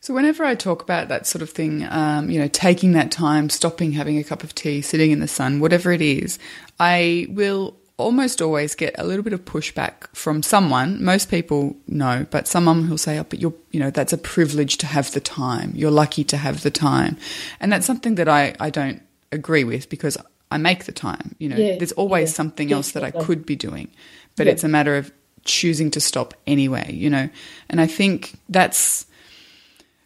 So 0.00 0.12
whenever 0.12 0.44
I 0.44 0.54
talk 0.54 0.82
about 0.82 1.08
that 1.08 1.26
sort 1.26 1.40
of 1.40 1.48
thing, 1.48 1.86
um, 1.88 2.28
you 2.28 2.38
know, 2.38 2.48
taking 2.48 2.92
that 2.92 3.10
time, 3.10 3.48
stopping, 3.48 3.92
having 3.92 4.18
a 4.18 4.24
cup 4.24 4.42
of 4.42 4.54
tea, 4.54 4.82
sitting 4.82 5.10
in 5.10 5.20
the 5.20 5.28
sun, 5.28 5.60
whatever 5.60 5.92
it 5.92 6.02
is, 6.02 6.38
I 6.78 7.26
will 7.30 7.74
almost 7.96 8.42
always 8.42 8.74
get 8.74 8.94
a 8.98 9.04
little 9.04 9.22
bit 9.22 9.32
of 9.32 9.44
pushback 9.44 10.08
from 10.14 10.42
someone. 10.42 11.02
Most 11.02 11.30
people 11.30 11.76
know, 11.86 12.26
but 12.30 12.48
someone 12.48 12.84
who'll 12.84 12.98
say, 12.98 13.18
"Oh, 13.18 13.24
but 13.24 13.40
you're, 13.40 13.54
you 13.70 13.80
know, 13.80 13.90
that's 13.90 14.12
a 14.12 14.18
privilege 14.18 14.78
to 14.78 14.86
have 14.86 15.12
the 15.12 15.20
time. 15.20 15.72
You're 15.74 15.90
lucky 15.90 16.24
to 16.24 16.36
have 16.36 16.62
the 16.62 16.70
time," 16.70 17.16
and 17.60 17.72
that's 17.72 17.86
something 17.86 18.16
that 18.16 18.28
I 18.28 18.54
I 18.58 18.70
don't 18.70 19.00
agree 19.30 19.64
with 19.64 19.88
because 19.88 20.16
I 20.50 20.58
make 20.58 20.84
the 20.84 20.92
time. 20.92 21.36
You 21.38 21.50
know, 21.50 21.56
yeah, 21.56 21.78
there's 21.78 21.92
always 21.92 22.30
yeah, 22.30 22.34
something 22.34 22.72
else 22.72 22.92
that 22.92 23.04
I 23.04 23.10
could 23.10 23.46
be 23.46 23.56
doing, 23.56 23.88
but 24.36 24.46
yeah. 24.46 24.52
it's 24.52 24.64
a 24.64 24.68
matter 24.68 24.96
of 24.96 25.12
choosing 25.44 25.90
to 25.92 26.00
stop 26.00 26.34
anyway. 26.46 26.92
You 26.92 27.10
know, 27.10 27.28
and 27.68 27.80
I 27.80 27.86
think 27.86 28.34
that's 28.48 29.06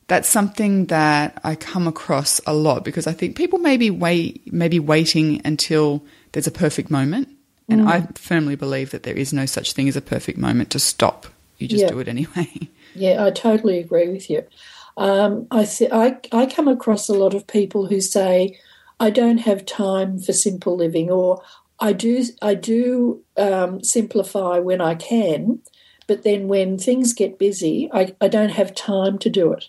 that's 0.08 0.28
something 0.28 0.86
that 0.86 1.40
I 1.42 1.54
come 1.54 1.86
across 1.86 2.40
a 2.46 2.52
lot 2.52 2.84
because 2.84 3.06
I 3.06 3.12
think 3.12 3.36
people 3.36 3.58
maybe 3.58 3.90
wait, 3.90 4.52
maybe 4.52 4.78
waiting 4.78 5.40
until 5.44 6.02
there's 6.32 6.46
a 6.46 6.50
perfect 6.50 6.90
moment 6.90 7.28
and 7.68 7.82
mm. 7.82 7.88
I 7.88 8.08
firmly 8.14 8.56
believe 8.56 8.90
that 8.90 9.02
there 9.02 9.16
is 9.16 9.32
no 9.32 9.46
such 9.46 9.72
thing 9.72 9.88
as 9.88 9.96
a 9.96 10.00
perfect 10.00 10.38
moment 10.38 10.70
to 10.70 10.78
stop. 10.78 11.26
You 11.58 11.68
just 11.68 11.82
yeah. 11.82 11.90
do 11.90 11.98
it 11.98 12.08
anyway. 12.08 12.48
Yeah, 12.94 13.24
I 13.24 13.30
totally 13.30 13.78
agree 13.78 14.08
with 14.08 14.28
you. 14.28 14.44
Um, 14.96 15.46
I, 15.52 15.66
th- 15.66 15.92
I, 15.92 16.16
I 16.32 16.46
come 16.46 16.66
across 16.66 17.08
a 17.08 17.14
lot 17.14 17.32
of 17.32 17.46
people 17.46 17.86
who 17.86 18.00
say, 18.00 18.58
I 18.98 19.10
don't 19.10 19.38
have 19.38 19.66
time 19.66 20.18
for 20.18 20.32
simple 20.32 20.74
living, 20.74 21.08
or 21.08 21.40
I 21.78 21.92
do, 21.92 22.24
I 22.42 22.54
do 22.54 23.22
um, 23.36 23.84
simplify 23.84 24.58
when 24.58 24.80
I 24.80 24.96
can, 24.96 25.60
but 26.08 26.24
then 26.24 26.48
when 26.48 26.76
things 26.76 27.12
get 27.12 27.38
busy, 27.38 27.88
I, 27.92 28.16
I 28.20 28.26
don't 28.26 28.50
have 28.50 28.74
time 28.74 29.18
to 29.18 29.30
do 29.30 29.52
it. 29.52 29.66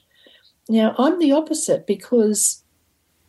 Now, 0.67 0.95
I'm 0.97 1.19
the 1.19 1.33
opposite 1.33 1.85
because 1.85 2.63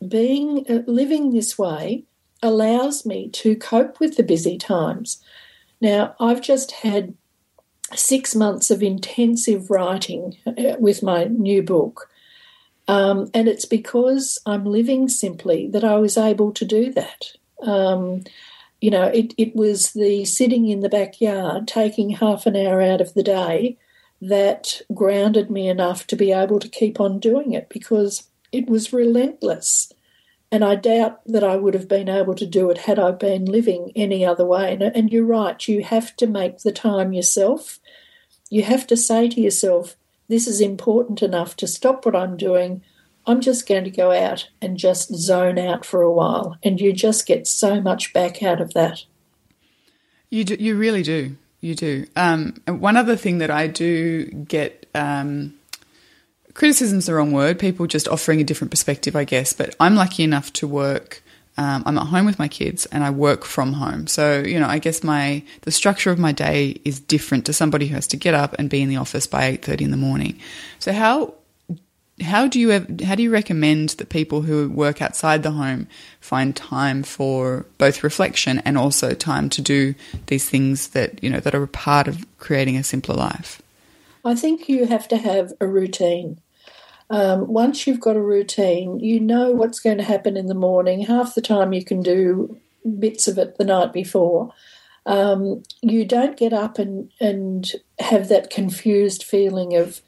being 0.07 0.65
uh, 0.67 0.79
living 0.87 1.31
this 1.31 1.59
way 1.59 2.05
allows 2.41 3.05
me 3.05 3.29
to 3.29 3.55
cope 3.55 3.99
with 3.99 4.17
the 4.17 4.23
busy 4.23 4.57
times. 4.57 5.23
Now, 5.79 6.15
I've 6.19 6.41
just 6.41 6.71
had 6.71 7.15
six 7.93 8.35
months 8.35 8.71
of 8.71 8.81
intensive 8.81 9.69
writing 9.69 10.37
uh, 10.45 10.75
with 10.79 11.03
my 11.03 11.25
new 11.25 11.61
book. 11.61 12.09
Um, 12.87 13.29
and 13.33 13.47
it's 13.47 13.65
because 13.65 14.39
I'm 14.45 14.65
living 14.65 15.09
simply 15.09 15.67
that 15.67 15.83
I 15.83 15.97
was 15.97 16.17
able 16.17 16.51
to 16.53 16.65
do 16.65 16.91
that. 16.93 17.25
Um, 17.61 18.23
you 18.79 18.89
know, 18.89 19.03
it, 19.03 19.33
it 19.37 19.55
was 19.55 19.93
the 19.93 20.25
sitting 20.25 20.67
in 20.67 20.79
the 20.79 20.89
backyard, 20.89 21.67
taking 21.67 22.09
half 22.11 22.45
an 22.45 22.55
hour 22.55 22.81
out 22.81 23.01
of 23.01 23.13
the 23.13 23.23
day 23.23 23.77
that 24.21 24.81
grounded 24.93 25.49
me 25.49 25.67
enough 25.67 26.05
to 26.07 26.15
be 26.15 26.31
able 26.31 26.59
to 26.59 26.69
keep 26.69 26.99
on 26.99 27.19
doing 27.19 27.53
it 27.53 27.69
because 27.69 28.29
it 28.51 28.67
was 28.67 28.93
relentless. 28.93 29.91
And 30.51 30.65
I 30.65 30.75
doubt 30.75 31.21
that 31.25 31.43
I 31.45 31.55
would 31.55 31.73
have 31.73 31.87
been 31.87 32.09
able 32.09 32.35
to 32.35 32.45
do 32.45 32.69
it 32.69 32.79
had 32.79 32.99
I 32.99 33.11
been 33.11 33.45
living 33.45 33.91
any 33.95 34.25
other 34.25 34.45
way. 34.45 34.73
And, 34.73 34.83
and 34.83 35.11
you're 35.11 35.25
right, 35.25 35.65
you 35.67 35.83
have 35.83 36.15
to 36.17 36.27
make 36.27 36.59
the 36.59 36.73
time 36.73 37.13
yourself. 37.13 37.79
You 38.49 38.63
have 38.63 38.85
to 38.87 38.97
say 38.97 39.29
to 39.29 39.39
yourself, 39.39 39.95
this 40.27 40.47
is 40.47 40.59
important 40.59 41.21
enough 41.21 41.55
to 41.57 41.67
stop 41.67 42.05
what 42.05 42.15
I'm 42.15 42.35
doing. 42.35 42.83
I'm 43.25 43.39
just 43.39 43.67
going 43.67 43.85
to 43.85 43.89
go 43.89 44.11
out 44.11 44.49
and 44.61 44.77
just 44.77 45.15
zone 45.15 45.57
out 45.57 45.85
for 45.85 46.01
a 46.01 46.11
while. 46.11 46.57
And 46.63 46.81
you 46.81 46.91
just 46.91 47.25
get 47.25 47.47
so 47.47 47.79
much 47.79 48.11
back 48.11 48.43
out 48.43 48.59
of 48.59 48.73
that. 48.73 49.05
You 50.29 50.43
do, 50.43 50.55
you 50.59 50.75
really 50.75 51.03
do. 51.03 51.37
You 51.61 51.75
do. 51.75 52.07
Um, 52.15 52.55
one 52.67 52.97
other 52.97 53.15
thing 53.15 53.37
that 53.37 53.51
I 53.51 53.67
do 53.67 54.25
get 54.25 54.89
um, 54.95 55.53
criticism's 56.53 57.05
the 57.05 57.13
wrong 57.13 57.31
word. 57.31 57.59
People 57.59 57.87
just 57.87 58.07
offering 58.07 58.41
a 58.41 58.43
different 58.43 58.71
perspective, 58.71 59.15
I 59.15 59.23
guess. 59.23 59.53
But 59.53 59.75
I'm 59.79 59.95
lucky 59.95 60.23
enough 60.23 60.51
to 60.53 60.67
work. 60.67 61.21
Um, 61.57 61.83
I'm 61.85 61.97
at 61.97 62.07
home 62.07 62.25
with 62.25 62.39
my 62.39 62.47
kids, 62.47 62.85
and 62.87 63.03
I 63.03 63.09
work 63.09 63.43
from 63.43 63.73
home. 63.73 64.07
So 64.07 64.39
you 64.39 64.59
know, 64.59 64.67
I 64.67 64.79
guess 64.79 65.03
my 65.03 65.43
the 65.61 65.71
structure 65.71 66.11
of 66.11 66.19
my 66.19 66.31
day 66.31 66.79
is 66.85 66.99
different 66.99 67.45
to 67.45 67.53
somebody 67.53 67.87
who 67.87 67.95
has 67.95 68.07
to 68.07 68.17
get 68.17 68.33
up 68.33 68.55
and 68.57 68.69
be 68.69 68.81
in 68.81 68.89
the 68.89 68.97
office 68.97 69.27
by 69.27 69.45
eight 69.45 69.63
thirty 69.63 69.83
in 69.83 69.91
the 69.91 69.97
morning. 69.97 70.39
So 70.79 70.93
how 70.93 71.33
how 72.21 72.47
do 72.47 72.59
you 72.59 72.71
how 73.03 73.15
do 73.15 73.23
you 73.23 73.31
recommend 73.31 73.89
that 73.89 74.09
people 74.09 74.41
who 74.41 74.69
work 74.69 75.01
outside 75.01 75.43
the 75.43 75.51
home 75.51 75.87
find 76.19 76.55
time 76.55 77.03
for 77.03 77.65
both 77.77 78.03
reflection 78.03 78.59
and 78.59 78.77
also 78.77 79.13
time 79.13 79.49
to 79.49 79.61
do 79.61 79.95
these 80.27 80.49
things 80.49 80.89
that 80.89 81.23
you 81.23 81.29
know 81.29 81.39
that 81.39 81.55
are 81.55 81.63
a 81.63 81.67
part 81.67 82.07
of 82.07 82.25
creating 82.37 82.77
a 82.77 82.83
simpler 82.83 83.15
life? 83.15 83.61
I 84.23 84.35
think 84.35 84.69
you 84.69 84.85
have 84.85 85.07
to 85.09 85.17
have 85.17 85.53
a 85.59 85.67
routine. 85.67 86.39
Um, 87.09 87.47
once 87.47 87.85
you've 87.85 87.99
got 87.99 88.15
a 88.15 88.21
routine, 88.21 88.99
you 88.99 89.19
know 89.19 89.51
what's 89.51 89.79
going 89.79 89.97
to 89.97 90.03
happen 90.03 90.37
in 90.37 90.45
the 90.45 90.53
morning. 90.53 91.01
Half 91.01 91.35
the 91.35 91.41
time 91.41 91.73
you 91.73 91.83
can 91.83 92.01
do 92.01 92.57
bits 92.99 93.27
of 93.27 93.37
it 93.37 93.57
the 93.57 93.65
night 93.65 93.91
before. 93.91 94.53
Um, 95.05 95.63
you 95.81 96.05
don't 96.05 96.37
get 96.37 96.53
up 96.53 96.79
and, 96.79 97.11
and 97.19 97.69
have 97.99 98.29
that 98.29 98.49
confused 98.49 99.23
feeling 99.23 99.75
of, 99.75 100.01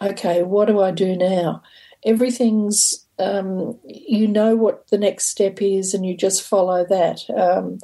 okay, 0.00 0.42
what 0.42 0.66
do 0.66 0.80
I 0.80 0.90
do 0.90 1.16
now? 1.16 1.62
Everything's, 2.04 3.06
um, 3.18 3.78
you 3.84 4.28
know 4.28 4.54
what 4.54 4.88
the 4.88 4.98
next 4.98 5.26
step 5.26 5.60
is 5.62 5.94
and 5.94 6.04
you 6.04 6.16
just 6.16 6.42
follow 6.42 6.84
that. 6.84 7.20
Um, 7.30 7.78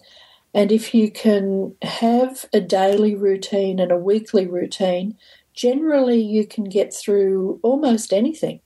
and 0.52 0.70
if 0.70 0.94
you 0.94 1.10
can 1.10 1.74
have 1.82 2.46
a 2.52 2.60
daily 2.60 3.14
routine 3.14 3.78
and 3.78 3.90
a 3.90 3.96
weekly 3.96 4.46
routine, 4.46 5.16
generally 5.60 6.18
you 6.18 6.46
can 6.46 6.64
get 6.64 6.94
through 6.94 7.60
almost 7.62 8.14
anything. 8.14 8.60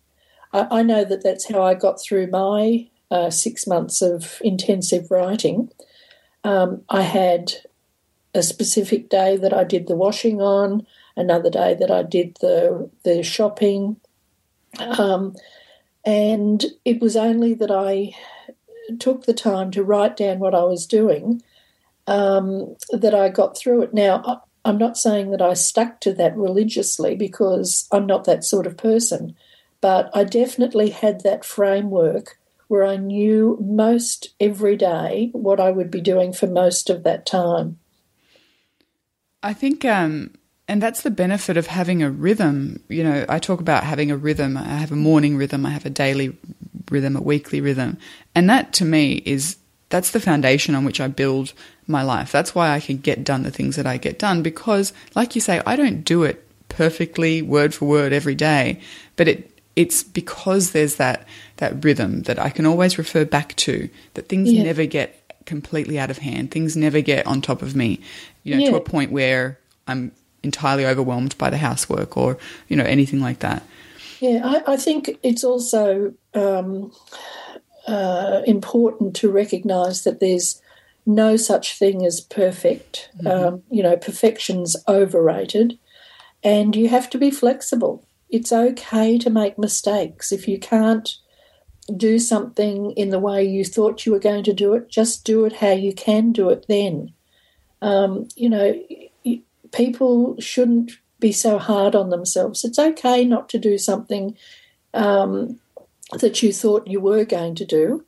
I, 0.52 0.78
I 0.78 0.82
know 0.82 1.04
that 1.04 1.24
that's 1.24 1.48
how 1.48 1.60
I 1.60 1.74
got 1.74 2.00
through 2.00 2.28
my 2.28 2.88
uh, 3.10 3.30
six 3.30 3.66
months 3.66 4.00
of 4.00 4.38
intensive 4.42 5.10
writing. 5.10 5.70
Um, 6.44 6.82
I 6.88 7.02
had 7.02 7.54
a 8.32 8.44
specific 8.44 9.08
day 9.08 9.36
that 9.36 9.52
I 9.52 9.64
did 9.64 9.88
the 9.88 9.96
washing 9.96 10.40
on, 10.40 10.86
another 11.16 11.50
day 11.50 11.74
that 11.74 11.90
I 11.90 12.04
did 12.04 12.38
the 12.40 12.88
the 13.02 13.24
shopping, 13.24 13.96
um, 14.78 15.34
and 16.04 16.64
it 16.84 17.00
was 17.00 17.16
only 17.16 17.54
that 17.54 17.72
I 17.72 18.14
took 19.00 19.24
the 19.24 19.34
time 19.34 19.72
to 19.72 19.82
write 19.82 20.16
down 20.16 20.38
what 20.38 20.54
I 20.54 20.62
was 20.62 20.86
doing 20.86 21.42
um, 22.06 22.76
that 22.90 23.14
I 23.14 23.30
got 23.30 23.56
through 23.56 23.82
it. 23.82 23.94
Now, 23.94 24.43
I'm 24.64 24.78
not 24.78 24.96
saying 24.96 25.30
that 25.30 25.42
I 25.42 25.54
stuck 25.54 26.00
to 26.00 26.12
that 26.14 26.36
religiously 26.36 27.14
because 27.14 27.86
I'm 27.92 28.06
not 28.06 28.24
that 28.24 28.44
sort 28.44 28.66
of 28.66 28.76
person, 28.76 29.36
but 29.80 30.10
I 30.14 30.24
definitely 30.24 30.90
had 30.90 31.22
that 31.22 31.44
framework 31.44 32.38
where 32.68 32.84
I 32.84 32.96
knew 32.96 33.58
most 33.60 34.30
every 34.40 34.76
day 34.76 35.30
what 35.32 35.60
I 35.60 35.70
would 35.70 35.90
be 35.90 36.00
doing 36.00 36.32
for 36.32 36.46
most 36.46 36.88
of 36.88 37.02
that 37.02 37.26
time. 37.26 37.78
I 39.42 39.52
think, 39.52 39.84
um, 39.84 40.30
and 40.66 40.82
that's 40.82 41.02
the 41.02 41.10
benefit 41.10 41.58
of 41.58 41.66
having 41.66 42.02
a 42.02 42.10
rhythm. 42.10 42.82
You 42.88 43.04
know, 43.04 43.26
I 43.28 43.38
talk 43.38 43.60
about 43.60 43.84
having 43.84 44.10
a 44.10 44.16
rhythm. 44.16 44.56
I 44.56 44.62
have 44.62 44.92
a 44.92 44.96
morning 44.96 45.36
rhythm, 45.36 45.66
I 45.66 45.70
have 45.70 45.84
a 45.84 45.90
daily 45.90 46.38
rhythm, 46.90 47.16
a 47.16 47.20
weekly 47.20 47.60
rhythm. 47.60 47.98
And 48.34 48.48
that 48.48 48.72
to 48.74 48.86
me 48.86 49.22
is 49.26 49.56
that's 49.94 50.10
the 50.10 50.18
foundation 50.18 50.74
on 50.74 50.84
which 50.84 51.00
I 51.00 51.06
build 51.06 51.52
my 51.86 52.02
life. 52.02 52.32
That's 52.32 52.52
why 52.52 52.70
I 52.70 52.80
can 52.80 52.96
get 52.96 53.22
done 53.22 53.44
the 53.44 53.52
things 53.52 53.76
that 53.76 53.86
I 53.86 53.96
get 53.96 54.18
done 54.18 54.42
because, 54.42 54.92
like 55.14 55.36
you 55.36 55.40
say, 55.40 55.62
I 55.64 55.76
don't 55.76 56.02
do 56.02 56.24
it 56.24 56.44
perfectly, 56.68 57.42
word 57.42 57.72
for 57.72 57.84
word, 57.84 58.12
every 58.12 58.34
day, 58.34 58.80
but 59.14 59.28
it 59.28 59.52
it's 59.76 60.02
because 60.02 60.72
there's 60.72 60.96
that 60.96 61.28
that 61.58 61.84
rhythm 61.84 62.22
that 62.22 62.40
I 62.40 62.50
can 62.50 62.66
always 62.66 62.98
refer 62.98 63.24
back 63.24 63.54
to. 63.54 63.88
That 64.14 64.28
things 64.28 64.50
yeah. 64.50 64.64
never 64.64 64.84
get 64.84 65.14
completely 65.46 65.96
out 65.96 66.10
of 66.10 66.18
hand. 66.18 66.50
Things 66.50 66.76
never 66.76 67.00
get 67.00 67.24
on 67.28 67.40
top 67.40 67.62
of 67.62 67.76
me, 67.76 68.00
you 68.42 68.56
know, 68.56 68.62
yeah. 68.62 68.70
to 68.70 68.76
a 68.76 68.80
point 68.80 69.12
where 69.12 69.60
I'm 69.86 70.10
entirely 70.42 70.86
overwhelmed 70.86 71.38
by 71.38 71.50
the 71.50 71.58
housework 71.58 72.16
or 72.16 72.36
you 72.66 72.76
know 72.76 72.82
anything 72.82 73.20
like 73.20 73.38
that. 73.38 73.62
Yeah, 74.18 74.40
I, 74.42 74.72
I 74.72 74.76
think 74.76 75.20
it's 75.22 75.44
also 75.44 76.14
um, 76.34 76.90
uh, 77.86 78.42
important 78.46 79.14
to 79.16 79.30
recognise 79.30 80.04
that 80.04 80.20
there's 80.20 80.60
no 81.06 81.36
such 81.36 81.78
thing 81.78 82.04
as 82.04 82.20
perfect. 82.20 83.10
Mm-hmm. 83.18 83.26
Um, 83.26 83.62
you 83.70 83.82
know, 83.82 83.96
perfection's 83.96 84.76
overrated, 84.88 85.78
and 86.42 86.74
you 86.74 86.88
have 86.88 87.10
to 87.10 87.18
be 87.18 87.30
flexible. 87.30 88.06
It's 88.30 88.52
okay 88.52 89.18
to 89.18 89.30
make 89.30 89.58
mistakes. 89.58 90.32
If 90.32 90.48
you 90.48 90.58
can't 90.58 91.14
do 91.94 92.18
something 92.18 92.92
in 92.92 93.10
the 93.10 93.18
way 93.18 93.44
you 93.44 93.64
thought 93.64 94.06
you 94.06 94.12
were 94.12 94.18
going 94.18 94.44
to 94.44 94.54
do 94.54 94.74
it, 94.74 94.88
just 94.88 95.24
do 95.24 95.44
it 95.44 95.54
how 95.54 95.72
you 95.72 95.92
can 95.92 96.32
do 96.32 96.48
it 96.48 96.64
then. 96.68 97.12
Um, 97.82 98.28
you 98.34 98.48
know, 98.48 98.82
people 99.72 100.40
shouldn't 100.40 100.92
be 101.20 101.32
so 101.32 101.58
hard 101.58 101.94
on 101.94 102.08
themselves. 102.08 102.64
It's 102.64 102.78
okay 102.78 103.24
not 103.24 103.48
to 103.50 103.58
do 103.58 103.76
something 103.76 104.36
um, 104.94 105.60
that 106.12 106.42
you 106.42 106.52
thought 106.52 106.86
you 106.86 107.00
were 107.00 107.24
going 107.24 107.54
to 107.56 107.64
do. 107.64 108.04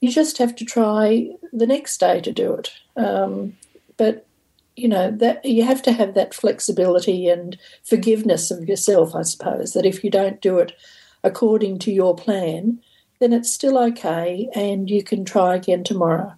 You 0.00 0.10
just 0.10 0.38
have 0.38 0.54
to 0.56 0.64
try 0.64 1.28
the 1.52 1.66
next 1.66 1.98
day 1.98 2.20
to 2.20 2.32
do 2.32 2.54
it. 2.54 2.72
Um, 2.96 3.56
but 3.96 4.26
you 4.76 4.88
know 4.88 5.10
that 5.10 5.44
you 5.44 5.64
have 5.64 5.82
to 5.82 5.92
have 5.92 6.14
that 6.14 6.32
flexibility 6.32 7.28
and 7.28 7.58
forgiveness 7.82 8.50
of 8.50 8.68
yourself, 8.68 9.14
I 9.14 9.22
suppose. 9.22 9.72
That 9.72 9.84
if 9.84 10.04
you 10.04 10.10
don't 10.10 10.40
do 10.40 10.58
it 10.58 10.72
according 11.24 11.80
to 11.80 11.92
your 11.92 12.14
plan, 12.14 12.80
then 13.18 13.32
it's 13.32 13.52
still 13.52 13.76
okay, 13.76 14.48
and 14.54 14.88
you 14.88 15.02
can 15.02 15.24
try 15.24 15.56
again 15.56 15.82
tomorrow. 15.82 16.34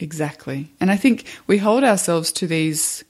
Exactly, 0.00 0.70
and 0.80 0.90
I 0.90 0.96
think 0.96 1.24
we 1.46 1.58
hold 1.58 1.84
ourselves 1.84 2.32
to 2.32 2.48
these 2.48 3.04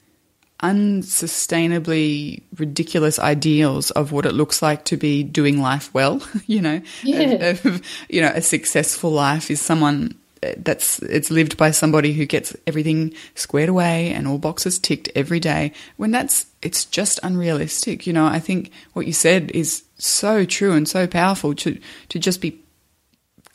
unsustainably 0.65 2.41
ridiculous 2.57 3.19
ideals 3.19 3.91
of 3.91 4.11
what 4.11 4.25
it 4.25 4.33
looks 4.33 4.61
like 4.63 4.83
to 4.85 4.97
be 4.97 5.21
doing 5.23 5.61
life 5.61 5.93
well. 5.93 6.21
you 6.47 6.61
know, 6.61 6.81
yeah. 7.03 7.51
of, 7.51 7.81
you 8.09 8.21
know, 8.21 8.31
a 8.33 8.41
successful 8.41 9.11
life 9.11 9.51
is 9.51 9.61
someone 9.61 10.15
eh, 10.41 10.55
that's 10.57 10.99
it's 11.03 11.29
lived 11.29 11.55
by 11.57 11.69
somebody 11.69 12.13
who 12.13 12.25
gets 12.25 12.55
everything 12.65 13.13
squared 13.35 13.69
away 13.69 14.11
and 14.11 14.27
all 14.27 14.39
boxes 14.39 14.79
ticked 14.79 15.09
every 15.15 15.39
day. 15.39 15.71
When 15.97 16.09
that's 16.09 16.47
it's 16.63 16.85
just 16.85 17.19
unrealistic. 17.21 18.07
You 18.07 18.13
know, 18.13 18.25
I 18.25 18.39
think 18.39 18.71
what 18.93 19.05
you 19.05 19.13
said 19.13 19.51
is 19.51 19.83
so 19.97 20.45
true 20.45 20.73
and 20.73 20.89
so 20.89 21.05
powerful 21.05 21.53
to 21.55 21.79
to 22.09 22.19
just 22.19 22.41
be 22.41 22.59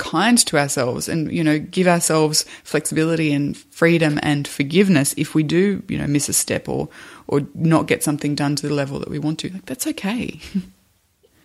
kind 0.00 0.38
to 0.38 0.58
ourselves 0.58 1.10
and 1.10 1.30
you 1.30 1.44
know 1.44 1.58
give 1.58 1.86
ourselves 1.86 2.46
flexibility 2.64 3.34
and 3.34 3.54
freedom 3.54 4.18
and 4.22 4.48
forgiveness 4.48 5.14
if 5.18 5.34
we 5.34 5.42
do 5.42 5.82
you 5.88 5.98
know 5.98 6.06
miss 6.06 6.26
a 6.26 6.32
step 6.32 6.70
or 6.70 6.88
or 7.28 7.42
not 7.54 7.86
get 7.86 8.02
something 8.02 8.34
done 8.34 8.56
to 8.56 8.66
the 8.66 8.74
level 8.74 8.98
that 8.98 9.10
we 9.10 9.18
want 9.18 9.38
to. 9.38 9.50
Like 9.50 9.66
that's 9.66 9.86
okay. 9.86 10.40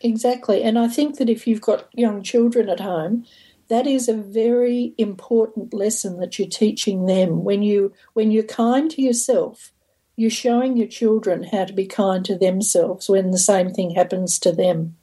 Exactly. 0.01 0.61
And 0.61 0.77
i 0.77 0.87
think 0.87 1.17
that 1.17 1.29
if 1.31 1.47
you've 1.47 1.61
got 1.61 1.87
young 1.93 2.21
children 2.21 2.69
at 2.69 2.79
home 2.79 3.25
that 3.69 3.87
is 3.87 4.07
a 4.07 4.13
very 4.13 4.93
important 4.99 5.73
lesson 5.73 6.19
that 6.19 6.37
you're 6.37 6.47
teaching 6.47 7.07
them. 7.07 7.43
When 7.43 7.63
you 7.63 7.91
when 8.13 8.29
you're 8.29 8.43
kind 8.43 8.91
to 8.91 9.01
yourself 9.01 9.71
you're 10.15 10.29
showing 10.29 10.77
your 10.77 10.87
children 10.87 11.43
how 11.43 11.65
to 11.65 11.73
be 11.73 11.87
kind 11.87 12.23
to 12.25 12.37
themselves 12.37 13.09
when 13.09 13.31
the 13.31 13.37
same 13.37 13.71
thing 13.71 13.91
happens 13.91 14.37
to 14.39 14.51
them. 14.51 14.95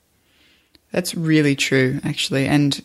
That's 0.92 1.14
really 1.14 1.56
true 1.56 2.00
actually. 2.04 2.46
And 2.46 2.80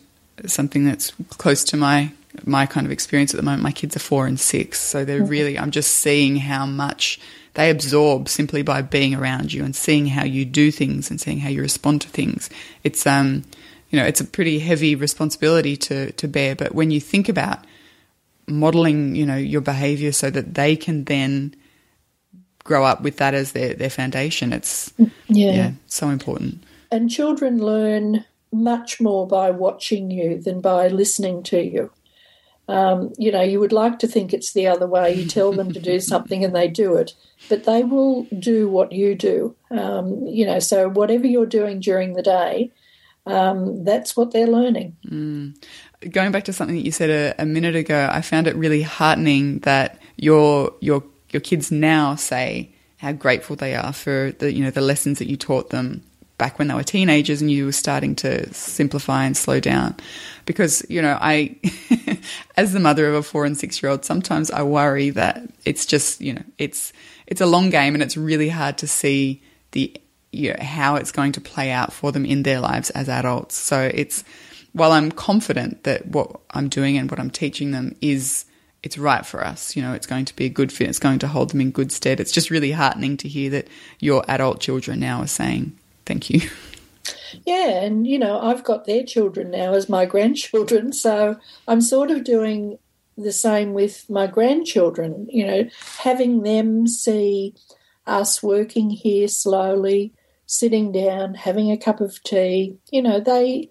something 0.46 0.84
that's 0.84 1.12
close 1.30 1.64
to 1.64 1.76
my 1.76 2.12
my 2.44 2.66
kind 2.66 2.86
of 2.86 2.92
experience 2.92 3.34
at 3.34 3.36
the 3.36 3.42
moment. 3.42 3.62
My 3.62 3.72
kids 3.72 3.96
are 3.96 4.00
four 4.00 4.26
and 4.26 4.38
six, 4.38 4.80
so 4.80 5.04
they're 5.04 5.24
really. 5.24 5.58
I'm 5.58 5.70
just 5.70 5.94
seeing 5.96 6.36
how 6.36 6.66
much 6.66 7.18
they 7.54 7.70
absorb 7.70 8.28
simply 8.28 8.62
by 8.62 8.82
being 8.82 9.14
around 9.14 9.52
you 9.52 9.64
and 9.64 9.74
seeing 9.74 10.06
how 10.06 10.24
you 10.24 10.44
do 10.44 10.70
things 10.70 11.10
and 11.10 11.20
seeing 11.20 11.40
how 11.40 11.48
you 11.48 11.60
respond 11.60 12.02
to 12.02 12.08
things. 12.08 12.48
It's 12.84 13.06
um, 13.06 13.44
you 13.90 13.98
know, 13.98 14.06
it's 14.06 14.20
a 14.20 14.24
pretty 14.24 14.58
heavy 14.58 14.94
responsibility 14.94 15.76
to 15.76 16.12
to 16.12 16.28
bear. 16.28 16.54
But 16.54 16.74
when 16.74 16.90
you 16.90 17.00
think 17.00 17.28
about 17.28 17.64
modeling, 18.46 19.14
you 19.14 19.26
know, 19.26 19.36
your 19.36 19.60
behavior 19.60 20.12
so 20.12 20.30
that 20.30 20.54
they 20.54 20.76
can 20.76 21.04
then 21.04 21.54
grow 22.64 22.84
up 22.84 23.00
with 23.02 23.16
that 23.16 23.34
as 23.34 23.52
their, 23.52 23.74
their 23.74 23.90
foundation. 23.90 24.52
It's 24.52 24.92
Yeah. 24.98 25.52
yeah, 25.52 25.70
so 25.86 26.10
important. 26.10 26.62
And 26.90 27.10
children 27.10 27.58
learn 27.58 28.24
much 28.52 29.00
more 29.00 29.26
by 29.26 29.50
watching 29.50 30.10
you 30.10 30.40
than 30.40 30.60
by 30.60 30.88
listening 30.88 31.42
to 31.44 31.62
you. 31.62 31.90
Um, 32.68 33.14
you 33.16 33.32
know, 33.32 33.40
you 33.40 33.60
would 33.60 33.72
like 33.72 33.98
to 34.00 34.06
think 34.06 34.32
it's 34.32 34.52
the 34.52 34.66
other 34.66 34.86
way. 34.86 35.14
You 35.14 35.26
tell 35.26 35.52
them 35.52 35.72
to 35.72 35.80
do 35.80 36.00
something 36.12 36.44
and 36.44 36.54
they 36.54 36.68
do 36.68 36.96
it, 36.96 37.14
but 37.48 37.64
they 37.64 37.82
will 37.82 38.24
do 38.38 38.68
what 38.68 38.92
you 38.92 39.14
do. 39.14 39.56
Um, 39.70 40.26
you 40.26 40.44
know, 40.44 40.58
so 40.58 40.88
whatever 40.88 41.26
you're 41.26 41.46
doing 41.46 41.80
during 41.80 42.12
the 42.12 42.22
day, 42.22 42.70
um, 43.26 43.84
that's 43.84 44.16
what 44.16 44.32
they're 44.32 44.46
learning. 44.46 44.96
Going 46.10 46.32
back 46.32 46.44
to 46.44 46.52
something 46.52 46.76
that 46.76 46.84
you 46.84 46.92
said 46.92 47.10
a, 47.10 47.42
a 47.42 47.46
minute 47.46 47.76
ago, 47.76 48.08
I 48.10 48.20
found 48.20 48.46
it 48.46 48.56
really 48.56 48.82
heartening 48.82 49.60
that 49.60 50.00
your 50.16 50.72
your 50.80 51.02
your 51.30 51.40
kids 51.40 51.70
now 51.70 52.14
say 52.14 52.74
how 52.98 53.12
grateful 53.12 53.56
they 53.56 53.74
are 53.74 53.92
for 53.92 54.32
the 54.38 54.52
you 54.52 54.64
know 54.64 54.70
the 54.70 54.80
lessons 54.80 55.18
that 55.18 55.28
you 55.28 55.36
taught 55.36 55.70
them 55.70 56.02
back 56.38 56.58
when 56.58 56.68
they 56.68 56.74
were 56.74 56.84
teenagers 56.84 57.42
and 57.42 57.50
you 57.50 57.66
were 57.66 57.72
starting 57.72 58.14
to 58.14 58.52
simplify 58.54 59.24
and 59.24 59.36
slow 59.36 59.60
down. 59.60 59.96
Because 60.46 60.86
you 60.88 61.02
know, 61.02 61.18
I 61.20 61.56
as 62.56 62.72
the 62.72 62.80
mother 62.80 63.08
of 63.08 63.14
a 63.14 63.22
four 63.22 63.44
and 63.44 63.58
six 63.58 63.82
year 63.82 63.90
old, 63.90 64.04
sometimes 64.04 64.50
I 64.50 64.62
worry 64.62 65.10
that 65.10 65.50
it's 65.64 65.84
just 65.84 66.20
you 66.20 66.32
know 66.32 66.42
it's 66.56 66.92
it's 67.26 67.40
a 67.40 67.46
long 67.46 67.70
game 67.70 67.94
and 67.94 68.02
it's 68.02 68.16
really 68.16 68.48
hard 68.48 68.78
to 68.78 68.86
see 68.86 69.42
the 69.72 69.94
you 70.30 70.52
know, 70.52 70.62
how 70.62 70.96
it's 70.96 71.12
going 71.12 71.32
to 71.32 71.40
play 71.40 71.70
out 71.70 71.92
for 71.92 72.12
them 72.12 72.24
in 72.24 72.42
their 72.42 72.60
lives 72.60 72.90
as 72.90 73.08
adults. 73.08 73.56
So 73.56 73.90
it's 73.92 74.24
while 74.72 74.92
I'm 74.92 75.10
confident 75.10 75.84
that 75.84 76.06
what 76.06 76.40
I'm 76.50 76.68
doing 76.68 76.96
and 76.96 77.10
what 77.10 77.18
I'm 77.18 77.30
teaching 77.30 77.70
them 77.70 77.96
is 78.00 78.44
it's 78.82 78.98
right 78.98 79.26
for 79.26 79.44
us, 79.44 79.74
you 79.74 79.82
know, 79.82 79.92
it's 79.92 80.06
going 80.06 80.26
to 80.26 80.36
be 80.36 80.44
a 80.44 80.50
good 80.50 80.70
fit, 80.70 80.88
it's 80.88 80.98
going 80.98 81.18
to 81.20 81.28
hold 81.28 81.50
them 81.50 81.60
in 81.60 81.70
good 81.70 81.90
stead. 81.90 82.20
It's 82.20 82.30
just 82.30 82.50
really 82.50 82.72
heartening 82.72 83.16
to 83.18 83.28
hear 83.28 83.50
that 83.50 83.68
your 83.98 84.24
adult 84.28 84.60
children 84.60 85.00
now 85.00 85.22
are 85.22 85.26
saying 85.26 85.77
thank 86.08 86.30
you. 86.30 86.48
Yeah, 87.44 87.82
and 87.82 88.06
you 88.06 88.18
know, 88.18 88.40
I've 88.40 88.64
got 88.64 88.86
their 88.86 89.04
children 89.04 89.50
now 89.50 89.74
as 89.74 89.88
my 89.88 90.06
grandchildren, 90.14 90.92
so 90.92 91.36
I'm 91.68 91.80
sort 91.80 92.10
of 92.10 92.24
doing 92.24 92.78
the 93.16 93.32
same 93.32 93.74
with 93.74 94.08
my 94.08 94.26
grandchildren, 94.26 95.26
you 95.30 95.46
know, 95.46 95.68
having 95.98 96.42
them 96.42 96.86
see 96.86 97.54
us 98.06 98.42
working 98.42 98.90
here 98.90 99.28
slowly, 99.28 100.14
sitting 100.46 100.92
down, 100.92 101.34
having 101.34 101.70
a 101.70 101.76
cup 101.76 102.00
of 102.00 102.22
tea, 102.22 102.78
you 102.90 103.02
know, 103.02 103.20
they 103.20 103.70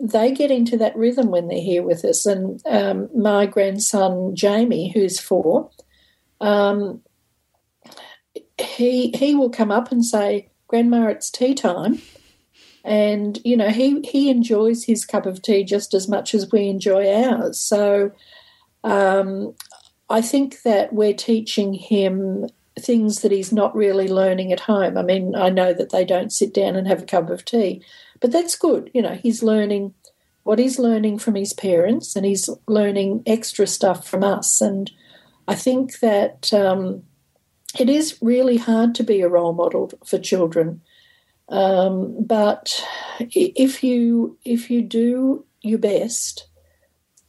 they 0.00 0.32
get 0.32 0.50
into 0.50 0.76
that 0.76 0.96
rhythm 0.96 1.30
when 1.30 1.48
they're 1.48 1.60
here 1.60 1.82
with 1.82 2.04
us. 2.04 2.26
And 2.26 2.60
um, 2.66 3.08
my 3.16 3.46
grandson 3.46 4.34
Jamie, 4.34 4.90
who's 4.92 5.18
four, 5.18 5.70
um, 6.40 7.00
he 8.58 9.10
he 9.16 9.34
will 9.34 9.50
come 9.50 9.70
up 9.70 9.90
and 9.90 10.04
say, 10.04 10.50
"Grandma, 10.74 11.06
it's 11.06 11.30
tea 11.30 11.54
time." 11.54 12.00
and 12.84 13.38
you 13.44 13.56
know 13.56 13.70
he 13.70 14.00
he 14.02 14.28
enjoys 14.28 14.84
his 14.84 15.06
cup 15.06 15.24
of 15.24 15.40
tea 15.40 15.64
just 15.64 15.94
as 15.94 16.06
much 16.06 16.34
as 16.34 16.52
we 16.52 16.68
enjoy 16.68 17.10
ours. 17.10 17.58
So 17.58 18.12
um, 18.84 19.54
i 20.10 20.20
think 20.20 20.60
that 20.62 20.92
we're 20.92 21.14
teaching 21.14 21.72
him 21.72 22.46
things 22.78 23.22
that 23.22 23.32
he's 23.32 23.52
not 23.52 23.74
really 23.74 24.08
learning 24.08 24.52
at 24.52 24.60
home. 24.60 24.98
I 24.98 25.02
mean 25.02 25.34
i 25.34 25.48
know 25.48 25.72
that 25.72 25.90
they 25.90 26.04
don't 26.04 26.32
sit 26.32 26.52
down 26.52 26.76
and 26.76 26.86
have 26.86 27.02
a 27.02 27.06
cup 27.06 27.30
of 27.30 27.44
tea 27.44 27.82
but 28.20 28.30
that's 28.30 28.56
good. 28.56 28.90
You 28.92 29.00
know 29.02 29.14
he's 29.14 29.42
learning 29.42 29.94
what 30.42 30.58
he's 30.58 30.78
learning 30.78 31.18
from 31.18 31.36
his 31.36 31.54
parents 31.54 32.14
and 32.14 32.26
he's 32.26 32.50
learning 32.68 33.22
extra 33.24 33.66
stuff 33.66 34.06
from 34.06 34.22
us. 34.22 34.60
And 34.60 34.90
i 35.48 35.54
think 35.54 36.00
that 36.00 36.52
um, 36.52 37.04
it 37.78 37.88
is 37.88 38.18
really 38.20 38.56
hard 38.56 38.94
to 38.94 39.02
be 39.02 39.20
a 39.20 39.28
role 39.28 39.52
model 39.52 39.90
for 40.04 40.18
children 40.18 40.80
um, 41.48 42.24
but 42.24 42.82
if 43.20 43.84
you 43.84 44.38
if 44.44 44.70
you 44.70 44.82
do 44.82 45.44
your 45.60 45.78
best, 45.78 46.48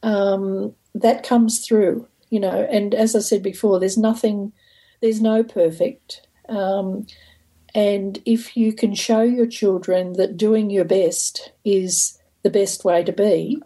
um, 0.02 0.74
that 0.94 1.22
comes 1.22 1.66
through, 1.66 2.08
you 2.30 2.40
know. 2.40 2.66
And 2.70 2.94
as 2.94 3.14
I 3.14 3.20
said 3.20 3.42
before, 3.42 3.78
there's 3.78 3.98
nothing, 3.98 4.52
there's 5.00 5.20
no 5.20 5.42
perfect. 5.42 6.26
Um, 6.48 7.06
and 7.74 8.22
if 8.24 8.56
you 8.56 8.72
can 8.72 8.94
show 8.94 9.20
your 9.20 9.46
children 9.46 10.14
that 10.14 10.36
doing 10.36 10.70
your 10.70 10.84
best 10.84 11.52
is 11.64 12.18
the 12.42 12.50
best 12.50 12.84
way 12.84 13.04
to 13.04 13.12
be, 13.12 13.62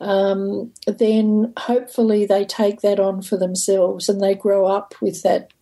um, 0.00 0.72
then 0.86 1.52
hopefully 1.56 2.26
they 2.26 2.44
take 2.44 2.80
that 2.80 2.98
on 2.98 3.22
for 3.22 3.36
themselves 3.36 4.08
and 4.08 4.20
they 4.20 4.34
grow 4.34 4.66
up 4.66 4.94
with 5.00 5.22
that 5.22 5.52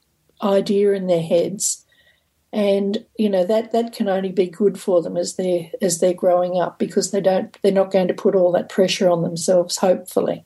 idea 0.42 0.92
in 0.92 1.06
their 1.06 1.22
heads 1.22 1.84
and 2.52 3.04
you 3.16 3.28
know 3.28 3.44
that 3.44 3.72
that 3.72 3.92
can 3.92 4.08
only 4.08 4.30
be 4.30 4.46
good 4.46 4.78
for 4.80 5.02
them 5.02 5.16
as 5.16 5.34
they 5.36 5.72
as 5.82 5.98
they're 5.98 6.14
growing 6.14 6.60
up 6.60 6.78
because 6.78 7.10
they 7.10 7.20
don't 7.20 7.56
they're 7.62 7.72
not 7.72 7.90
going 7.90 8.06
to 8.08 8.14
put 8.14 8.34
all 8.34 8.52
that 8.52 8.68
pressure 8.68 9.08
on 9.10 9.22
themselves 9.22 9.76
hopefully 9.78 10.44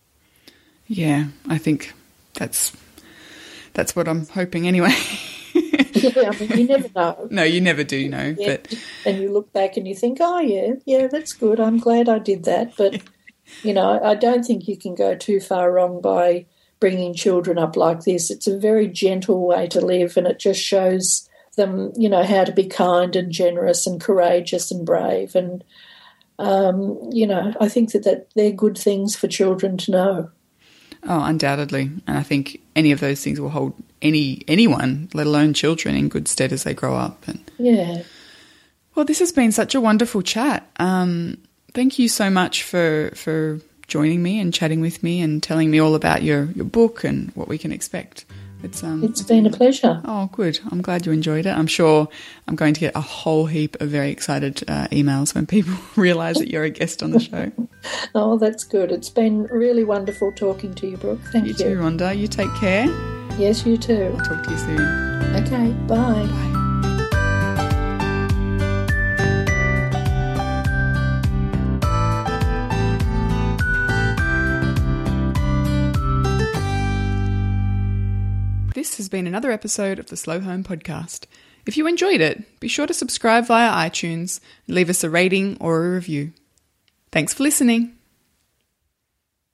Yeah, 0.86 1.26
I 1.48 1.58
think 1.58 1.92
that's 2.34 2.72
that's 3.74 3.94
what 3.94 4.08
I'm 4.08 4.26
hoping 4.28 4.66
anyway. 4.66 4.94
yeah 5.54 6.30
i 6.30 6.38
mean 6.38 6.58
you 6.58 6.66
never 6.66 6.88
know 6.94 7.28
no, 7.30 7.42
you 7.42 7.60
never 7.60 7.82
do 7.82 8.08
know, 8.08 8.34
Yeah. 8.38 8.56
but 8.58 8.74
and 9.04 9.18
you 9.20 9.32
look 9.32 9.52
back 9.52 9.76
and 9.76 9.86
you 9.88 9.94
think 9.94 10.18
oh 10.20 10.38
yeah 10.40 10.74
yeah 10.86 11.08
that's 11.08 11.32
good 11.32 11.58
i'm 11.58 11.78
glad 11.78 12.08
i 12.08 12.18
did 12.18 12.44
that 12.44 12.76
but 12.76 13.02
you 13.62 13.72
know 13.74 14.00
i 14.02 14.14
don't 14.14 14.44
think 14.44 14.68
you 14.68 14.76
can 14.76 14.94
go 14.94 15.14
too 15.16 15.40
far 15.40 15.72
wrong 15.72 16.00
by 16.00 16.46
bringing 16.80 17.14
children 17.14 17.58
up 17.58 17.76
like 17.76 18.04
this. 18.04 18.30
It's 18.30 18.46
a 18.46 18.58
very 18.58 18.88
gentle 18.88 19.46
way 19.46 19.66
to 19.68 19.80
live 19.80 20.16
and 20.16 20.26
it 20.26 20.38
just 20.38 20.60
shows 20.60 21.28
them 21.56 21.92
you 21.96 22.08
know 22.08 22.22
how 22.22 22.44
to 22.44 22.52
be 22.52 22.66
kind 22.66 23.16
and 23.16 23.32
generous 23.32 23.86
and 23.86 24.00
courageous 24.00 24.70
and 24.70 24.86
brave. 24.86 25.34
And 25.34 25.64
um, 26.38 27.00
you 27.10 27.26
know 27.26 27.52
i 27.60 27.68
think 27.68 27.90
that, 27.90 28.04
that 28.04 28.28
they're 28.36 28.52
good 28.52 28.78
things 28.78 29.16
for 29.16 29.28
children 29.28 29.76
to 29.78 29.90
know. 29.90 30.30
Oh, 31.04 31.22
undoubtedly, 31.22 31.90
and 32.08 32.18
I 32.18 32.24
think 32.24 32.60
any 32.74 32.90
of 32.90 32.98
those 32.98 33.22
things 33.22 33.40
will 33.40 33.50
hold 33.50 33.74
any 34.02 34.42
anyone, 34.48 35.08
let 35.14 35.26
alone 35.28 35.54
children, 35.54 35.94
in 35.94 36.08
good 36.08 36.26
stead 36.26 36.52
as 36.52 36.64
they 36.64 36.74
grow 36.74 36.96
up. 36.96 37.26
And 37.28 37.48
yeah. 37.58 38.02
Well, 38.94 39.04
this 39.04 39.20
has 39.20 39.30
been 39.30 39.52
such 39.52 39.76
a 39.76 39.80
wonderful 39.80 40.22
chat. 40.22 40.68
Um, 40.78 41.38
thank 41.72 42.00
you 42.00 42.08
so 42.08 42.30
much 42.30 42.64
for 42.64 43.12
for 43.14 43.60
joining 43.88 44.22
me 44.22 44.38
and 44.40 44.54
chatting 44.54 44.80
with 44.80 45.02
me 45.02 45.20
and 45.20 45.42
telling 45.42 45.70
me 45.70 45.78
all 45.80 45.94
about 45.94 46.22
your 46.22 46.44
your 46.52 46.64
book 46.66 47.04
and 47.04 47.30
what 47.34 47.48
we 47.48 47.58
can 47.58 47.72
expect. 47.72 48.24
It's 48.60 48.82
um, 48.82 49.04
it's 49.04 49.22
been 49.22 49.46
a 49.46 49.50
pleasure 49.50 50.00
Oh, 50.04 50.28
good. 50.32 50.58
I'm 50.72 50.82
glad 50.82 51.06
you 51.06 51.12
enjoyed 51.12 51.46
it. 51.46 51.50
I'm 51.56 51.68
sure 51.68 52.08
I'm 52.48 52.56
going 52.56 52.74
to 52.74 52.80
get 52.80 52.96
a 52.96 53.00
whole 53.00 53.46
heap 53.46 53.80
of 53.80 53.88
very 53.88 54.10
excited 54.10 54.64
uh, 54.68 54.88
emails 54.90 55.32
when 55.32 55.46
people 55.46 55.74
realise 55.96 56.38
that 56.38 56.48
you're 56.50 56.64
a 56.64 56.70
guest 56.70 57.02
on 57.04 57.12
the 57.12 57.20
show. 57.20 57.52
oh 58.16 58.36
that's 58.36 58.64
good 58.64 58.90
it's 58.90 59.08
been 59.10 59.44
really 59.44 59.84
wonderful 59.84 60.32
talking 60.32 60.74
to 60.74 60.88
you 60.88 60.96
brooke 60.96 61.20
thank 61.32 61.44
You 61.46 61.52
you, 61.52 61.58
too, 61.58 61.76
Rhonda. 61.78 62.16
You 62.18 62.26
take 62.26 62.52
care. 62.56 62.86
yes 63.38 63.64
you 63.64 63.76
too 63.76 64.12
I'll 64.18 64.24
talk 64.24 64.42
to 64.42 64.50
you 64.50 64.58
soon. 64.58 64.80
okay 65.36 65.70
bye. 65.86 65.96
Bye. 66.26 66.57
Has 79.08 79.10
been 79.10 79.26
another 79.26 79.50
episode 79.50 79.98
of 79.98 80.08
the 80.08 80.18
Slow 80.18 80.38
Home 80.40 80.62
Podcast. 80.62 81.24
If 81.64 81.78
you 81.78 81.86
enjoyed 81.86 82.20
it, 82.20 82.60
be 82.60 82.68
sure 82.68 82.86
to 82.86 82.92
subscribe 82.92 83.46
via 83.46 83.88
iTunes 83.88 84.38
and 84.66 84.76
leave 84.76 84.90
us 84.90 85.02
a 85.02 85.08
rating 85.08 85.56
or 85.60 85.82
a 85.82 85.90
review. 85.92 86.34
Thanks 87.10 87.32
for 87.32 87.42
listening. 87.42 87.97